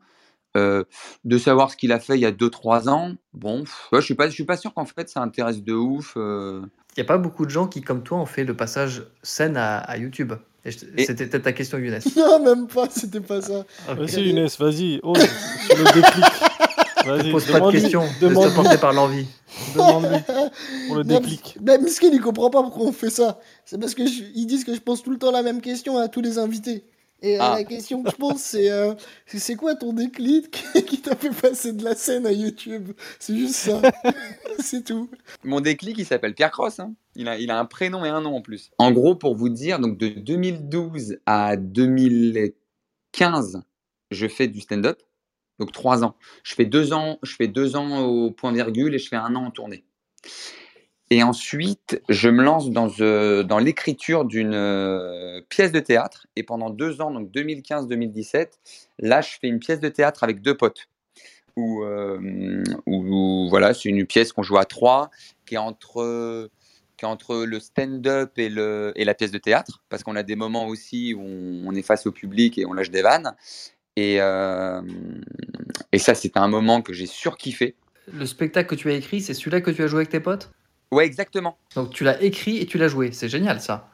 euh, 0.57 0.83
de 1.23 1.37
savoir 1.37 1.71
ce 1.71 1.77
qu'il 1.77 1.91
a 1.91 1.99
fait 1.99 2.15
il 2.15 2.21
y 2.21 2.25
a 2.25 2.31
2-3 2.31 2.89
ans, 2.89 3.13
bon, 3.33 3.61
pff, 3.63 3.87
ouais, 3.91 4.01
je 4.01 4.05
suis 4.05 4.15
pas, 4.15 4.27
je 4.27 4.33
suis 4.33 4.43
pas 4.45 4.57
sûr 4.57 4.73
qu'en 4.73 4.85
fait 4.85 5.07
ça 5.09 5.21
intéresse 5.21 5.63
de 5.63 5.73
ouf. 5.73 6.13
euh. 6.17 6.61
Il 6.95 7.01
n'y 7.01 7.05
a 7.05 7.07
pas 7.07 7.17
beaucoup 7.19 7.45
de 7.45 7.51
gens 7.51 7.67
qui, 7.67 7.81
comme 7.83 8.01
toi, 8.03 8.17
ont 8.17 8.25
fait 8.25 8.43
le 8.43 8.55
passage 8.55 9.03
scène 9.21 9.55
à, 9.55 9.77
à 9.77 9.97
YouTube. 9.97 10.33
Et 10.65 10.71
C'était 10.71 11.27
peut-être 11.27 11.43
ta 11.43 11.53
question, 11.53 11.77
Younes. 11.77 11.99
Non, 12.17 12.43
même 12.43 12.67
pas, 12.67 12.87
c'était 12.89 13.21
pas 13.21 13.39
ça. 13.41 13.59
Ok. 13.89 13.97
Vas-y, 13.99 14.29
Younes, 14.29 14.49
vas-y, 14.59 14.99
ose 15.03 15.19
sur 15.67 15.77
le 15.77 15.93
déclic. 15.93 16.25
Vas-y, 17.05 17.31
Pose 17.31 17.45
pas 17.51 17.59
de 17.61 17.71
questions, 17.71 18.03
demande-lui, 18.19 18.53
porter 18.55 18.77
par 18.79 18.91
l'envie. 18.93 19.27
demande-lui 19.75 20.17
pour 20.87 20.95
le 20.97 21.03
déclic. 21.05 21.57
mais 21.61 21.77
Miskin, 21.77 22.09
il 22.11 22.19
comprend 22.19 22.49
pas 22.49 22.61
pourquoi 22.63 22.87
on 22.87 22.91
fait 22.91 23.09
ça. 23.11 23.39
C'est 23.63 23.79
parce 23.79 23.93
que 23.95 24.05
je- 24.05 24.23
ils 24.35 24.45
disent 24.45 24.65
que 24.65 24.73
je 24.73 24.81
pose 24.81 25.01
tout 25.03 25.11
le 25.11 25.17
temps 25.17 25.31
la 25.31 25.43
même 25.43 25.61
question 25.61 25.97
à 25.99 26.07
tous 26.09 26.21
les 26.21 26.37
invités. 26.37 26.83
Et 27.21 27.35
euh, 27.37 27.41
Ah. 27.41 27.55
la 27.57 27.63
question 27.63 28.03
que 28.03 28.11
je 28.11 28.15
c'est 28.37 28.69
euh, 28.69 28.93
c'est- 29.25 29.39
c'est 29.39 29.55
quoi 29.55 29.75
ton 29.75 29.93
déclic 29.93 30.63
qui 30.87 31.01
t'a 31.01 31.15
fait 31.15 31.31
passer 31.31 31.73
de 31.73 31.83
la 31.83 31.95
scène 31.95 32.27
à 32.27 32.31
YouTube? 32.31 32.91
C'est 33.19 33.35
juste 33.35 33.55
ça. 33.55 33.81
c'est 34.59 34.83
tout. 34.83 35.09
Mon 35.43 35.59
déclic, 35.59 35.97
il 35.97 36.05
s'appelle 36.05 36.35
Pierre 36.35 36.51
Cross. 36.51 36.79
hein. 36.79 36.93
Il, 37.15 37.27
a, 37.27 37.37
il 37.39 37.49
a 37.49 37.57
un 37.59 37.65
prénom 37.65 38.05
et 38.05 38.09
un 38.09 38.21
nom 38.21 38.35
en 38.35 38.41
plus. 38.41 38.69
En 38.77 38.91
gros, 38.91 39.15
pour 39.15 39.35
vous 39.35 39.49
dire, 39.49 39.79
donc 39.79 39.97
de 39.97 40.09
2012 40.09 41.17
à 41.25 41.57
2015, 41.57 43.63
je 44.11 44.27
fais 44.27 44.47
du 44.47 44.61
stand-up. 44.61 45.01
Donc 45.59 45.71
trois 45.71 46.03
ans. 46.03 46.15
Je 46.43 46.53
fais 46.53 46.65
deux 46.65 46.93
ans, 46.93 47.17
je 47.23 47.33
fais 47.35 47.47
deux 47.47 47.75
ans 47.75 48.01
au 48.05 48.29
point 48.29 48.51
virgule 48.53 48.93
et 48.93 48.99
je 48.99 49.07
fais 49.09 49.15
un 49.15 49.35
an 49.35 49.45
en 49.45 49.51
tournée. 49.51 49.83
Et 51.09 51.23
ensuite, 51.23 52.01
je 52.09 52.27
me 52.27 52.43
lance 52.43 52.69
dans, 52.69 52.89
euh, 52.99 53.59
l'écriture 53.59 54.25
d'une 54.25 54.53
euh, 54.53 55.41
pièce 55.47 55.71
de 55.71 55.79
théâtre. 55.79 56.27
Et 56.35 56.43
pendant 56.43 56.69
deux 56.69 57.01
ans, 57.01 57.11
donc 57.11 57.31
2015-2017, 57.31 58.49
là, 58.99 59.21
je 59.21 59.29
fais 59.39 59.47
une 59.47 59.59
pièce 59.59 59.79
de 59.79 59.87
théâtre 59.87 60.23
avec 60.23 60.41
deux 60.41 60.55
potes. 60.55 60.89
Où, 61.55 61.83
euh, 61.83 62.63
voilà, 63.49 63.73
c'est 63.73 63.89
une 63.89 64.05
pièce 64.05 64.33
qu'on 64.33 64.43
joue 64.43 64.57
à 64.57 64.65
trois, 64.65 65.09
qui 65.45 65.55
est 65.55 65.57
entre, 65.57 66.03
le 66.03 67.59
stand-up 67.59 68.37
et, 68.37 68.49
la 68.49 69.13
pièce 69.13 69.31
de 69.31 69.37
théâtre, 69.37 69.81
parce 69.89 70.03
qu'on 70.03 70.15
a 70.15 70.23
des 70.23 70.35
moments 70.35 70.67
aussi 70.67 71.13
où 71.15 71.21
on, 71.21 71.73
est 71.73 71.81
face 71.81 72.05
au 72.05 72.11
public 72.11 72.59
et 72.59 72.65
on 72.65 72.73
lâche 72.73 72.91
des 72.91 73.01
vannes. 73.01 73.33
Et, 73.95 74.17
et 74.17 75.97
ça, 75.97 76.13
c'était 76.13 76.37
un 76.37 76.47
moment 76.47 76.83
que 76.83 76.93
j'ai 76.93 77.07
surkiffé. 77.07 77.75
Le 78.13 78.27
spectacle 78.27 78.69
que 78.69 78.75
tu 78.75 78.91
as 78.91 78.93
écrit, 78.93 79.21
c'est 79.21 79.33
celui-là 79.33 79.61
que 79.61 79.71
tu 79.71 79.81
as 79.81 79.87
joué 79.87 79.99
avec 79.99 80.09
tes 80.09 80.19
potes? 80.19 80.51
Ouais, 80.91 81.05
exactement. 81.05 81.57
Donc 81.75 81.91
tu 81.93 82.03
l'as 82.03 82.21
écrit 82.21 82.57
et 82.57 82.65
tu 82.65 82.77
l'as 82.77 82.87
joué. 82.87 83.11
C'est 83.11 83.29
génial, 83.29 83.59
ça. 83.61 83.89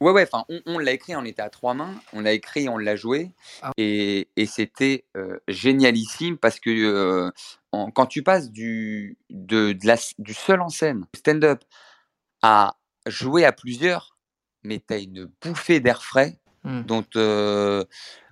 Ouais, 0.00 0.10
ouais, 0.10 0.24
enfin, 0.24 0.44
on, 0.48 0.60
on 0.66 0.78
l'a 0.78 0.92
écrit, 0.92 1.14
on 1.14 1.24
était 1.24 1.42
à 1.42 1.50
trois 1.50 1.74
mains, 1.74 1.94
on 2.12 2.20
l'a 2.20 2.32
écrit, 2.32 2.68
on 2.68 2.76
l'a 2.76 2.96
joué, 2.96 3.30
Ah. 3.62 3.70
et, 3.76 4.26
et 4.36 4.46
c'était 4.46 5.04
euh, 5.16 5.38
génialissime 5.46 6.38
parce 6.38 6.58
que 6.58 6.70
euh, 6.70 7.30
en- 7.70 7.90
quand 7.92 8.06
tu 8.06 8.24
passes 8.24 8.50
du, 8.50 9.16
de, 9.30 9.72
de 9.72 9.86
la, 9.86 9.96
du 10.18 10.34
seul 10.34 10.60
en 10.60 10.70
scène, 10.70 11.04
stand-up, 11.14 11.62
à 12.42 12.76
jouer 13.06 13.44
à 13.44 13.52
plusieurs, 13.52 14.16
mais 14.64 14.82
tu 14.84 14.92
as 14.94 14.98
une 14.98 15.30
bouffée 15.40 15.78
d'air 15.78 16.02
frais 16.02 16.38
dont, 16.64 17.04
euh, 17.16 17.84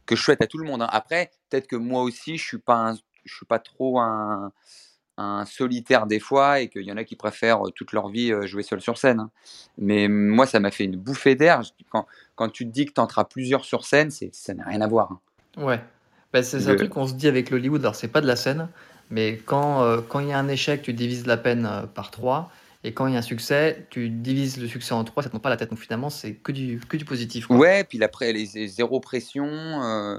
que 0.06 0.16
je 0.16 0.22
souhaite 0.22 0.42
à 0.42 0.46
tout 0.48 0.58
le 0.58 0.66
monde. 0.66 0.82
hein. 0.82 0.88
Après, 0.90 1.30
peut-être 1.50 1.68
que 1.68 1.76
moi 1.76 2.02
aussi, 2.02 2.36
je 2.36 2.44
suis 2.44 2.58
pas, 2.58 2.74
un- 2.90 2.96
je 3.24 3.34
suis 3.34 3.46
pas 3.46 3.60
trop 3.60 4.00
un, 4.00 4.52
un 5.16 5.44
solitaire 5.44 6.06
des 6.06 6.20
fois 6.20 6.60
et 6.60 6.68
qu'il 6.68 6.82
y 6.82 6.92
en 6.92 6.96
a 6.96 7.04
qui 7.04 7.16
préfèrent 7.16 7.66
euh, 7.66 7.70
toute 7.70 7.92
leur 7.92 8.08
vie 8.08 8.32
euh, 8.32 8.46
jouer 8.46 8.62
seul 8.62 8.80
sur 8.80 8.96
scène. 8.96 9.20
hein. 9.20 9.30
Mais 9.76 10.08
moi, 10.08 10.46
ça 10.46 10.60
m'a 10.60 10.70
fait 10.70 10.84
une 10.84 10.96
bouffée 10.96 11.34
d'air. 11.34 11.60
Quand, 11.90 12.06
quand 12.36 12.48
tu 12.48 12.64
te 12.66 12.70
dis 12.70 12.86
que 12.86 12.92
tu 12.92 13.00
entreras 13.00 13.24
plusieurs 13.24 13.64
sur 13.64 13.84
scène, 13.84 14.10
c'est, 14.10 14.34
ça 14.34 14.54
n'a 14.54 14.64
rien 14.64 14.80
à 14.80 14.86
voir. 14.86 15.12
hein. 15.12 15.62
Ouais. 15.62 15.80
Bah, 16.32 16.42
c'est 16.42 16.58
un 16.68 16.74
truc 16.76 16.90
qu'on 16.90 17.06
se 17.06 17.14
dit 17.14 17.28
avec 17.28 17.50
l'Hollywood. 17.50 17.80
Alors, 17.82 17.96
c'est 17.96 18.08
pas 18.08 18.20
de 18.20 18.26
la 18.26 18.36
scène, 18.36 18.68
mais 19.10 19.36
quand 19.36 19.82
euh, 19.82 20.00
quand 20.08 20.20
il 20.20 20.28
y 20.28 20.32
a 20.32 20.38
un 20.38 20.48
échec, 20.48 20.80
tu 20.82 20.92
divises 20.92 21.26
la 21.26 21.36
peine 21.36 21.68
par 21.94 22.10
3. 22.10 22.50
Et 22.82 22.94
quand 22.94 23.06
il 23.06 23.12
y 23.12 23.16
a 23.16 23.18
un 23.18 23.22
succès, 23.22 23.86
tu 23.90 24.08
divises 24.08 24.58
le 24.58 24.66
succès 24.66 24.94
en 24.94 25.04
3. 25.04 25.22
Ça 25.22 25.28
te 25.28 25.32
prend 25.32 25.40
pas 25.40 25.50
la 25.50 25.58
tête. 25.58 25.68
Donc 25.68 25.78
finalement, 25.78 26.08
c'est 26.08 26.34
que 26.34 26.50
du, 26.50 26.80
que 26.88 26.96
du 26.96 27.04
positif. 27.04 27.50
Ouais, 27.50 27.84
puis 27.84 28.02
après, 28.02 28.32
les, 28.32 28.48
les 28.54 28.68
zéro 28.68 29.00
pression. 29.00 29.44
euh, 29.46 30.18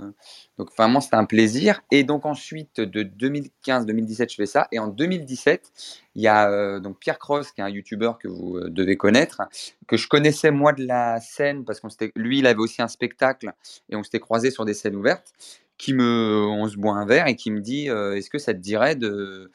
donc 0.59 0.69
vraiment, 0.77 1.01
c'était 1.01 1.15
un 1.15 1.25
plaisir. 1.25 1.81
Et 1.89 2.03
donc 2.03 2.23
ensuite, 2.23 2.79
de 2.79 3.01
2015-2017, 3.01 4.29
je 4.29 4.35
fais 4.35 4.45
ça. 4.45 4.67
Et 4.71 4.77
en 4.77 4.87
2017, 4.87 5.71
il 6.13 6.21
y 6.21 6.27
a 6.27 6.51
euh, 6.51 6.79
donc 6.79 6.99
Pierre 6.99 7.17
Cross, 7.17 7.51
qui 7.51 7.61
est 7.61 7.63
un 7.63 7.69
YouTuber 7.69 8.11
que 8.19 8.27
vous 8.27 8.57
euh, 8.57 8.69
devez 8.69 8.95
connaître, 8.95 9.41
que 9.87 9.97
je 9.97 10.07
connaissais 10.07 10.51
moi 10.51 10.71
de 10.73 10.85
la 10.85 11.19
scène, 11.19 11.65
parce 11.65 11.79
qu'on 11.79 11.89
lui, 12.15 12.39
il 12.39 12.45
avait 12.45 12.59
aussi 12.59 12.83
un 12.83 12.87
spectacle, 12.87 13.53
et 13.89 13.95
on 13.95 14.03
s'était 14.03 14.19
croisés 14.19 14.51
sur 14.51 14.65
des 14.65 14.75
scènes 14.75 14.95
ouvertes, 14.95 15.33
qui 15.79 15.93
me, 15.93 16.45
on 16.47 16.67
se 16.67 16.77
boit 16.77 16.93
un 16.93 17.07
verre 17.07 17.25
et 17.25 17.35
qui 17.35 17.49
me 17.49 17.59
dit, 17.59 17.87
est-ce 17.87 18.29
que 18.29 18.37
ça 18.37 18.53
te 18.53 18.59
dirait 18.59 18.95
de 18.95 19.49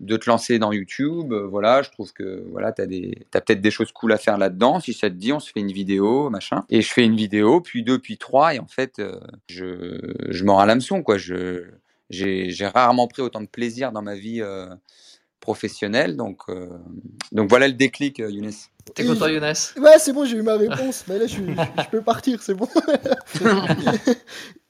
de 0.00 0.16
te 0.16 0.28
lancer 0.28 0.58
dans 0.58 0.72
YouTube, 0.72 1.32
euh, 1.32 1.46
voilà, 1.46 1.82
je 1.82 1.90
trouve 1.90 2.12
que 2.12 2.44
voilà, 2.50 2.72
tu 2.72 2.82
as, 2.82 2.86
peut-être 3.40 3.60
des 3.60 3.70
choses 3.70 3.92
cool 3.92 4.12
à 4.12 4.18
faire 4.18 4.38
là-dedans. 4.38 4.80
Si 4.80 4.92
ça 4.92 5.08
te 5.08 5.14
dit, 5.14 5.32
on 5.32 5.40
se 5.40 5.50
fait 5.50 5.60
une 5.60 5.72
vidéo, 5.72 6.30
machin. 6.30 6.64
Et 6.68 6.82
je 6.82 6.92
fais 6.92 7.04
une 7.04 7.16
vidéo, 7.16 7.60
puis 7.60 7.82
deux, 7.82 7.98
puis 7.98 8.18
trois, 8.18 8.54
et 8.54 8.58
en 8.58 8.66
fait, 8.66 8.98
euh, 8.98 9.20
je, 9.48 9.98
je 10.28 10.44
mords 10.44 10.60
à 10.60 10.66
l'hameçon, 10.66 11.02
j'ai, 12.10 12.66
rarement 12.74 13.08
pris 13.08 13.22
autant 13.22 13.40
de 13.40 13.46
plaisir 13.46 13.92
dans 13.92 14.02
ma 14.02 14.14
vie 14.14 14.40
euh, 14.42 14.66
professionnelle, 15.40 16.16
donc, 16.16 16.42
donc 17.32 17.50
voilà 17.50 17.68
le 17.68 17.74
déclic, 17.74 18.18
Younes. 18.18 18.50
T'es 18.94 19.04
content, 19.06 19.26
Younes 19.28 19.42
Ouais, 19.78 19.98
c'est 19.98 20.12
bon, 20.12 20.24
j'ai 20.24 20.36
eu 20.36 20.42
ma 20.42 20.56
réponse. 20.56 21.04
Mais 21.08 21.18
là, 21.18 21.26
je, 21.26 21.32
suis- 21.32 21.46
je- 21.54 21.82
je 21.82 21.88
peux 21.90 22.02
partir, 22.02 22.42
c'est 22.42 22.54
bon. 22.54 22.68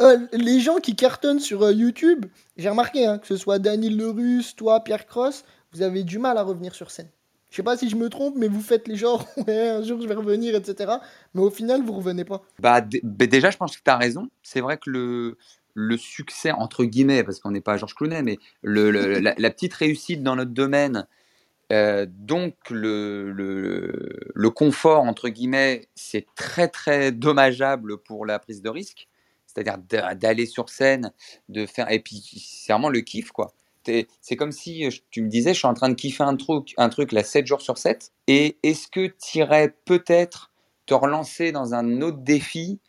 Euh, 0.03 0.19
les 0.33 0.59
gens 0.61 0.77
qui 0.79 0.97
cartonnent 0.97 1.39
sur 1.39 1.63
euh, 1.63 1.73
YouTube, 1.73 2.27
j'ai 2.57 2.69
remarqué, 2.69 3.07
hein, 3.07 3.19
que 3.19 3.27
ce 3.29 3.37
soit 3.37 3.61
Daniel 3.61 3.97
Lerus, 3.97 4.55
toi, 4.57 4.83
Pierre 4.83 5.07
Cross, 5.07 5.45
vous 5.73 5.83
avez 5.83 6.03
du 6.03 6.19
mal 6.19 6.37
à 6.37 6.43
revenir 6.43 6.75
sur 6.75 6.91
scène. 6.91 7.09
Je 7.51 7.57
sais 7.57 7.63
pas 7.63 7.77
si 7.77 7.89
je 7.89 7.95
me 7.95 8.09
trompe, 8.09 8.35
mais 8.37 8.49
vous 8.49 8.61
faites 8.61 8.89
les 8.89 8.97
genres, 8.97 9.25
ouais, 9.47 9.69
un 9.69 9.83
jour 9.85 10.01
je 10.03 10.09
vais 10.09 10.15
revenir, 10.15 10.55
etc. 10.57 10.95
Mais 11.35 11.43
au 11.43 11.51
final, 11.51 11.83
vous 11.83 11.93
revenez 11.93 12.25
pas. 12.25 12.43
Bah, 12.59 12.81
bah, 13.05 13.27
déjà, 13.27 13.51
je 13.53 13.57
pense 13.57 13.77
que 13.77 13.83
tu 13.85 13.91
as 13.91 13.97
raison. 13.97 14.29
C'est 14.43 14.61
vrai 14.61 14.77
que 14.79 14.91
le, 14.91 15.37
le 15.75 15.97
succès, 15.97 16.51
entre 16.51 16.85
guillemets, 16.85 17.23
parce 17.23 17.39
qu'on 17.39 17.53
n'est 17.53 17.61
pas 17.61 17.77
Georges 17.77 17.95
Clooney, 17.95 18.23
mais 18.23 18.39
le, 18.63 18.91
le- 18.91 19.21
la, 19.21 19.35
la 19.39 19.51
petite 19.51 19.75
réussite 19.75 20.25
dans 20.25 20.35
notre 20.35 20.51
domaine, 20.51 21.07
euh, 21.73 22.07
donc 22.09 22.55
le, 22.71 23.33
le, 23.33 23.93
le 24.35 24.51
confort, 24.51 25.03
entre 25.05 25.29
guillemets, 25.29 25.89
c'est 25.95 26.27
très, 26.37 26.69
très 26.69 27.13
dommageable 27.13 27.99
pour 27.99 28.27
la 28.27 28.39
prise 28.39 28.63
de 28.63 28.69
risque. 28.71 29.09
C'est-à-dire 29.47 29.79
d'a- 29.79 30.15
d'aller 30.15 30.47
sur 30.47 30.69
scène, 30.69 31.13
de 31.49 31.67
faire. 31.67 31.91
Et 31.91 32.01
puis, 32.01 32.23
c'est 32.45 32.73
vraiment 32.73 32.89
le 32.91 33.01
kiff, 33.01 33.31
quoi. 33.33 33.55
T'es- 33.85 34.07
C'est 34.21 34.37
comme 34.37 34.53
si 34.53 34.89
tu 35.11 35.23
me 35.23 35.29
disais, 35.29 35.55
je 35.55 35.59
suis 35.59 35.69
en 35.69 35.75
train 35.75 35.89
de 35.91 35.95
kiffer 35.95 36.25
un 36.25 36.37
truc, 36.37 36.75
un 36.79 36.89
truc 36.89 37.13
là 37.13 37.23
7 37.25 37.47
jours 37.47 37.61
sur 37.63 37.79
7. 37.79 38.13
Et 38.27 38.59
est-ce 38.63 38.89
que 38.89 39.07
tu 39.09 39.39
irais 39.39 39.75
peut-être 39.85 40.51
te 40.87 40.95
relancer 40.95 41.53
dans 41.53 41.75
un 41.75 42.03
autre 42.03 42.19
défi 42.19 42.81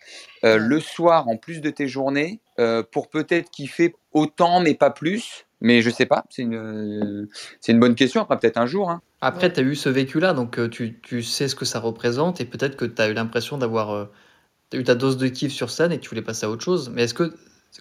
euh, 0.46 0.58
le 0.58 0.82
soir 0.82 1.30
en 1.30 1.38
plus 1.38 1.62
de 1.62 1.72
tes 1.72 1.88
journées 1.88 2.42
euh, 2.60 2.84
pour 2.84 3.10
peut-être 3.10 3.52
kiffer 3.52 3.96
autant 4.14 4.62
mais 4.62 4.76
pas 4.76 4.92
plus 4.92 5.46
mais 5.66 5.82
je 5.82 5.90
sais 5.90 6.06
pas 6.06 6.24
c'est 6.30 6.44
une 6.44 6.56
euh, 6.56 7.30
c'est 7.60 7.72
une 7.72 7.80
bonne 7.80 7.96
question 7.96 8.22
après 8.22 8.40
peut-être 8.40 8.58
un 8.58 8.66
jour 8.66 8.90
hein. 8.90 9.02
Après, 9.26 9.52
tu 9.52 9.60
as 9.60 9.64
eu 9.64 9.76
ce 9.76 9.90
vécu-là, 9.90 10.34
donc 10.34 10.60
euh, 10.60 10.70
tu, 10.70 11.00
tu 11.02 11.24
sais 11.24 11.48
ce 11.48 11.56
que 11.56 11.66
ça 11.66 11.80
représente 11.80 12.42
et 12.42 12.46
peut-être 12.46 12.76
que 12.76 12.86
tu 12.86 13.02
as 13.02 13.10
eu 13.10 13.14
l'impression 13.14 13.58
d'avoir 13.58 13.90
euh, 13.90 14.06
eu 14.72 14.84
ta 14.84 14.94
dose 14.94 15.18
de 15.18 15.28
kiff 15.28 15.52
sur 15.52 15.72
scène 15.72 15.92
et 15.92 15.98
que 15.98 16.04
tu 16.04 16.10
voulais 16.10 16.22
passer 16.22 16.46
à 16.46 16.50
autre 16.52 16.64
chose. 16.64 16.92
Mais 16.94 17.06
est-ce 17.06 17.16
que, 17.16 17.34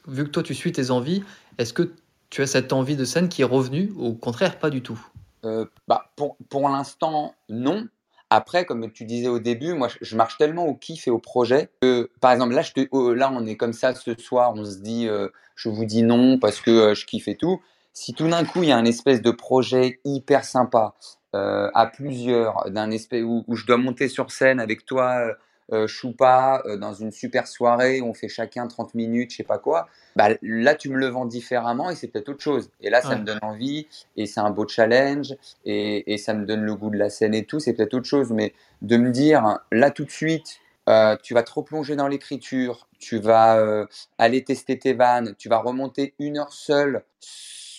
vu 0.09 0.25
que 0.25 0.31
toi 0.31 0.43
tu 0.43 0.55
suis 0.55 0.73
tes 0.73 0.91
envies, 0.91 1.23
est-ce 1.59 1.75
que 1.75 1.93
tu 2.31 2.41
as 2.41 2.47
cette 2.47 2.73
envie 2.73 2.97
de 2.97 3.05
scène 3.05 3.29
qui 3.29 3.43
est 3.43 3.47
revenue 3.47 3.93
ou 3.97 4.07
au 4.07 4.15
contraire 4.15 4.59
pas 4.59 4.71
du 4.71 4.81
tout? 4.81 4.99
Euh, 5.45 5.67
bah, 5.87 6.13
pour, 6.17 6.39
pour 6.49 6.67
l'instant, 6.71 7.35
non. 7.51 7.89
Après, 8.31 8.65
comme 8.65 8.91
tu 8.91 9.05
disais 9.05 9.29
au 9.29 9.39
début, 9.39 9.75
moi, 9.75 9.89
je, 10.01 10.17
marche 10.17 10.39
tellement 10.39 10.67
au 10.67 10.75
kiff 10.75 11.07
et 11.07 11.11
au 11.11 11.19
projet 11.19 11.69
que, 11.83 12.11
par 12.23 12.33
exemple, 12.33 12.55
là, 12.55 12.63
je 12.63 12.73
te- 12.73 12.89
oh, 12.91 13.13
là, 13.13 13.31
on 13.31 13.45
est 13.45 13.57
comme 13.57 13.75
ça 13.75 13.95
ce 13.95 14.15
soir, 14.19 14.55
on 14.57 14.65
se 14.65 14.79
dit, 14.79 15.09
euh, 15.09 15.29
je 15.57 15.69
vous 15.69 15.85
dis 15.85 16.03
non 16.03 16.39
parce 16.39 16.63
que 16.63 16.71
euh, 16.71 16.95
je 16.95 17.05
kiffe 17.05 17.29
et 17.29 17.37
tout. 17.37 17.61
Si 17.95 18.13
tout 18.15 18.29
d'un 18.29 18.45
coup, 18.45 18.63
il 18.63 18.69
y 18.69 18.73
a 18.73 18.77
un 18.77 18.85
espèce 18.85 19.23
de 19.23 19.31
projet 19.31 20.01
hyper 20.05 20.45
sympa 20.45 20.95
euh, 21.35 21.71
à 21.75 21.87
plusieurs, 21.87 22.71
d'un 22.71 22.91
espèce 22.91 23.23
où, 23.23 23.45
où 23.47 23.57
je 23.57 23.67
dois 23.67 23.77
monter 23.77 24.09
sur 24.09 24.31
scène 24.33 24.61
avec 24.61 24.85
toi, 24.85 25.15
euh, 25.21 25.35
euh, 25.73 25.87
Choupa, 25.87 26.63
euh, 26.67 26.77
dans 26.77 26.93
une 26.93 27.11
super 27.13 27.47
soirée, 27.47 28.03
on 28.03 28.13
fait 28.13 28.29
chacun 28.29 28.67
30 28.67 28.95
minutes, 28.95 29.31
je 29.31 29.37
sais 29.39 29.45
pas 29.45 29.59
quoi, 29.59 29.89
bah, 30.17 30.29
là, 30.43 30.75
tu 30.75 30.91
me 30.91 30.97
le 30.99 31.07
vends 31.07 31.25
différemment 31.25 31.89
et 31.91 31.95
c'est 31.95 32.09
peut-être 32.09 32.29
autre 32.29 32.43
chose. 32.43 32.71
Et 32.81 32.91
là, 32.91 33.01
ça 33.01 33.15
Ouais. 33.15 33.21
me 33.21 33.25
donne 33.25 33.39
envie 33.43 33.87
et 34.17 34.27
c'est 34.27 34.41
un 34.41 34.51
beau 34.51 34.69
challenge 34.69 35.35
et, 35.65 36.13
et 36.13 36.19
ça 36.19 36.35
me 36.35 36.45
donne 36.45 36.63
le 36.63 36.75
goût 36.75 36.91
de 36.91 36.99
la 36.99 37.09
scène 37.11 37.35
et 37.35 37.45
tout, 37.47 37.61
c'est 37.61 37.73
peut-être 37.73 37.95
autre 37.95 38.07
chose, 38.09 38.31
mais 38.33 38.53
de 38.83 38.97
me 38.97 39.11
dire 39.11 39.59
là 39.73 39.91
tout 39.91 40.05
de 40.05 40.11
suite, 40.11 40.59
euh, 40.89 41.17
tu 41.23 41.33
vas 41.33 41.43
trop 41.43 41.63
plonger 41.63 41.97
dans 41.97 42.09
l'écriture, 42.09 42.89
tu 42.99 43.19
vas 43.19 43.57
euh, 43.59 43.87
aller 44.19 44.45
tester 44.45 44.79
tes 44.79 44.93
vannes, 44.93 45.35
tu 45.39 45.49
vas 45.49 45.59
remonter 45.59 46.15
une 46.19 46.37
heure 46.39 46.53
seule, 46.53 47.05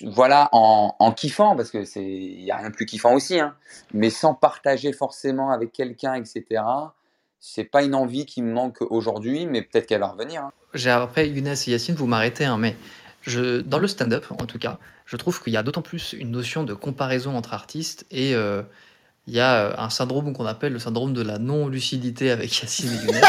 voilà, 0.03 0.49
en, 0.51 0.95
en 0.99 1.11
kiffant, 1.11 1.55
parce 1.55 1.71
que 1.71 1.85
c'est, 1.85 2.03
il 2.03 2.43
y 2.43 2.51
a 2.51 2.57
rien 2.57 2.69
de 2.69 2.75
plus 2.75 2.85
kiffant 2.85 3.13
aussi, 3.13 3.39
hein, 3.39 3.55
mais 3.93 4.09
sans 4.09 4.33
partager 4.33 4.93
forcément 4.93 5.51
avec 5.51 5.71
quelqu'un, 5.71 6.13
etc. 6.15 6.61
C'est 7.39 7.63
pas 7.63 7.83
une 7.83 7.95
envie 7.95 8.25
qui 8.25 8.41
me 8.41 8.51
manque 8.51 8.81
aujourd'hui, 8.81 9.45
mais 9.45 9.61
peut-être 9.61 9.85
qu'elle 9.87 9.99
va 10.01 10.07
revenir. 10.07 10.43
hein. 10.43 10.51
J'ai 10.73 10.89
après 10.89 11.29
Younes 11.29 11.47
et 11.47 11.71
Yacine, 11.71 11.95
vous 11.95 12.07
m'arrêtez, 12.07 12.45
hein, 12.45 12.57
mais 12.57 12.75
je, 13.21 13.61
dans 13.61 13.79
le 13.79 13.87
stand-up, 13.87 14.25
en 14.31 14.45
tout 14.45 14.59
cas, 14.59 14.77
je 15.05 15.15
trouve 15.17 15.41
qu'il 15.41 15.53
y 15.53 15.57
a 15.57 15.63
d'autant 15.63 15.81
plus 15.81 16.13
une 16.13 16.31
notion 16.31 16.63
de 16.63 16.73
comparaison 16.73 17.35
entre 17.37 17.53
artistes 17.53 18.05
et 18.11 18.35
euh, 18.35 18.63
il 19.27 19.33
y 19.33 19.39
a 19.39 19.55
euh, 19.55 19.73
un 19.77 19.89
syndrome 19.89 20.33
qu'on 20.33 20.45
appelle 20.45 20.73
le 20.73 20.79
syndrome 20.79 21.13
de 21.13 21.21
la 21.21 21.37
non-lucidité 21.39 22.31
avec 22.31 22.59
Yacine 22.61 22.91
et 22.91 23.05
Younes, 23.05 23.21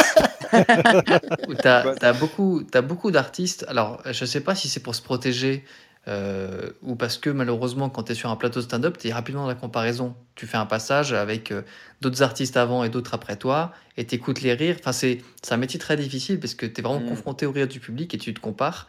où 1.49 1.55
tu 1.55 1.69
as, 1.69 2.13
beaucoup, 2.15 2.63
t'as 2.63 2.83
beaucoup 2.83 3.11
d'artistes. 3.11 3.65
Alors, 3.69 4.03
je 4.11 4.25
sais 4.25 4.41
pas 4.41 4.55
si 4.55 4.69
c'est 4.69 4.81
pour 4.81 4.95
se 4.95 5.03
protéger 5.03 5.65
euh, 6.09 6.71
ou 6.83 6.95
parce 6.95 7.19
que 7.19 7.31
malheureusement, 7.31 7.91
quand 7.91 8.05
tu 8.05 8.13
es 8.13 8.15
sur 8.15 8.31
un 8.31 8.37
plateau 8.37 8.61
stand-up, 8.61 8.97
tu 8.99 9.09
es 9.09 9.13
rapidement 9.13 9.43
dans 9.43 9.49
la 9.49 9.55
comparaison. 9.55 10.15
Tu 10.37 10.47
fais 10.47 10.57
un 10.57 10.67
passage 10.67 11.13
avec 11.13 11.51
euh, 11.51 11.63
d'autres 12.01 12.23
artistes 12.23 12.57
avant 12.57 12.85
et 12.85 12.89
d'autres 12.89 13.15
après 13.15 13.37
toi 13.37 13.73
et 13.97 14.07
tu 14.07 14.15
écoutes 14.15 14.41
les 14.41 14.55
rires. 14.55 14.77
Enfin, 14.79 14.93
c'est 14.93 15.23
un 15.51 15.57
métier 15.57 15.81
très 15.81 15.97
difficile 15.97 16.39
parce 16.39 16.55
que 16.55 16.67
tu 16.67 16.81
es 16.81 16.83
vraiment 16.83 17.01
Mm. 17.01 17.09
confronté 17.09 17.47
au 17.47 17.53
rire 17.53 17.69
du 17.69 17.81
public 17.81 18.15
et 18.15 18.19
tu 18.19 18.33
te 18.35 18.41
compares. 18.41 18.87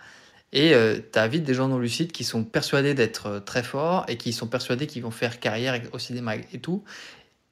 Et 0.54 0.74
tu 1.12 1.20
as 1.20 1.28
vite 1.28 1.44
des 1.44 1.54
gens 1.54 1.68
non 1.68 1.78
lucides 1.78 2.12
qui 2.12 2.24
sont 2.24 2.44
persuadés 2.44 2.94
d'être 2.94 3.28
euh, 3.28 3.40
très 3.40 3.64
forts 3.64 4.06
et 4.08 4.16
qui 4.18 4.32
sont 4.32 4.48
persuadés 4.48 4.88
qu'ils 4.88 5.04
vont 5.04 5.12
faire 5.12 5.40
carrière 5.40 5.82
au 5.92 6.00
cinéma 6.00 6.36
et 6.36 6.60
tout. 6.60 6.84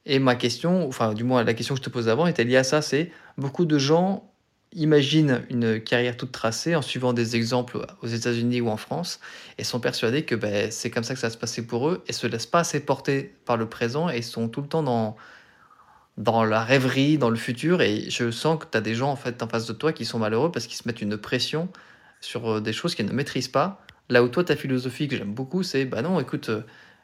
Et 0.06 0.20
ma 0.20 0.36
question, 0.36 0.88
enfin 0.88 1.14
du 1.14 1.24
moins 1.24 1.44
la 1.44 1.54
question 1.54 1.76
que 1.76 1.80
je 1.82 1.86
te 1.86 1.90
pose 1.90 2.08
avant 2.08 2.28
était 2.28 2.44
liée 2.44 2.58
à 2.58 2.64
ça, 2.64 2.82
c'est 2.82 3.12
beaucoup 3.38 3.66
de 3.66 3.78
gens 3.78 4.32
imaginent 4.76 5.42
une 5.50 5.82
carrière 5.82 6.18
toute 6.18 6.32
tracée 6.32 6.76
en 6.76 6.82
suivant 6.82 7.14
des 7.14 7.36
exemples 7.36 7.86
aux 8.02 8.08
États-Unis 8.08 8.62
ou 8.62 8.70
en 8.70 8.78
France 8.78 9.20
et 9.58 9.64
sont 9.64 9.80
persuadés 9.80 10.24
que 10.24 10.36
ben, 10.36 10.70
c'est 10.70 10.92
comme 10.92 11.04
ça 11.04 11.14
que 11.14 11.20
ça 11.20 11.28
va 11.28 11.34
se 11.34 11.38
passer 11.38 11.66
pour 11.66 11.90
eux 11.90 12.04
et 12.08 12.14
se 12.14 12.28
laissent 12.28 12.46
pas 12.46 12.60
assez 12.60 12.82
porter 12.82 13.34
par 13.46 13.58
le 13.58 13.68
présent 13.68 14.10
et 14.10 14.22
sont 14.22 14.50
tout 14.50 14.62
le 14.62 14.68
temps 14.68 14.84
dans, 14.84 15.16
dans 16.18 16.44
la 16.44 16.64
rêverie, 16.64 17.18
dans 17.18 17.30
le 17.30 17.38
futur. 17.38 17.82
Et 17.82 18.10
je 18.10 18.32
sens 18.32 18.60
que 18.60 18.66
tu 18.70 18.78
as 18.78 18.82
des 18.82 18.96
gens 18.96 19.12
en 19.12 19.16
fait 19.16 19.42
en 19.42 19.48
face 19.48 19.66
de 19.66 19.74
toi 19.74 19.94
qui 19.94 20.06
sont 20.06 20.20
malheureux 20.20 20.52
parce 20.52 20.68
qu'ils 20.68 20.78
se 20.78 20.88
mettent 20.88 21.02
une 21.02 21.18
pression 21.18 21.70
sur 22.20 22.56
euh, 22.56 22.62
des 22.62 22.74
choses 22.74 22.96
qu'ils 22.96 23.06
ne 23.06 23.14
maîtrisent 23.14 23.48
pas. 23.48 23.82
Là 24.10 24.24
où 24.24 24.28
toi, 24.28 24.44
ta 24.44 24.56
philosophie 24.56 25.08
que 25.08 25.16
j'aime 25.16 25.34
beaucoup, 25.34 25.64
c'est 25.64 25.86
bah 25.86 26.02
non, 26.02 26.20
écoute, 26.20 26.50
euh, 26.50 26.62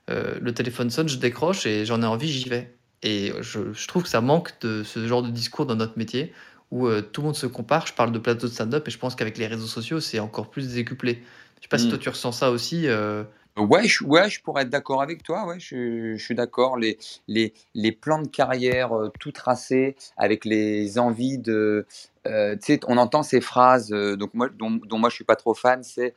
euh, 0.09 0.35
le 0.41 0.53
téléphone 0.53 0.89
sonne, 0.89 1.07
je 1.09 1.17
décroche 1.17 1.65
et 1.65 1.85
j'en 1.85 2.01
ai 2.01 2.05
envie, 2.05 2.29
j'y 2.29 2.49
vais. 2.49 2.75
Et 3.03 3.33
je, 3.41 3.73
je 3.73 3.87
trouve 3.87 4.03
que 4.03 4.09
ça 4.09 4.21
manque 4.21 4.51
de 4.61 4.83
ce 4.83 5.07
genre 5.07 5.23
de 5.23 5.31
discours 5.31 5.65
dans 5.65 5.75
notre 5.75 5.97
métier 5.97 6.33
où 6.71 6.87
euh, 6.87 7.01
tout 7.01 7.21
le 7.21 7.25
monde 7.27 7.35
se 7.35 7.45
compare. 7.47 7.85
Je 7.87 7.93
parle 7.93 8.11
de 8.11 8.19
plateau 8.19 8.47
de 8.47 8.51
stand-up 8.51 8.87
et 8.87 8.91
je 8.91 8.97
pense 8.97 9.15
qu'avec 9.15 9.37
les 9.37 9.47
réseaux 9.47 9.67
sociaux, 9.67 9.99
c'est 9.99 10.19
encore 10.19 10.49
plus 10.49 10.73
décuplé. 10.73 11.21
Je 11.57 11.63
sais 11.63 11.69
pas 11.69 11.77
si 11.77 11.87
Mm. 11.87 11.89
toi 11.89 11.97
tu 11.99 12.09
ressens 12.09 12.31
ça 12.31 12.51
aussi. 12.51 12.87
euh, 12.87 13.23
Ouais, 13.57 13.85
je, 13.85 14.05
ouais, 14.05 14.29
je 14.29 14.41
pourrais 14.41 14.63
être 14.63 14.69
d'accord 14.69 15.01
avec 15.01 15.23
toi. 15.23 15.45
Ouais, 15.45 15.59
je, 15.59 16.15
je 16.15 16.23
suis 16.23 16.35
d'accord. 16.35 16.77
Les, 16.77 16.97
les, 17.27 17.53
les 17.75 17.91
plans 17.91 18.21
de 18.21 18.27
carrière 18.27 18.93
euh, 18.97 19.09
tout 19.19 19.31
tracés 19.33 19.95
avec 20.17 20.45
les 20.45 20.97
envies 20.97 21.37
de. 21.37 21.85
euh, 22.27 22.55
on 22.87 22.97
entend 22.97 23.23
ces 23.23 23.41
phrases 23.41 23.91
euh, 23.91 24.15
donc 24.15 24.33
moi, 24.33 24.47
dont, 24.57 24.71
dont 24.71 24.97
moi 24.97 25.09
je 25.09 25.15
suis 25.15 25.25
pas 25.25 25.35
trop 25.35 25.53
fan. 25.53 25.83
C'est 25.83 26.15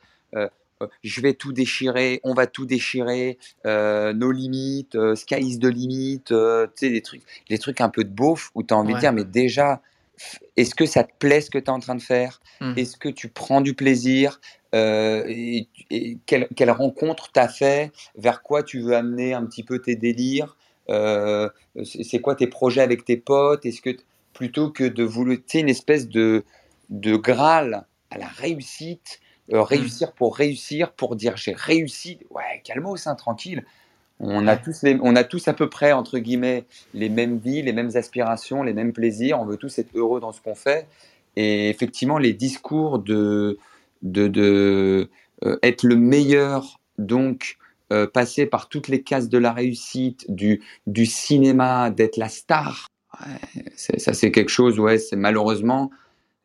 je 1.03 1.21
vais 1.21 1.33
tout 1.33 1.53
déchirer, 1.53 2.19
on 2.23 2.33
va 2.33 2.47
tout 2.47 2.65
déchirer, 2.65 3.37
nos 3.63 4.31
limites, 4.31 4.97
sky 5.15 5.35
is 5.39 5.57
the 5.59 5.65
limit. 5.65 6.21
tu 6.27 6.35
sais, 6.75 6.89
des 6.89 7.01
trucs, 7.01 7.21
les 7.49 7.57
trucs 7.57 7.79
un 7.81 7.89
peu 7.89 8.03
de 8.03 8.09
beauf 8.09 8.51
où 8.55 8.61
tu 8.63 8.73
as 8.73 8.77
envie 8.77 8.89
Ouais. 8.89 8.95
de 8.95 8.99
dire, 8.99 9.13
mais 9.13 9.23
déjà, 9.23 9.81
est-ce 10.57 10.75
que 10.75 10.85
ça 10.85 11.03
te 11.03 11.11
plaît 11.19 11.41
ce 11.41 11.49
que 11.49 11.57
tu 11.57 11.65
es 11.65 11.69
en 11.69 11.79
train 11.79 11.95
de 11.95 12.01
faire? 12.01 12.39
Hmm. 12.61 12.73
Est-ce 12.77 12.97
que 12.97 13.09
tu 13.09 13.29
prends 13.29 13.61
du 13.61 13.73
plaisir? 13.73 14.39
Euh, 14.73 15.23
et, 15.27 15.67
et 15.89 16.17
quelle, 16.25 16.47
quelle 16.55 16.71
rencontre 16.71 17.31
t'as 17.31 17.47
fait? 17.47 17.91
Vers 18.15 18.41
quoi 18.41 18.63
tu 18.63 18.81
veux 18.81 18.95
amener 18.95 19.33
un 19.33 19.45
petit 19.45 19.63
peu 19.63 19.79
tes 19.79 19.95
délires? 19.95 20.57
Euh, 20.89 21.49
C'est 21.83 22.19
quoi 22.19 22.35
tes 22.35 22.47
projets 22.47 22.81
avec 22.81 23.05
tes 23.05 23.17
potes? 23.17 23.65
Est-ce 23.65 23.81
que 23.81 23.95
plutôt 24.33 24.69
que 24.69 24.83
de 24.83 25.03
vouloir, 25.03 25.37
tu 25.47 25.59
une 25.59 25.69
espèce 25.69 26.07
de 26.07 26.43
de 26.89 27.15
graal 27.15 27.85
à 28.11 28.17
la 28.17 28.27
réussite, 28.27 29.19
euh, 29.53 29.63
réussir 29.63 30.13
pour 30.13 30.37
réussir, 30.37 30.91
pour 30.93 31.15
dire 31.15 31.37
j'ai 31.37 31.53
réussi. 31.53 32.19
Ouais, 32.29 32.61
calmos, 32.63 33.07
hein, 33.07 33.15
tranquille. 33.15 33.65
On 34.19 34.47
a 34.47 34.55
tous 34.55 34.83
les, 34.83 34.97
on 35.01 35.15
a 35.15 35.23
tous 35.23 35.47
à 35.47 35.53
peu 35.53 35.69
près 35.69 35.91
entre 35.91 36.19
guillemets 36.19 36.65
les 36.93 37.09
mêmes 37.09 37.37
vies, 37.37 37.61
les 37.61 37.73
mêmes 37.73 37.91
aspirations, 37.95 38.63
les 38.63 38.73
mêmes 38.73 38.93
plaisirs. 38.93 39.39
On 39.39 39.45
veut 39.45 39.57
tous 39.57 39.77
être 39.77 39.89
heureux 39.93 40.19
dans 40.19 40.31
ce 40.31 40.41
qu'on 40.41 40.55
fait. 40.55 40.87
Et 41.35 41.69
effectivement, 41.69 42.17
les 42.17 42.33
discours 42.33 42.99
de 42.99 43.57
de, 44.01 44.27
de 44.27 45.09
euh, 45.43 45.57
être 45.63 45.83
le 45.83 45.95
meilleur, 45.95 46.79
donc 46.97 47.57
euh, 47.91 48.07
passer 48.07 48.45
par 48.45 48.69
toutes 48.69 48.87
les 48.87 49.03
cases 49.03 49.29
de 49.29 49.37
la 49.37 49.51
réussite, 49.51 50.25
du, 50.31 50.63
du 50.87 51.05
cinéma, 51.05 51.89
d'être 51.89 52.17
la 52.17 52.29
star. 52.29 52.87
Ouais, 53.19 53.63
ça, 53.75 54.13
c'est 54.13 54.31
quelque 54.31 54.49
chose, 54.49 54.79
ouais, 54.79 54.97
c'est 54.97 55.15
malheureusement, 55.15 55.91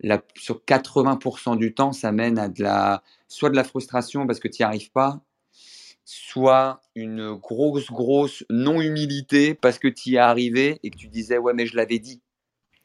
la, 0.01 0.23
sur 0.37 0.63
80% 0.67 1.57
du 1.57 1.75
temps, 1.75 1.93
ça 1.93 2.13
mène 2.13 2.39
à 2.39 2.49
de 2.49 2.63
la, 2.63 3.03
soit 3.29 3.51
de 3.51 3.57
la 3.57 3.65
frustration 3.65 4.27
parce 4.27 4.41
que 4.41 4.49
tu 4.49 4.63
n'y 4.63 4.67
arrives 4.67 4.91
pas, 4.91 5.21
soit 6.13 6.81
une 6.97 7.35
grosse, 7.35 7.87
grosse 7.87 8.45
non-humilité 8.51 9.55
parce 9.55 9.79
que 9.79 9.87
tu 9.87 10.11
y 10.11 10.15
es 10.17 10.19
arrivé 10.19 10.81
et 10.83 10.91
que 10.91 10.97
tu 10.97 11.07
disais, 11.07 11.39
ouais, 11.39 11.53
mais 11.55 11.67
je 11.67 11.77
l'avais 11.77 12.01
dit. 12.01 12.21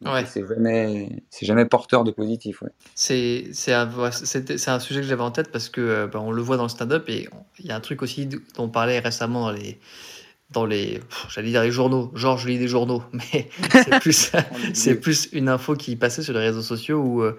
Ouais. 0.06 0.26
C'est 0.28 0.46
jamais, 0.48 1.24
jamais 1.42 1.66
porteur 1.66 2.04
de 2.04 2.12
positif. 2.12 2.62
Ouais. 2.62 2.70
C'est 2.94 3.46
c'est 3.52 3.74
un, 3.74 3.90
un 3.98 4.80
sujet 4.80 5.02
que 5.02 5.08
j'avais 5.08 5.24
en 5.24 5.32
tête 5.32 5.52
parce 5.52 5.70
que 5.70 5.82
euh, 5.82 6.08
bah, 6.08 6.20
on 6.22 6.32
le 6.32 6.42
voit 6.42 6.58
dans 6.58 6.64
le 6.64 6.70
stand-up 6.70 7.10
et 7.10 7.28
il 7.58 7.66
y 7.66 7.72
a 7.72 7.76
un 7.76 7.80
truc 7.80 8.04
aussi 8.04 8.28
dont 8.28 8.40
on 8.60 8.70
parlait 8.70 9.00
récemment 9.00 9.42
dans 9.42 9.52
les 9.52 9.80
dans 10.52 10.66
les 10.66 11.00
j'allais 11.30 11.50
dire 11.50 11.64
les 11.64 11.72
journaux 11.72 12.12
genre 12.14 12.38
je 12.38 12.48
lis 12.48 12.60
des 12.60 12.68
journaux 12.68 13.02
mais 13.14 13.50
c'est 13.72 14.00
plus 14.00 14.32
c'est 14.74 15.00
plus 15.00 15.30
une 15.32 15.50
info 15.50 15.76
qui 15.76 15.96
passait 15.96 16.22
sur 16.22 16.34
les 16.34 16.42
réseaux 16.42 16.62
sociaux 16.62 17.00
où 17.00 17.24
euh, 17.24 17.36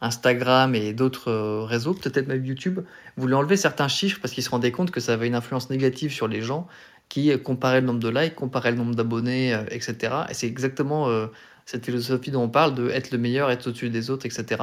Instagram 0.00 0.74
et 0.74 0.92
d'autres 0.92 1.30
euh, 1.30 1.64
réseaux 1.64 1.94
peut-être 1.94 2.28
même 2.28 2.44
YouTube 2.44 2.80
voulaient 3.16 3.34
enlever 3.34 3.56
certains 3.56 3.88
chiffres 3.88 4.18
parce 4.22 4.32
qu'ils 4.32 4.44
se 4.44 4.50
rendaient 4.50 4.70
compte 4.70 4.90
que 4.90 5.00
ça 5.00 5.14
avait 5.14 5.26
une 5.26 5.34
influence 5.34 5.70
négative 5.70 6.12
sur 6.12 6.28
les 6.28 6.40
gens 6.40 6.68
qui 7.08 7.36
comparait 7.42 7.80
le 7.80 7.86
nombre 7.86 8.00
de 8.00 8.08
likes, 8.08 8.34
comparait 8.34 8.70
le 8.70 8.76
nombre 8.76 8.94
d'abonnés, 8.94 9.54
euh, 9.54 9.64
etc. 9.70 9.96
Et 10.28 10.34
c'est 10.34 10.46
exactement 10.46 11.08
euh, 11.08 11.26
cette 11.64 11.84
philosophie 11.84 12.30
dont 12.30 12.42
on 12.42 12.48
parle, 12.48 12.74
de 12.74 12.88
être 12.90 13.10
le 13.10 13.18
meilleur, 13.18 13.50
être 13.50 13.68
au-dessus 13.68 13.90
des 13.90 14.10
autres, 14.10 14.26
etc. 14.26 14.62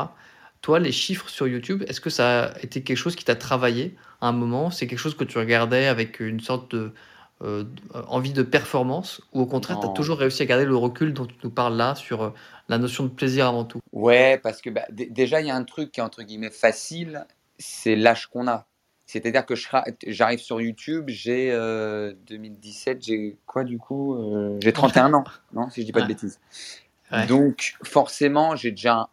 Toi, 0.62 0.80
les 0.80 0.92
chiffres 0.92 1.30
sur 1.30 1.48
YouTube, 1.48 1.84
est-ce 1.88 2.02
que 2.02 2.10
ça 2.10 2.46
a 2.46 2.60
été 2.62 2.82
quelque 2.82 2.98
chose 2.98 3.16
qui 3.16 3.26
t'a 3.26 3.36
travaillé 3.36 3.96
à 4.22 4.28
un 4.28 4.32
moment? 4.32 4.72
C'est 4.72 4.88
quelque 4.88 5.00
chose 5.00 5.16
que 5.16 5.24
tu 5.24 5.38
regardais 5.38 5.88
avec 5.88 6.20
une 6.20 6.40
sorte 6.40 6.76
de 6.76 6.92
euh, 7.46 7.64
envie 8.08 8.34
de 8.34 8.44
performance 8.44 9.22
ou 9.34 9.42
au 9.42 9.46
contraire, 9.46 9.80
tu 9.80 9.86
as 9.86 9.90
toujours 9.90 10.18
réussi 10.18 10.42
à 10.44 10.46
garder 10.46 10.66
le 10.66 10.76
recul 10.76 11.14
dont 11.14 11.26
tu 11.26 11.36
nous 11.44 11.50
parles 11.50 11.76
là 11.78 11.96
sur 11.96 12.24
euh, 12.24 12.30
la 12.70 12.78
notion 12.78 13.04
de 13.04 13.10
plaisir 13.10 13.48
avant 13.48 13.66
tout? 13.66 13.80
Ouais, 13.94 14.40
parce 14.40 14.62
que 14.62 14.70
bah, 14.70 14.86
déjà, 14.92 15.42
il 15.42 15.48
y 15.48 15.52
a 15.52 15.56
un 15.56 15.64
truc 15.64 15.92
qui 15.92 16.00
est 16.00 16.04
entre 16.04 16.24
guillemets 16.24 16.50
facile, 16.50 17.26
c'est 17.60 17.96
l'âge 17.96 18.28
qu'on 18.28 18.48
a. 18.48 18.66
C'est-à-dire 19.06 19.46
que 19.46 19.54
j'arrive 20.08 20.40
sur 20.40 20.60
YouTube, 20.60 21.06
j'ai 21.08 21.52
euh, 21.52 22.14
2017, 22.28 23.04
j'ai 23.06 23.38
quoi 23.46 23.64
du 23.64 23.78
coup 23.78 24.16
Euh, 24.16 24.58
J'ai 24.62 24.74
31 24.74 25.14
ans, 25.14 25.24
non 25.54 25.70
Si 25.70 25.82
je 25.82 25.86
dis 25.86 25.92
pas 25.92 26.02
de 26.02 26.08
bêtises. 26.08 26.40
Ouais. 27.12 27.28
Donc, 27.28 27.76
forcément, 27.84 28.56
j'ai 28.56 28.72
déjà. 28.72 28.96
un- 28.96 29.08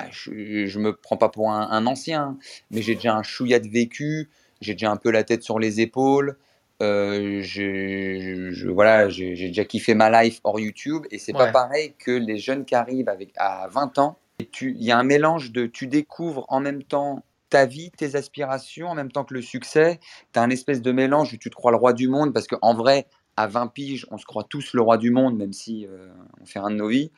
ah, 0.00 0.06
Je, 0.10 0.78
me 0.78 0.92
prends 0.92 1.16
pas 1.16 1.30
pour 1.30 1.50
un, 1.50 1.70
un 1.70 1.86
ancien, 1.86 2.36
mais 2.70 2.82
j'ai 2.82 2.94
déjà 2.94 3.16
un 3.16 3.22
chouïa 3.22 3.58
de 3.58 3.68
vécu, 3.68 4.28
j'ai 4.60 4.74
déjà 4.74 4.90
un 4.90 4.96
peu 4.96 5.10
la 5.10 5.24
tête 5.24 5.42
sur 5.42 5.58
les 5.58 5.80
épaules. 5.80 6.36
Euh, 6.82 7.40
je, 7.42 8.50
je- 8.52 8.68
voilà, 8.68 9.08
j'ai 9.08 9.34
déjà 9.34 9.64
kiffé 9.64 9.94
ma 9.94 10.22
life 10.22 10.40
hors 10.44 10.60
YouTube 10.60 11.06
et 11.10 11.18
c'est 11.18 11.32
pas 11.32 11.46
pareil 11.52 11.94
que 11.98 12.10
les 12.12 12.38
jeunes 12.38 12.64
qui 12.64 12.74
arrivent 12.74 13.08
avec, 13.08 13.32
à 13.36 13.68
20 13.68 13.98
ans. 13.98 14.18
Et 14.38 14.46
tu- 14.46 14.74
Il 14.78 14.84
y 14.84 14.92
a 14.92 14.98
un 14.98 15.02
mélange 15.02 15.50
de 15.50 15.66
tu 15.66 15.86
découvres 15.88 16.44
en 16.48 16.60
même 16.60 16.82
temps 16.84 17.24
ta 17.50 17.66
vie, 17.66 17.90
tes 17.90 18.14
aspirations, 18.14 18.88
en 18.88 18.94
même 18.94 19.10
temps 19.10 19.24
que 19.24 19.34
le 19.34 19.42
succès. 19.42 19.98
Tu 20.32 20.38
as 20.38 20.42
un 20.42 20.50
espèce 20.50 20.82
de 20.82 20.92
mélange 20.92 21.32
où 21.32 21.36
tu 21.36 21.50
te 21.50 21.54
crois 21.56 21.70
le 21.72 21.78
roi 21.78 21.92
du 21.94 22.06
monde 22.08 22.32
parce 22.32 22.46
qu'en 22.46 22.74
vrai, 22.74 23.06
à 23.38 23.46
20 23.46 23.68
piges, 23.68 24.04
on 24.10 24.18
se 24.18 24.24
croit 24.26 24.42
tous 24.42 24.72
le 24.72 24.82
roi 24.82 24.98
du 24.98 25.10
monde, 25.12 25.36
même 25.36 25.52
si 25.52 25.86
euh, 25.86 26.08
on 26.40 26.44
fait 26.46 26.58
un 26.58 26.70
de 26.70 26.74
nos 26.76 26.88
vies. 26.88 27.12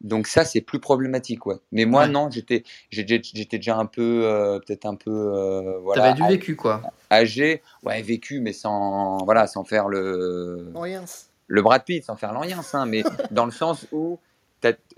Donc 0.00 0.26
ça, 0.26 0.44
c'est 0.44 0.60
plus 0.62 0.78
problématique, 0.80 1.44
ouais. 1.44 1.56
Mais 1.72 1.84
moi, 1.84 2.04
Ouais. 2.04 2.08
non, 2.08 2.30
j'étais 2.30 2.62
j'étais 2.90 3.58
déjà 3.58 3.76
un 3.76 3.84
peu, 3.84 4.22
euh, 4.24 4.58
peut-être 4.60 4.86
un 4.86 4.94
peu, 4.94 5.10
euh, 5.10 5.78
voilà, 5.80 6.02
T'avais 6.02 6.14
du 6.14 6.26
vécu, 6.26 6.56
quoi. 6.56 6.80
âgé, 7.10 7.60
ouais, 7.82 8.00
vécu, 8.00 8.40
mais 8.40 8.52
sans, 8.54 9.18
voilà, 9.24 9.46
sans 9.46 9.64
faire 9.64 9.88
le, 9.88 10.70
Rien. 10.74 11.04
le 11.48 11.62
Brad 11.62 11.84
Pitt, 11.84 12.02
sans 12.04 12.16
faire 12.16 12.32
l'Orient, 12.32 12.60
hein, 12.72 12.86
mais 12.86 13.02
dans 13.30 13.44
le 13.44 13.50
sens 13.52 13.86
où 13.92 14.18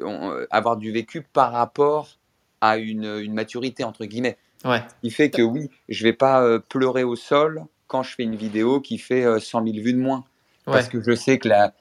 on- 0.00 0.30
euh, 0.30 0.46
avoir 0.50 0.76
du 0.76 0.92
vécu 0.92 1.22
par 1.22 1.50
rapport 1.52 2.16
à 2.60 2.76
une, 2.78 3.18
une 3.20 3.34
maturité, 3.34 3.82
entre 3.84 4.04
guillemets. 4.04 4.36
Ouais. 4.64 4.82
Qui 5.02 5.10
fait 5.10 5.30
que 5.30 5.42
oui, 5.42 5.68
je 5.88 6.04
vais 6.04 6.12
pas 6.12 6.42
euh, 6.42 6.58
pleurer 6.60 7.02
au 7.02 7.16
sol 7.16 7.64
quand 7.86 8.02
je 8.04 8.14
fais 8.14 8.22
une 8.22 8.36
vidéo 8.36 8.80
qui 8.80 8.98
fait 8.98 9.24
euh, 9.24 9.40
100 9.40 9.64
000 9.64 9.76
vues 9.82 9.94
de 9.94 9.98
moins. 9.98 10.24
Ouais. 10.66 10.74
Parce 10.74 10.88
que 10.88 11.02
je 11.02 11.14
sais 11.14 11.38
que 11.38 11.48
la, 11.48 11.72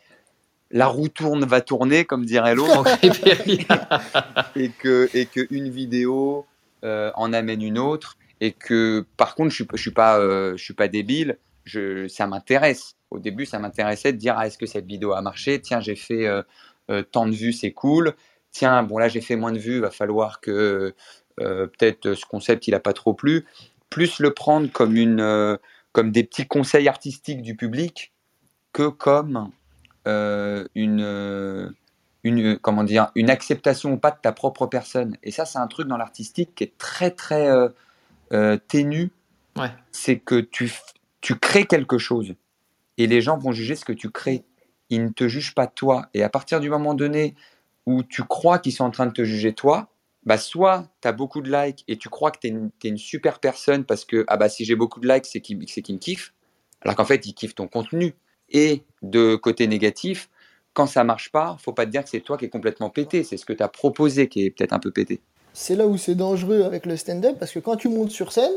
la 0.72 0.88
roue 0.88 1.10
tourne, 1.10 1.46
va 1.46 1.62
tourner, 1.62 2.06
comme 2.06 2.26
dirait 2.26 2.56
l'autre, 2.56 2.86
et 4.56 4.70
que, 4.70 5.10
et 5.14 5.26
que 5.26 5.48
une 5.50 5.70
vidéo 5.70 6.46
euh, 6.84 7.12
en 7.16 7.34
amène 7.34 7.62
une 7.62 7.80
autre. 7.80 8.18
Et 8.42 8.52
que, 8.52 9.06
par 9.18 9.36
contre, 9.36 9.50
je 9.50 9.56
suis, 9.56 9.68
je 9.74 9.82
suis 9.82 9.92
pas, 9.92 10.20
euh, 10.20 10.56
je 10.56 10.64
suis 10.64 10.74
pas 10.74 10.88
débile. 10.88 11.38
Je, 11.66 12.08
ça 12.08 12.28
m'intéresse. 12.28 12.96
Au 13.12 13.20
début, 13.20 13.46
ça 13.46 13.60
m'intéressait 13.60 14.14
de 14.14 14.18
dire 14.18 14.36
ah, 14.38 14.48
est-ce 14.48 14.58
que 14.58 14.66
cette 14.66 14.86
vidéo 14.86 15.14
a 15.14 15.22
marché? 15.22 15.60
Tiens, 15.60 15.82
j'ai 15.82 15.96
fait 15.96 16.26
euh, 16.28 17.04
tant 17.12 17.26
de 17.26 17.34
vues, 17.34 17.54
c'est 17.54 17.72
cool. 17.72 18.16
Tiens, 18.52 18.84
bon 18.84 18.98
là, 18.98 19.10
j'ai 19.10 19.22
fait 19.22 19.36
moins 19.36 19.52
de 19.52 19.60
vues. 19.60 19.80
Va 19.80 19.92
falloir 19.92 20.40
que 20.40 20.94
peut-être 21.38 22.16
ce 22.16 22.26
concept 22.26 22.68
il 22.68 22.76
a 22.76 22.80
pas 22.80 22.94
trop 22.94 23.14
plu. 23.14 23.46
Plus 23.90 24.20
le 24.20 24.34
prendre 24.34 24.72
comme 24.72 24.96
une, 24.96 25.58
comme 25.92 26.12
des 26.12 26.24
petits 26.24 26.48
conseils 26.48 26.88
artistiques 26.88 27.42
du 27.42 27.56
public 27.56 28.12
que 28.74 28.88
comme 28.88 29.52
euh, 30.08 30.66
une, 30.76 31.02
euh, 31.02 31.70
une, 32.24 32.58
comment 32.58 32.84
dire, 32.84 33.12
une 33.16 33.30
acceptation 33.30 33.94
ou 33.94 33.98
pas 33.98 34.12
de 34.12 34.18
ta 34.22 34.32
propre 34.32 34.68
personne. 34.68 35.18
Et 35.24 35.32
ça, 35.32 35.46
c'est 35.46 35.60
un 35.60 35.68
truc 35.68 35.88
dans 35.88 35.98
l'artistique 35.98 36.56
qui 36.56 36.64
est 36.64 36.78
très, 36.78 37.12
très 37.12 37.48
euh, 37.50 37.70
euh, 38.34 38.58
ténu. 38.58 39.12
Ouais. 39.58 39.72
C'est 39.92 40.20
que 40.20 40.40
tu, 40.40 40.72
tu 41.22 41.36
crées 41.36 41.66
quelque 41.66 41.98
chose 41.98 42.36
et 42.98 43.08
les 43.08 43.22
gens 43.22 43.38
vont 43.38 43.52
juger 43.52 43.76
ce 43.76 43.86
que 43.86 43.94
tu 43.94 44.10
crées. 44.10 44.44
Ils 44.90 45.04
ne 45.04 45.10
te 45.10 45.28
jugent 45.28 45.56
pas 45.56 45.68
toi. 45.68 46.08
Et 46.14 46.24
à 46.24 46.30
partir 46.30 46.60
du 46.60 46.70
moment 46.70 46.94
donné 46.94 47.36
où 47.86 48.04
tu 48.04 48.24
crois 48.24 48.60
qu'ils 48.60 48.74
sont 48.74 48.84
en 48.84 48.92
train 48.92 49.06
de 49.06 49.14
te 49.14 49.24
juger 49.24 49.54
toi, 49.54 49.90
bah 50.24 50.38
soit 50.38 50.88
tu 51.02 51.08
as 51.08 51.12
beaucoup 51.12 51.42
de 51.42 51.50
likes 51.52 51.84
et 51.88 51.98
tu 51.98 52.10
crois 52.10 52.32
que 52.32 52.40
tu 52.40 52.48
es, 52.48 52.90
une 52.90 52.98
super 52.98 53.40
personne 53.40 53.86
parce 53.86 54.04
que 54.04 54.26
ah 54.28 54.38
bah, 54.38 54.50
si 54.50 54.66
j'ai 54.66 54.76
beaucoup 54.76 55.00
de 55.00 55.08
likes, 55.08 55.26
c'est 55.26 55.40
qu'ils 55.40 55.64
c'est 55.70 55.82
qu'ils 55.82 55.96
me 55.96 56.00
kiffent. 56.00 56.34
Alors 56.82 56.96
qu'en 56.96 57.06
fait, 57.06 57.26
ils 57.26 57.34
kiffent 57.34 57.56
ton 57.56 57.68
contenu. 57.68 58.14
Et 58.52 58.82
de 59.02 59.36
côté 59.36 59.68
négatif, 59.68 60.30
quand 60.74 60.86
ça 60.88 61.04
marche 61.04 61.32
pas, 61.32 61.58
faut 61.60 61.74
pas 61.74 61.86
te 61.86 61.92
dire 61.92 62.04
que 62.04 62.10
c'est 62.10 62.20
toi 62.20 62.38
qui 62.38 62.46
es 62.46 62.50
complètement 62.50 62.90
pété. 62.90 63.24
C'est 63.24 63.38
ce 63.38 63.46
que 63.46 63.54
tu 63.54 63.64
as 63.64 63.68
proposé 63.68 64.28
qui 64.28 64.46
est 64.46 64.50
peut-être 64.52 64.74
un 64.74 64.80
peu 64.80 64.92
pété. 64.92 65.20
C'est 65.54 65.76
là 65.76 65.88
où 65.88 65.98
c'est 65.98 66.16
dangereux 66.16 66.64
avec 66.64 66.86
le 66.86 66.96
stand-up 66.96 67.36
parce 67.40 67.52
que 67.52 67.60
quand 67.60 67.76
tu 67.76 67.90
montes 67.90 68.12
sur 68.12 68.32
scène, 68.32 68.52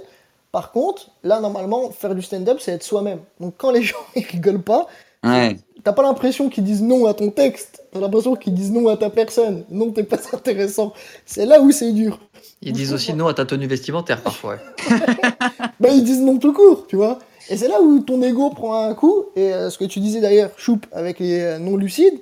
par 0.52 0.72
contre, 0.72 1.10
là 1.24 1.40
normalement, 1.40 1.90
faire 1.90 2.14
du 2.14 2.22
stand-up, 2.22 2.58
c'est 2.60 2.72
être 2.72 2.82
soi-même. 2.82 3.20
Donc 3.40 3.54
quand 3.56 3.70
les 3.70 3.82
gens 3.90 3.96
ils 4.16 4.24
rigolent 4.24 4.62
pas, 4.62 4.86
Ouais. 5.24 5.56
t'as 5.84 5.92
pas 5.92 6.02
l'impression 6.02 6.48
qu'ils 6.48 6.64
disent 6.64 6.82
non 6.82 7.06
à 7.06 7.14
ton 7.14 7.30
texte, 7.30 7.84
t'as 7.92 8.00
l'impression 8.00 8.34
qu'ils 8.34 8.54
disent 8.54 8.72
non 8.72 8.88
à 8.88 8.96
ta 8.96 9.08
personne. 9.08 9.64
Non, 9.70 9.90
t'es 9.92 10.02
pas 10.02 10.16
intéressant. 10.32 10.92
C'est 11.26 11.46
là 11.46 11.60
où 11.60 11.70
c'est 11.70 11.92
dur. 11.92 12.18
Ils 12.60 12.72
disent 12.72 12.92
aussi 12.92 13.14
non 13.14 13.28
à 13.28 13.34
ta 13.34 13.44
tenue 13.46 13.66
vestimentaire 13.68 14.20
parfois. 14.22 14.58
Bah, 15.80 15.88
ils 15.90 16.04
disent 16.04 16.20
non 16.20 16.38
tout 16.38 16.52
court, 16.52 16.86
tu 16.86 16.96
vois. 16.96 17.18
Et 17.50 17.56
c'est 17.56 17.68
là 17.68 17.80
où 17.82 18.00
ton 18.00 18.22
ego 18.22 18.50
prend 18.50 18.84
un 18.88 18.94
coup. 18.94 19.26
Et 19.36 19.52
euh, 19.52 19.70
ce 19.70 19.78
que 19.78 19.84
tu 19.84 20.00
disais 20.00 20.20
d'ailleurs, 20.20 20.50
Choup, 20.56 20.80
avec 20.92 21.18
les 21.18 21.40
euh, 21.40 21.58
non 21.58 21.76
lucides, 21.76 22.18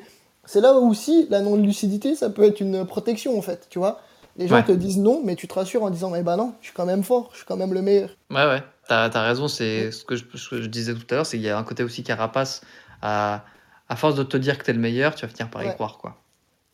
c'est 0.47 0.61
là 0.61 0.75
où 0.79 0.91
aussi 0.91 1.27
la 1.31 1.41
non-lucidité, 1.43 2.15
ça 2.17 2.31
peut 2.31 2.43
être 2.45 2.61
une 2.61 2.85
protection 2.87 3.39
en 3.39 3.43
fait, 3.43 3.67
tu 3.71 3.79
vois. 3.79 4.01
Les 4.37 4.49
gens 4.49 4.57
Ouais. 4.57 4.65
te 4.65 4.73
disent 4.73 4.99
non, 4.99 5.21
mais 5.25 5.37
tu 5.37 5.47
te 5.47 5.55
rassures 5.55 5.83
en 5.83 5.91
disant, 5.91 6.11
mais 6.11 6.23
bah 6.23 6.37
non, 6.37 6.55
je 6.61 6.67
suis 6.69 6.75
quand 6.75 6.87
même 6.87 7.03
fort, 7.05 7.29
je 7.33 7.39
suis 7.39 7.47
quand 7.47 7.57
même 7.57 7.75
le 7.75 7.83
meilleur. 7.83 8.11
Ouais, 8.31 8.47
ouais, 8.47 8.63
t'as 8.89 9.05
as 9.13 9.23
raison. 9.23 9.49
C'est 9.49 9.93
ce 9.93 10.05
que, 10.05 10.17
je, 10.17 10.25
ce 10.35 10.49
que 10.49 10.63
je 10.63 10.67
disais 10.69 10.95
tout 10.95 11.07
à 11.11 11.15
l'heure, 11.17 11.27
c'est 11.27 11.37
qu'il 11.37 11.47
y 11.47 11.51
a 11.51 11.59
un 11.59 11.63
côté 11.65 11.83
aussi 11.83 12.03
carapace. 12.03 12.63
À, 13.03 13.45
à 13.89 13.97
force 13.97 14.15
de 14.15 14.23
te 14.23 14.37
dire 14.37 14.57
que 14.59 14.65
t'es 14.65 14.73
le 14.73 14.79
meilleur, 14.79 15.15
tu 15.15 15.27
vas 15.27 15.29
finir 15.33 15.51
par 15.51 15.63
y 15.63 15.67
Ouais. 15.67 15.75
croire, 15.75 15.99
quoi. 15.99 16.17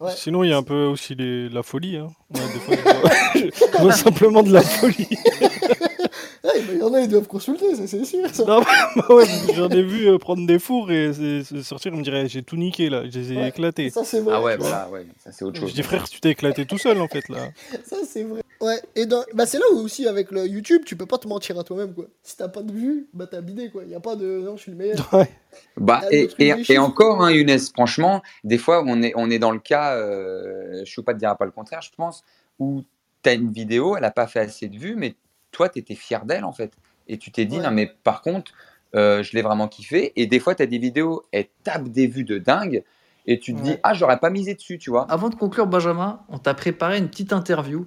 Ouais. 0.01 0.13
Sinon, 0.15 0.45
il 0.45 0.51
y 0.51 0.53
a 0.53 0.57
un 0.59 0.63
peu 0.63 0.85
aussi 0.85 1.15
les- 1.15 1.49
la 1.49 1.63
folie. 1.63 1.97
Hein. 1.97 2.09
Ouais, 2.35 2.41
des 2.53 2.59
fois, 2.61 2.77
je 3.35 3.83
vois 3.83 3.93
simplement 3.93 4.43
de 4.43 4.53
la 4.53 4.61
folie. 4.61 5.09
Ouais, 6.45 6.61
bah, 6.62 6.72
Il 6.72 6.78
y 6.78 6.82
en 6.82 6.95
a, 6.95 7.01
ils 7.01 7.09
doivent 7.09 7.26
consulter, 7.26 7.74
ça, 7.74 7.87
c'est 7.87 8.05
sûr. 8.05 8.28
ça. 8.32 8.45
Non, 8.45 8.61
mais 8.61 9.03
moi, 9.09 9.16
ouais, 9.18 9.26
j'en 9.55 9.68
ai 9.70 9.82
vu 9.82 10.09
euh, 10.09 10.18
prendre 10.18 10.47
des 10.47 10.59
fours 10.59 10.91
et 10.91 11.12
sortir, 11.62 11.93
on 11.95 11.99
me 11.99 12.03
dirait 12.03 12.28
j'ai 12.28 12.43
tout 12.43 12.57
niqué 12.57 12.89
là, 12.91 13.03
je 13.09 13.18
les 13.18 13.32
ai 13.32 13.37
Ouais. 13.37 13.49
éclatés. 13.49 13.91
Ça, 13.91 14.05
c'est 14.05 14.20
vrai. 14.20 14.34
Ah 14.37 14.43
ouais, 14.43 14.57
voilà, 14.57 14.89
ouais, 14.91 15.07
ça 15.22 15.32
c'est 15.32 15.45
autre 15.45 15.57
Je 15.57 15.61
chose. 15.62 15.74
dis 15.74 15.82
frère, 15.82 16.09
tu 16.09 16.20
t'es 16.20 16.30
éclaté 16.30 16.66
tout 16.66 16.78
seul 16.78 17.01
en 17.01 17.09
fait 17.09 17.28
là. 17.28 17.49
Ça, 17.84 17.97
c'est 18.07 18.22
vrai. 18.24 18.41
Ouais, 18.59 18.80
et 18.95 19.05
dans... 19.05 19.22
bah, 19.34 19.45
c'est 19.45 19.59
là 19.59 19.66
où 19.74 19.76
aussi, 19.80 20.09
avec 20.09 20.30
le 20.30 20.47
YouTube, 20.47 20.80
tu 20.87 20.97
peux 20.97 21.05
pas 21.05 21.18
te 21.18 21.28
mentir 21.28 21.59
à 21.59 21.64
toi-même, 21.64 21.93
quoi. 21.93 22.07
Si 22.22 22.39
t'as 22.39 22.49
pas 22.49 22.62
de 22.62 22.72
vues, 22.72 23.07
bah 23.12 23.26
t'as 23.30 23.43
bidé, 23.43 23.68
quoi. 23.68 23.82
Il 23.84 23.91
y 23.91 23.95
a 23.95 24.01
pas 24.01 24.16
de 24.16 24.24
non, 24.41 24.57
je 24.57 24.62
suis 24.62 24.70
le 24.72 24.78
meilleur. 24.78 24.97
Ouais. 25.12 25.28
Bah, 25.76 26.01
Ah, 26.05 26.09
et, 26.11 26.78
encore, 26.78 27.22
hein, 27.22 27.30
Younes, 27.30 27.59
franchement, 27.74 28.22
des 28.45 28.57
fois, 28.59 28.82
on 28.87 29.03
est, 29.03 29.12
on 29.16 29.30
est 29.30 29.39
dans 29.39 29.51
le 29.51 29.59
cas, 29.59 29.97
euh, 29.97 30.82
je 30.84 31.01
ne 31.01 31.05
pas 31.05 31.12
te 31.12 31.18
dire 31.18 31.37
pas 31.37 31.45
le 31.45 31.51
contraire, 31.51 31.82
je 31.82 31.91
pense, 31.97 32.24
où 32.59 32.82
tu 33.22 33.28
as 33.30 33.34
une 33.34 33.53
vidéo, 33.53 33.95
elle 33.97 34.03
n'a 34.03 34.11
pas 34.11 34.26
fait 34.26 34.41
assez 34.41 34.68
de 34.68 34.78
vues, 34.78 34.95
mais 34.97 35.14
toi, 35.57 35.69
tu 35.71 35.79
étais 35.79 35.95
fier 35.95 36.25
d'elle, 36.27 36.45
en 36.45 36.53
fait. 36.53 36.75
Et 37.09 37.17
tu 37.19 37.33
t'es 37.33 37.47
dit, 37.47 37.57
Ouais. 37.57 37.63
non, 37.65 37.71
mais 37.71 37.87
par 38.05 38.21
contre, 38.21 38.53
euh, 38.95 39.23
je 39.23 39.33
l'ai 39.35 39.43
vraiment 39.43 39.69
kiffé. 39.69 40.13
Et 40.17 40.27
des 40.27 40.39
fois, 40.39 40.55
tu 40.55 40.63
as 40.63 40.67
des 40.67 40.79
vidéos, 40.79 41.25
elles 41.33 41.49
tapent 41.65 41.89
des 41.89 42.07
vues 42.07 42.25
de 42.25 42.39
dingue, 42.39 42.85
et 43.27 43.41
tu 43.41 43.55
te 43.55 43.61
dis, 43.61 43.77
ah, 43.83 43.95
j'aurais 43.95 44.19
pas 44.19 44.31
misé 44.31 44.55
dessus, 44.55 44.79
tu 44.79 44.91
vois. 44.91 45.11
Avant 45.11 45.31
de 45.31 45.35
conclure, 45.35 45.67
Benjamin, 45.67 46.21
on 46.29 46.39
t'a 46.39 46.55
préparé 46.55 46.99
une 46.99 47.09
petite 47.09 47.33
interview. 47.33 47.85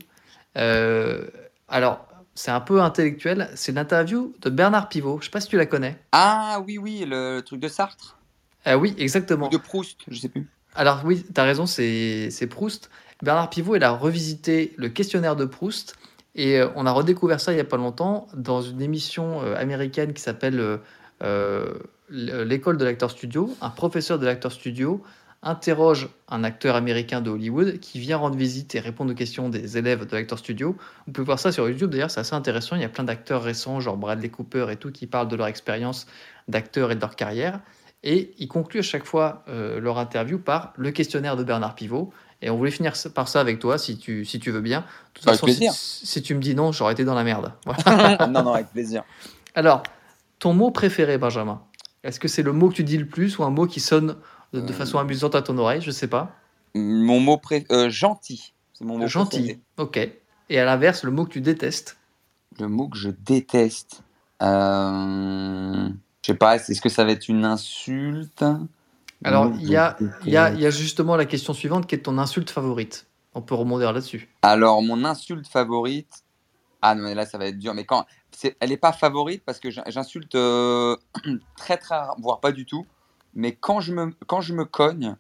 Euh, 0.57 1.27
alors, 1.67 2.05
c'est 2.35 2.51
un 2.51 2.59
peu 2.59 2.81
intellectuel. 2.81 3.49
C'est 3.55 3.71
l'interview 3.71 4.33
de 4.41 4.49
Bernard 4.49 4.89
Pivot. 4.89 5.19
Je 5.19 5.25
sais 5.25 5.31
pas 5.31 5.39
si 5.41 5.47
tu 5.47 5.57
la 5.57 5.65
connais. 5.65 5.97
Ah, 6.11 6.61
oui, 6.65 6.77
oui, 6.77 7.05
le 7.07 7.41
truc 7.41 7.59
de 7.59 7.67
Sartre, 7.67 8.17
Ah 8.65 8.77
oui, 8.77 8.95
ou 8.97 9.01
exactement. 9.01 9.47
de 9.49 9.57
Proust, 9.57 9.99
je 10.09 10.19
sais 10.19 10.29
plus. 10.29 10.47
Alors 10.75 11.01
oui, 11.05 11.25
tu 11.33 11.39
as 11.39 11.43
raison, 11.43 11.65
c'est 11.65 12.29
c'est 12.31 12.47
Proust. 12.47 12.89
Bernard 13.23 13.49
Pivot, 13.49 13.75
il 13.75 13.83
a 13.83 13.91
revisité 13.91 14.73
le 14.77 14.87
questionnaire 14.89 15.35
de 15.35 15.45
Proust 15.45 15.95
et 16.35 16.59
euh, 16.59 16.69
on 16.75 16.85
a 16.85 16.91
redécouvert 16.91 17.39
ça 17.39 17.51
il 17.53 17.57
y 17.57 17.61
a 17.61 17.65
pas 17.65 17.77
longtemps 17.77 18.27
dans 18.33 18.61
une 18.61 18.81
émission 18.81 19.41
euh, 19.41 19.55
américaine 19.55 20.13
qui 20.13 20.21
s'appelle 20.21 20.79
euh, 21.23 21.73
l'école 22.09 22.77
de 22.77 22.85
l'acteur 22.85 23.11
studio. 23.11 23.55
Un 23.61 23.69
professeur 23.69 24.19
de 24.19 24.25
l'acteur 24.25 24.51
studio 24.51 25.03
interroge 25.41 26.09
un 26.27 26.43
acteur 26.43 26.75
américain 26.75 27.21
de 27.21 27.29
Hollywood 27.29 27.79
qui 27.79 27.97
vient 27.99 28.17
rendre 28.17 28.35
visite 28.35 28.75
et 28.75 28.79
répondre 28.81 29.11
aux 29.11 29.15
questions 29.15 29.47
des 29.47 29.77
élèves 29.77 30.05
de 30.05 30.15
l'acteur 30.15 30.37
studio. 30.37 30.75
Vous 31.07 31.13
pouvez 31.13 31.25
voir 31.25 31.39
ça 31.39 31.51
sur 31.51 31.67
YouTube 31.67 31.91
d'ailleurs, 31.91 32.11
c'est 32.11 32.19
assez 32.19 32.35
intéressant. 32.35 32.75
Il 32.75 32.81
y 32.81 32.85
a 32.85 32.89
plein 32.89 33.05
d'acteurs 33.05 33.41
récents, 33.41 33.79
genre 33.79 33.95
Bradley 33.95 34.29
Cooper 34.29 34.67
et 34.69 34.75
tout, 34.75 34.91
qui 34.91 35.07
parlent 35.07 35.29
de 35.29 35.35
leur 35.37 35.47
expérience 35.47 36.07
d'acteur 36.49 36.91
et 36.91 36.95
de 36.95 37.01
leur 37.01 37.15
carrière. 37.15 37.61
Et 38.03 38.33
ils 38.37 38.47
concluent 38.47 38.79
à 38.79 38.83
chaque 38.83 39.05
fois 39.05 39.43
leur 39.47 39.97
interview 39.97 40.39
par 40.39 40.73
le 40.77 40.91
questionnaire 40.91 41.35
de 41.35 41.43
Bernard 41.43 41.75
Pivot. 41.75 42.13
Et 42.41 42.49
on 42.49 42.57
voulait 42.57 42.71
finir 42.71 42.93
par 43.13 43.27
ça 43.27 43.41
avec 43.41 43.59
toi, 43.59 43.77
si 43.77 43.97
tu, 43.97 44.23
si 44.25 44.39
tu 44.39 44.49
veux 44.51 44.61
bien. 44.61 44.79
De 44.81 44.85
toute 45.13 45.27
Avec 45.27 45.39
façon, 45.39 45.47
si, 45.51 45.57
plaisir. 45.57 45.73
si 45.73 46.21
tu 46.21 46.35
me 46.35 46.39
dis 46.39 46.55
non, 46.55 46.71
j'aurais 46.71 46.93
été 46.93 47.03
dans 47.03 47.15
la 47.15 47.23
merde. 47.23 47.51
Voilà. 47.65 48.27
non, 48.27 48.43
non, 48.43 48.53
avec 48.53 48.69
plaisir. 48.71 49.03
Alors, 49.55 49.83
ton 50.39 50.53
mot 50.53 50.71
préféré, 50.71 51.17
Benjamin? 51.17 51.61
Est-ce 52.03 52.19
que 52.19 52.29
c'est 52.29 52.43
le 52.43 52.53
mot 52.53 52.69
que 52.69 52.75
tu 52.75 52.83
dis 52.85 52.97
le 52.97 53.05
plus 53.07 53.37
ou 53.39 53.43
un 53.43 53.49
mot 53.49 53.67
qui 53.67 53.81
sonne 53.81 54.15
de, 54.53 54.61
de 54.61 54.71
Euh. 54.71 54.73
façon 54.73 54.99
amusante 54.99 55.35
à 55.35 55.41
ton 55.41 55.57
oreille? 55.57 55.81
Je 55.81 55.91
sais 55.91 56.07
pas. 56.07 56.31
Mon 56.75 57.19
mot 57.19 57.37
préféré. 57.37 57.89
gentil. 57.89 58.53
C'est 58.73 58.85
mon 58.85 58.97
mot 58.97 59.07
Gentil. 59.07 59.37
préféré. 59.39 59.59
Ok. 59.77 60.09
Et 60.49 60.59
à 60.59 60.63
l'inverse, 60.65 61.03
le 61.03 61.11
mot 61.11 61.25
que 61.25 61.31
tu 61.31 61.41
détestes? 61.41 61.97
Le 62.59 62.69
mot 62.69 62.87
que 62.87 62.97
je 62.97 63.09
déteste. 63.09 64.01
Euh... 64.41 65.89
Je 66.21 66.27
sais 66.33 66.37
pas, 66.37 66.55
est-ce 66.55 66.79
que 66.81 66.89
ça 66.89 67.03
va 67.03 67.11
être 67.11 67.27
une 67.27 67.43
insulte? 67.45 68.45
Alors, 69.23 69.51
il 69.59 69.69
y 69.69 69.75
a, 69.75 69.97
il 70.25 70.31
y, 70.31 70.37
a, 70.37 70.51
il 70.51 70.59
y 70.61 70.65
a 70.65 70.69
justement 70.69 71.15
la 71.15 71.25
question 71.25 71.53
suivante 71.53 71.87
qui 71.87 71.95
est 71.95 71.99
ton 71.99 72.17
insulte 72.17 72.49
favorite. 72.49 73.07
On 73.33 73.41
peut 73.41 73.55
rebondir 73.55 73.91
là-dessus. 73.93 74.29
Alors, 74.41 74.81
mon 74.81 75.03
insulte 75.05 75.47
favorite. 75.47 76.23
Ah 76.81 76.95
non, 76.95 77.03
mais 77.03 77.15
là, 77.15 77.25
ça 77.25 77.37
va 77.37 77.45
être 77.47 77.59
dur. 77.59 77.73
Mais 77.73 77.85
quand. 77.85 78.05
c'est- 78.31 78.55
Elle 78.59 78.69
n'est 78.69 78.77
pas 78.77 78.93
favorite 78.93 79.43
parce 79.45 79.59
que 79.59 79.69
j'in- 79.69 79.83
j'insulte 79.87 80.35
euh, 80.35 80.95
très, 81.57 81.77
très 81.77 81.95
rare, 81.97 82.15
voire 82.19 82.39
pas 82.39 82.51
du 82.53 82.65
tout. 82.65 82.85
Mais 83.35 83.51
quand 83.53 83.81
je 83.81 83.93
me, 83.93 84.13
quand 84.27 84.39
je 84.41 84.53
me 84.53 84.63
cogne, 84.65 85.15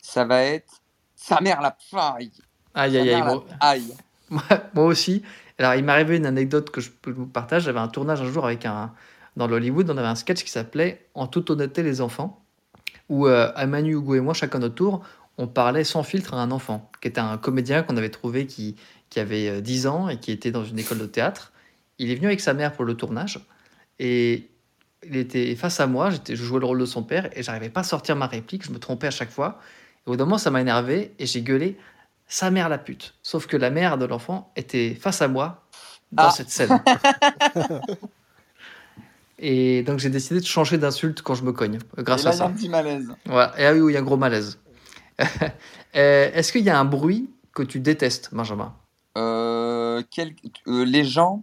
ça 0.00 0.24
va 0.24 0.42
être. 0.42 0.80
Sa 1.14 1.40
mère 1.40 1.60
la 1.60 1.76
paille. 1.90 2.32
Aïe, 2.74 2.98
aïe, 2.98 3.22
aïe. 3.60 3.94
Moi, 4.30 4.42
moi 4.74 4.84
aussi. 4.86 5.22
Alors, 5.58 5.74
il 5.74 5.84
m'est 5.84 5.92
arrivé 5.92 6.16
une 6.16 6.26
anecdote 6.26 6.70
que 6.70 6.80
je 6.80 6.90
peux 6.90 7.12
vous 7.12 7.26
partager. 7.26 7.66
J'avais 7.66 7.78
un 7.78 7.88
tournage 7.88 8.20
un 8.20 8.26
jour 8.30 8.44
avec 8.44 8.66
un. 8.66 8.92
Dans 9.36 9.46
l'Hollywood, 9.46 9.88
on 9.90 9.96
avait 9.96 10.08
un 10.08 10.14
sketch 10.16 10.42
qui 10.42 10.50
s'appelait 10.50 11.06
En 11.14 11.26
toute 11.28 11.48
honnêteté, 11.50 11.82
les 11.82 12.00
enfants, 12.00 12.42
où 13.08 13.26
euh, 13.26 13.52
Hugo 13.84 14.14
et 14.14 14.20
moi, 14.20 14.34
chacun 14.34 14.58
notre 14.58 14.74
tour, 14.74 15.04
on 15.38 15.46
parlait 15.46 15.84
sans 15.84 16.02
filtre 16.02 16.34
à 16.34 16.38
un 16.38 16.50
enfant, 16.50 16.90
qui 17.00 17.08
était 17.08 17.20
un 17.20 17.36
comédien 17.38 17.82
qu'on 17.82 17.96
avait 17.96 18.10
trouvé 18.10 18.46
qui, 18.46 18.76
qui 19.10 19.20
avait 19.20 19.48
euh, 19.48 19.60
10 19.60 19.86
ans 19.86 20.08
et 20.08 20.18
qui 20.18 20.32
était 20.32 20.50
dans 20.50 20.64
une 20.64 20.78
école 20.78 20.98
de 20.98 21.06
théâtre. 21.06 21.52
Il 21.98 22.10
est 22.10 22.14
venu 22.14 22.26
avec 22.26 22.40
sa 22.40 22.54
mère 22.54 22.72
pour 22.72 22.84
le 22.84 22.94
tournage 22.94 23.40
et 23.98 24.50
il 25.04 25.16
était 25.16 25.54
face 25.56 25.80
à 25.80 25.86
moi. 25.86 26.10
J'étais, 26.10 26.36
je 26.36 26.42
jouais 26.44 26.60
le 26.60 26.66
rôle 26.66 26.80
de 26.80 26.86
son 26.86 27.02
père 27.02 27.28
et 27.36 27.42
j'arrivais 27.42 27.70
pas 27.70 27.80
à 27.80 27.84
sortir 27.84 28.16
ma 28.16 28.26
réplique. 28.26 28.64
Je 28.64 28.70
me 28.72 28.78
trompais 28.78 29.06
à 29.06 29.10
chaque 29.10 29.30
fois. 29.30 29.60
Et 30.06 30.08
au 30.08 30.12
bout 30.12 30.16
d'un 30.16 30.24
moment, 30.24 30.38
ça 30.38 30.50
m'a 30.50 30.60
énervé 30.60 31.14
et 31.18 31.26
j'ai 31.26 31.42
gueulé 31.42 31.78
sa 32.26 32.50
mère 32.50 32.68
la 32.68 32.78
pute. 32.78 33.14
Sauf 33.22 33.46
que 33.46 33.56
la 33.56 33.70
mère 33.70 33.98
de 33.98 34.04
l'enfant 34.04 34.52
était 34.56 34.94
face 34.94 35.22
à 35.22 35.28
moi 35.28 35.64
dans 36.12 36.24
Ah. 36.24 36.30
cette 36.30 36.50
scène. 36.50 36.82
et 39.38 39.82
donc 39.82 39.98
j'ai 39.98 40.10
décidé 40.10 40.40
de 40.40 40.46
changer 40.46 40.78
d'insulte 40.78 41.22
quand 41.22 41.34
je 41.34 41.44
me 41.44 41.52
cogne, 41.52 41.78
grâce 41.98 42.22
Et 42.22 42.24
là, 42.24 42.30
à 42.30 42.34
il 42.34 42.36
y 42.36 42.40
a 42.40 42.44
ça. 42.44 42.46
un 42.46 42.52
petit 42.52 42.68
malaise. 42.68 43.08
Voilà. 43.26 43.52
Et 43.60 43.66
ah 43.66 43.72
oui, 43.74 43.80
il 43.90 43.94
y 43.94 43.96
a 43.96 44.00
un 44.00 44.04
gros 44.04 44.16
malaise. 44.16 44.58
Euh, 45.96 46.30
Est-ce 46.34 46.52
qu'il 46.52 46.62
y 46.62 46.68
a 46.68 46.78
un 46.78 46.84
bruit 46.84 47.30
que 47.54 47.62
tu 47.62 47.80
détestes, 47.80 48.28
Benjamin? 48.34 48.74
Euh, 49.16 50.02
quel- 50.10 50.34
euh, 50.68 50.84
les 50.84 51.04
gens 51.04 51.42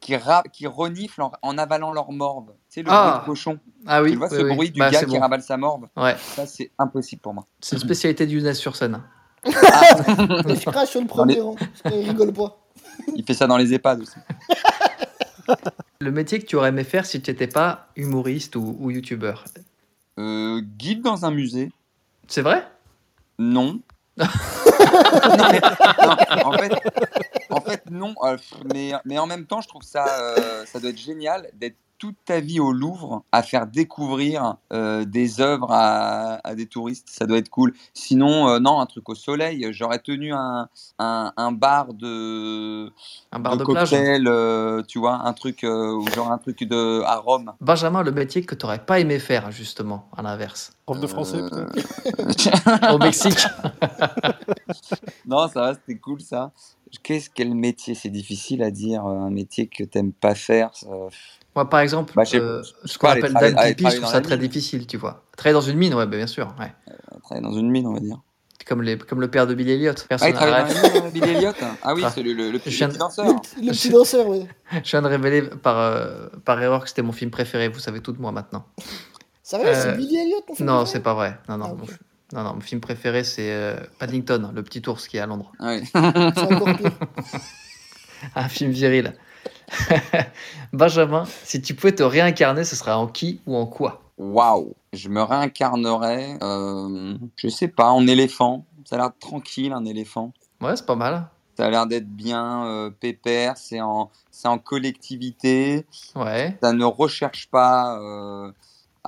qui, 0.00 0.14
ra- 0.16 0.42
qui 0.52 0.66
reniflent 0.66 1.22
en, 1.22 1.32
en 1.40 1.56
avalant 1.56 1.94
leur 1.94 2.12
morve. 2.12 2.48
Tu 2.68 2.80
sais, 2.80 2.82
le 2.82 2.88
Ah. 2.90 3.10
bruit 3.12 3.20
de 3.20 3.24
cochon. 3.24 3.58
Ah 3.86 4.02
oui, 4.02 4.10
tu 4.10 4.16
vois 4.18 4.28
oui, 4.30 4.36
ce 4.36 4.42
oui. 4.42 4.54
bruit 4.54 4.70
du 4.70 4.78
Bah, 4.80 4.90
gars 4.90 5.02
qui 5.04 5.16
ravale 5.16 5.40
sa 5.42 5.56
morve? 5.56 5.86
Ouais, 5.96 6.14
Ça, 6.34 6.44
c'est 6.46 6.70
impossible 6.78 7.22
pour 7.22 7.32
moi. 7.32 7.46
c'est 7.58 7.76
une 7.76 7.80
spécialité 7.80 8.26
Younes 8.26 8.52
sur 8.52 8.76
scène. 8.76 9.00
Et 9.46 9.50
je 9.50 10.68
crache 10.70 10.90
sur 10.90 11.00
le 11.00 11.06
premier 11.06 11.36
les- 11.36 11.40
rang. 11.40 11.54
parce 11.54 11.94
qu'il 11.94 12.06
rigole 12.06 12.34
pas. 12.34 12.58
Il 13.14 13.24
fait 13.24 13.32
ça 13.34 13.46
dans 13.46 13.56
les 13.56 13.72
EHPAD 13.72 14.02
aussi. 14.02 14.16
Le 16.00 16.10
métier 16.10 16.38
que 16.40 16.46
tu 16.46 16.56
aurais 16.56 16.68
aimé 16.70 16.84
faire 16.84 17.06
si 17.06 17.20
tu 17.22 17.30
n'étais 17.30 17.46
pas 17.46 17.88
humoriste 17.96 18.56
ou, 18.56 18.76
ou 18.80 18.90
youtubeur. 18.90 19.44
Euh, 20.18 20.60
guide 20.78 21.02
dans 21.02 21.24
un 21.24 21.30
musée 21.30 21.70
C'est 22.28 22.42
vrai? 22.42 22.66
Non. 23.38 23.80
Non, 24.88 25.48
mais- 25.50 25.60
non, 26.06 26.46
en, 26.46 26.52
fait, 26.52 26.72
en 27.50 27.60
fait, 27.60 27.90
non. 27.90 28.14
euh, 28.22 28.36
mais 29.04 29.18
en 29.18 29.26
même 29.26 29.44
temps, 29.46 29.60
je 29.60 29.68
trouve 29.68 29.82
ça, 29.82 30.06
euh, 30.20 30.64
ça 30.64 30.80
doit 30.80 30.90
être 30.90 30.98
génial 30.98 31.50
d'être 31.54 31.76
toute 31.98 32.16
ta 32.24 32.40
vie 32.40 32.60
au 32.60 32.72
Louvre 32.72 33.22
à 33.32 33.42
faire 33.42 33.66
découvrir 33.66 34.56
euh, 34.72 35.04
des 35.04 35.40
œuvres 35.40 35.70
à, 35.70 36.40
à 36.46 36.54
des 36.54 36.66
touristes. 36.66 37.08
Ça 37.10 37.26
doit 37.26 37.38
être 37.38 37.48
cool. 37.48 37.72
Sinon, 37.94 38.48
euh, 38.48 38.58
non, 38.58 38.80
un 38.80 38.86
truc 38.86 39.08
au 39.08 39.14
soleil. 39.14 39.66
J'aurais 39.70 39.98
tenu 39.98 40.32
un, 40.34 40.68
un, 40.98 41.32
un 41.36 41.52
bar 41.52 41.94
de, 41.94 42.92
Un 43.32 43.38
bar 43.38 43.54
de, 43.56 43.64
de 43.64 43.64
plage 43.64 43.90
cocktail, 43.90 44.26
euh, 44.28 44.82
tu 44.86 44.98
vois, 44.98 45.20
un 45.24 45.32
truc, 45.32 45.64
euh, 45.64 46.00
genre 46.14 46.30
un 46.32 46.38
truc 46.38 46.62
de, 46.64 47.02
à 47.04 47.16
Rome. 47.16 47.52
Benjamin, 47.60 48.02
le 48.02 48.12
métier 48.12 48.44
que 48.44 48.54
tu 48.54 48.64
n'aurais 48.66 48.84
pas 48.84 49.00
aimé 49.00 49.18
faire, 49.18 49.50
justement, 49.50 50.08
à 50.16 50.22
l'inverse. 50.22 50.72
Prof 50.86 51.00
de 51.00 51.06
français, 51.06 51.38
Euh, 51.38 51.66
peut-être. 51.66 52.92
Au 52.94 52.98
Mexique. 52.98 53.38
Non, 55.26 55.48
ça 55.48 55.60
va, 55.60 55.74
c'était 55.74 55.98
cool 55.98 56.20
ça. 56.20 56.52
Qu'est-ce 57.02 57.28
quel 57.30 57.54
métier? 57.54 57.94
C'est 57.94 58.10
difficile 58.10 58.62
à 58.62 58.70
dire. 58.70 59.04
euh, 59.06 59.18
Un 59.26 59.30
métier 59.30 59.66
que 59.66 59.82
t'aimes 59.84 60.12
pas 60.12 60.34
faire. 60.34 60.70
ça- 60.74 60.86
Moi, 61.54 61.68
par 61.68 61.80
exemple, 61.80 62.12
Bah, 62.14 62.22
euh, 62.34 62.62
ce 62.84 62.98
qu'on 62.98 63.08
appelle 63.08 63.36
aller 63.36 63.74
Pipi, 63.74 63.90
je 63.90 63.96
trouve 63.96 64.10
ça 64.10 64.20
très 64.20 64.36
mine. 64.36 64.46
difficile, 64.46 64.86
tu 64.86 64.96
vois. 64.96 65.24
Travailler 65.36 65.54
dans 65.54 65.60
une 65.66 65.76
mine, 65.78 65.94
ouais, 65.94 66.06
bah, 66.06 66.16
bien 66.16 66.26
sûr. 66.26 66.54
Ouais. 66.60 66.72
Travailler 67.24 67.42
dans 67.46 67.52
une 67.56 67.70
mine, 67.70 67.86
on 67.86 67.94
va 67.94 68.00
dire. 68.00 68.20
Comme, 68.66 68.82
les, 68.82 68.98
comme 68.98 69.20
le 69.20 69.30
père 69.30 69.46
de 69.46 69.54
Billy 69.54 69.72
Elliot. 69.72 69.92
Ah, 69.96 70.04
Personne 70.08 70.32
travaille 70.32 70.64
dans 70.74 70.80
mine, 70.82 71.02
euh, 71.06 71.10
Billy 71.10 71.30
Elliot 71.30 71.52
Ah 71.82 71.94
oui, 71.94 72.02
c'est 72.12 72.22
le, 72.22 72.32
le, 72.32 72.50
le 72.50 72.58
petit, 72.58 72.80
de- 72.80 72.86
petit 72.86 72.98
danseur. 72.98 73.26
Le, 73.26 73.66
le 73.66 73.72
petit 73.72 73.90
danseur, 73.90 74.26
oui. 74.28 74.46
Je 74.84 74.90
viens 74.90 75.02
de 75.02 75.06
révéler 75.08 75.42
par, 75.42 75.78
euh, 75.78 76.28
par 76.44 76.60
erreur 76.60 76.82
que 76.82 76.88
c'était 76.88 77.02
mon 77.02 77.12
film 77.12 77.30
préféré. 77.30 77.68
Vous 77.68 77.78
savez 77.78 78.00
tout 78.00 78.12
de 78.12 78.20
moi 78.20 78.32
maintenant. 78.32 78.66
Ça 79.42 79.58
va, 79.58 79.66
Euh, 79.66 79.74
c'est 79.82 79.96
Billy 79.96 80.16
Elliot 80.16 80.40
ton 80.48 80.54
film 80.56 80.68
Non, 80.68 80.84
c'est 80.84 80.98
pas 81.00 81.14
vrai. 81.14 81.38
Non, 81.48 81.58
non, 81.58 81.76
Ah. 81.80 81.92
Non, 82.32 82.42
non, 82.42 82.54
mon 82.54 82.60
film 82.60 82.80
préféré, 82.80 83.22
c'est 83.24 83.52
euh, 83.52 83.76
Paddington, 83.98 84.52
le 84.54 84.62
petit 84.62 84.82
ours 84.88 85.06
qui 85.06 85.16
est 85.16 85.20
à 85.20 85.26
Londres. 85.26 85.52
Ah 85.60 85.76
oui. 85.76 85.88
Un 88.34 88.48
film 88.48 88.70
viril. 88.72 89.14
Benjamin, 90.72 91.24
si 91.44 91.60
tu 91.60 91.74
pouvais 91.74 91.94
te 91.94 92.02
réincarner, 92.02 92.64
ce 92.64 92.74
serait 92.76 92.92
en 92.92 93.06
qui 93.06 93.40
ou 93.46 93.56
en 93.56 93.66
quoi? 93.66 94.02
Waouh 94.18 94.74
Je 94.92 95.08
me 95.08 95.22
réincarnerais, 95.22 96.38
euh, 96.42 97.14
je 97.36 97.48
sais 97.48 97.68
pas, 97.68 97.90
en 97.90 98.06
éléphant. 98.06 98.64
Ça 98.84 98.96
a 98.96 98.98
l'air 98.98 99.10
tranquille, 99.18 99.72
un 99.72 99.84
éléphant. 99.84 100.32
Ouais, 100.60 100.76
c'est 100.76 100.86
pas 100.86 100.96
mal. 100.96 101.28
Ça 101.56 101.66
a 101.66 101.70
l'air 101.70 101.86
d'être 101.86 102.08
bien 102.08 102.66
euh, 102.66 102.90
pépère, 102.90 103.56
c'est 103.56 103.80
en, 103.80 104.10
c'est 104.30 104.48
en 104.48 104.58
collectivité. 104.58 105.86
Ouais. 106.14 106.56
ça 106.62 106.72
ne 106.72 106.84
recherche 106.84 107.48
pas 107.50 107.98
euh, 107.98 108.52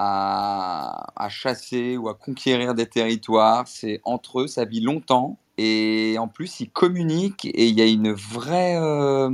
à, 0.01 1.07
à 1.16 1.28
chasser 1.28 1.96
ou 1.96 2.09
à 2.09 2.14
conquérir 2.14 2.74
des 2.74 2.86
territoires. 2.86 3.64
C'est 3.66 4.01
entre 4.05 4.42
eux, 4.42 4.46
ça 4.46 4.64
vit 4.64 4.80
longtemps. 4.80 5.38
Et 5.59 6.16
en 6.20 6.28
plus, 6.28 6.61
ils 6.61 6.70
communiquent 6.70 7.46
et 7.46 7.66
il 7.66 7.76
y 7.76 7.82
a 7.82 7.86
une 7.86 8.12
vraie, 8.12 8.76
euh, 8.80 9.28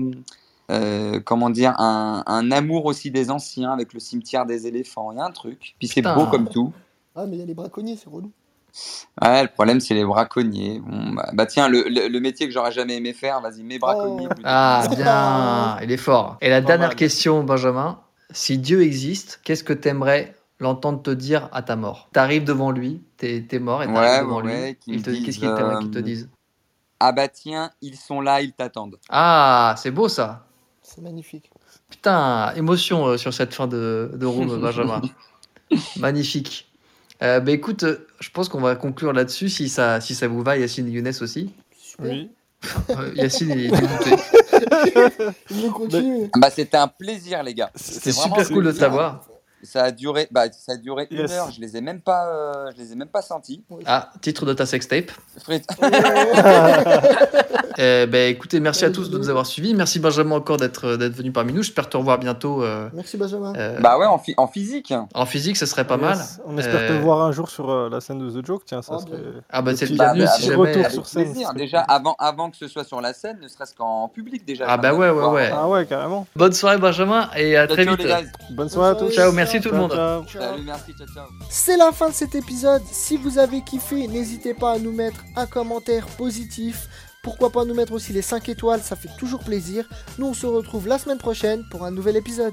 euh, 0.71 1.21
comment 1.23 1.51
dire, 1.51 1.75
un, 1.79 2.23
un 2.27 2.51
amour 2.51 2.87
aussi 2.87 3.11
des 3.11 3.31
anciens 3.31 3.73
avec 3.73 3.93
le 3.93 4.01
cimetière 4.01 4.47
des 4.47 4.67
éléphants. 4.67 5.13
Il 5.13 5.19
y 5.19 5.21
a 5.21 5.25
un 5.25 5.31
truc. 5.31 5.75
Puis 5.79 5.89
c'est 5.89 6.01
beau 6.01 6.27
comme 6.27 6.49
tout. 6.49 6.73
Ah, 7.15 7.27
mais 7.27 7.37
il 7.37 7.41
y 7.41 7.43
a 7.43 7.47
les 7.47 7.55
braconniers, 7.55 7.97
c'est 7.97 8.09
relou. 8.09 8.31
Ouais, 9.23 9.43
le 9.43 9.49
problème, 9.49 9.79
c'est 9.79 9.95
les 9.95 10.05
braconniers. 10.05 10.81
Bon, 10.81 11.13
bah, 11.13 11.31
bah 11.33 11.47
tiens, 11.47 11.69
le, 11.69 11.85
le, 11.89 12.09
le 12.09 12.21
métier 12.21 12.47
que 12.47 12.53
j'aurais 12.53 12.73
jamais 12.73 12.97
aimé 12.97 13.13
faire, 13.13 13.41
vas-y, 13.41 13.63
mes 13.63 13.79
braconniers. 13.79 14.27
Oh. 14.31 14.41
Ah, 14.43 14.89
bien. 14.91 15.79
Il 15.85 15.93
est 15.93 15.97
fort. 15.97 16.39
Et 16.41 16.49
la 16.49 16.61
Pas 16.61 16.67
dernière 16.69 16.89
mal. 16.89 16.97
question, 16.97 17.45
Benjamin. 17.45 18.01
Si 18.31 18.59
Dieu 18.59 18.83
existe, 18.83 19.41
qu'est-ce 19.45 19.63
que 19.63 19.75
t'aimerais 19.75 20.35
l'entendre 20.61 21.03
te 21.03 21.11
dire 21.11 21.49
à 21.53 21.63
ta 21.63 21.77
mort 21.77 22.09
T'arrives 22.13 22.45
devant 22.45 22.71
lui, 22.71 23.03
t'es 23.17 23.45
es 23.51 23.59
mort 23.59 23.83
et 23.83 23.87
t'arrives 23.87 24.01
Ouais, 24.11 24.21
devant 24.21 24.43
ouais, 24.43 24.79
lui. 24.87 25.03
te- 25.03 25.11
Qu'est-ce 25.11 25.39
qu'il 25.39 25.55
t'aimerait 25.55 25.79
qu'il 25.81 25.91
te 25.91 25.99
euh, 25.99 26.03
dise? 26.03 26.29
Ah 27.01 27.13
bah 27.13 27.29
tiens, 27.29 27.71
ils 27.83 27.97
sont 27.97 28.21
là, 28.21 28.41
ils 28.41 28.53
t'attendent. 28.53 28.99
Ah, 29.11 29.75
c'est 29.79 29.91
beau 29.91 30.09
ça. 30.09 30.47
C'est 30.83 31.03
magnifique. 31.03 31.51
Putain, 31.91 32.53
émotion 32.55 33.07
euh, 33.07 33.17
sur 33.17 33.35
cette 33.35 33.53
fin 33.53 33.67
de, 33.67 34.11
de 34.15 34.27
room, 34.27 34.59
Benjamin. 34.61 35.03
Magnifique. 35.97 36.71
Euh, 37.23 37.41
bah 37.41 37.53
écoute, 37.53 37.85
euh, 37.85 38.07
je 38.21 38.31
pense 38.31 38.49
qu'on 38.49 38.61
va 38.61 38.77
conclure 38.77 39.13
là-dessus 39.13 39.49
si 39.49 39.69
ça, 39.69 40.01
si 40.01 40.15
ça 40.15 40.29
vous 40.29 40.43
va, 40.43 40.57
Yacine 40.57 40.89
et 40.89 40.91
Younes 40.91 41.13
aussi. 41.21 41.53
Super. 41.77 42.07
Oui. 42.11 42.31
Euh, 42.91 43.13
Yacine 43.15 43.51
il 43.51 43.67
est 43.67 43.71
dégoûté. 43.81 44.11
Il 45.51 45.57
veut 45.63 45.71
continuer. 45.71 46.31
Bah 46.37 46.51
c'était 46.51 46.77
un 46.77 46.89
plaisir, 46.89 47.43
les 47.43 47.55
gars. 47.55 47.71
C'était 47.75 48.13
super 48.13 48.49
cool 48.51 48.65
de 48.65 48.73
t'avoir. 48.73 49.27
Ça 49.65 49.83
a 49.85 49.91
duré, 49.91 50.29
bah, 50.31 50.45
ça 50.53 50.73
a 50.73 50.77
duré 50.77 51.07
une 51.11 51.31
heure. 51.31 51.51
Je 51.51 51.61
les 51.61 51.77
ai 51.77 51.81
même 51.81 52.01
pas, 52.01 52.29
euh, 52.29 52.71
je 52.77 52.83
les 52.83 52.93
ai 52.93 52.95
même 52.97 53.09
pas 53.09 53.23
sentis. 53.23 53.65
Ah, 53.87 54.11
titre 54.21 54.47
de 54.47 54.53
ta 54.53 54.67
sextape. 54.67 55.11
Euh, 57.81 58.07
bah, 58.07 58.21
écoutez, 58.21 58.61
merci 58.61 58.85
à 58.85 58.91
tous 58.91 59.11
de 59.11 59.19
nous 59.19 59.29
avoir 59.31 59.47
suivis. 59.47 59.75
Merci 59.75 59.99
Benjamin 59.99 60.37
encore 60.37 60.59
d'être 60.59 60.95
d'être 60.97 61.15
venu 61.17 61.33
parmi 61.33 61.53
nous. 61.53 61.65
J'espère 61.65 61.89
te 61.89 61.97
revoir 61.97 62.19
bientôt. 62.21 62.63
euh, 62.63 62.89
Merci 62.95 63.17
Benjamin. 63.17 63.53
euh, 63.57 63.81
bah 63.81 63.99
ouais, 63.99 64.07
en, 64.07 64.17
phy- 64.19 64.35
en 64.37 64.47
physique. 64.47 64.95
en 65.13 65.27
physique, 65.27 65.57
ce 65.57 65.67
serait 65.67 65.85
pas 65.85 65.97
mal. 65.97 66.17
On 66.47 66.57
espère 66.57 66.87
te 66.87 66.93
Euh, 66.93 67.01
voir 67.01 67.23
un 67.23 67.33
jour 67.33 67.49
sur 67.51 67.71
euh, 67.71 67.89
la 67.91 68.01
scène 68.01 68.21
de 68.21 68.31
The 68.41 68.47
Joke. 68.47 68.63
Tiens, 68.65 68.81
ça 68.81 68.93
Oh, 68.97 69.01
serait. 69.01 69.17
bien. 69.21 69.41
Ah 69.51 69.61
bah 69.61 69.73
c'est 69.75 69.87
le 69.87 69.95
bienvenu 69.97 70.21
bah, 70.23 70.27
si 70.37 70.43
jamais. 70.43 70.55
retour 70.57 70.81
Avec 70.83 70.93
sur 70.93 71.05
scène, 71.09 71.25
plaisir. 71.33 71.53
Déjà, 71.55 71.81
avant, 71.81 72.15
avant 72.21 72.49
que 72.53 72.57
ce 72.57 72.69
soit 72.69 72.85
sur 72.85 73.01
la 73.01 73.13
scène, 73.13 73.39
ne 73.43 73.49
serait-ce 73.49 73.75
qu'en 73.75 74.07
public 74.09 74.45
déjà. 74.47 74.67
Ah 74.69 74.77
bah 74.77 74.95
ouais, 74.95 75.11
ouais, 75.11 75.27
ouais. 75.27 75.51
Ah 75.53 75.69
ouais, 75.69 75.85
carrément. 75.85 76.29
Bonne 76.37 76.53
soirée 76.53 76.79
Benjamin 76.79 77.29
et 77.37 77.57
à 77.57 77.67
très 77.67 77.85
vite. 77.87 78.07
Bonne 78.51 78.69
soirée 78.69 78.91
à 78.91 78.95
tous. 78.95 79.11
Ciao, 79.13 79.33
merci 79.33 79.54
tout 79.61 79.71
le 79.71 79.79
monde. 79.79 79.93
ciao. 79.93 80.25
Ciao. 80.25 80.43
Salut, 80.43 80.63
merci, 80.65 80.93
ciao, 80.93 81.07
ciao. 81.07 81.27
C'est 81.51 81.77
la 81.77 81.93
fin 81.93 82.09
de 82.09 82.15
cet 82.15 82.35
épisode. 82.35 82.83
Si 82.91 83.17
vous 83.17 83.39
avez 83.39 83.63
kiffé, 83.63 84.07
n'hésitez 84.09 84.55
pas 84.55 84.73
à 84.73 84.79
nous 84.79 84.93
mettre 84.93 85.25
un 85.37 85.47
commentaire 85.47 86.07
positif. 86.07 86.89
Pourquoi 87.23 87.51
pas 87.51 87.65
nous 87.65 87.75
mettre 87.75 87.93
aussi 87.95 88.13
les 88.13 88.23
5 88.23 88.49
étoiles, 88.51 88.83
ça 88.83 88.97
fait 88.97 89.09
toujours 89.19 89.43
plaisir. 89.43 89.89
Nous 90.19 90.27
on 90.27 90.35
se 90.35 90.47
retrouve 90.47 90.87
la 90.87 90.99
semaine 90.99 91.19
prochaine 91.19 91.65
pour 91.71 91.85
un 91.85 91.91
nouvel 91.91 92.17
épisode. 92.17 92.53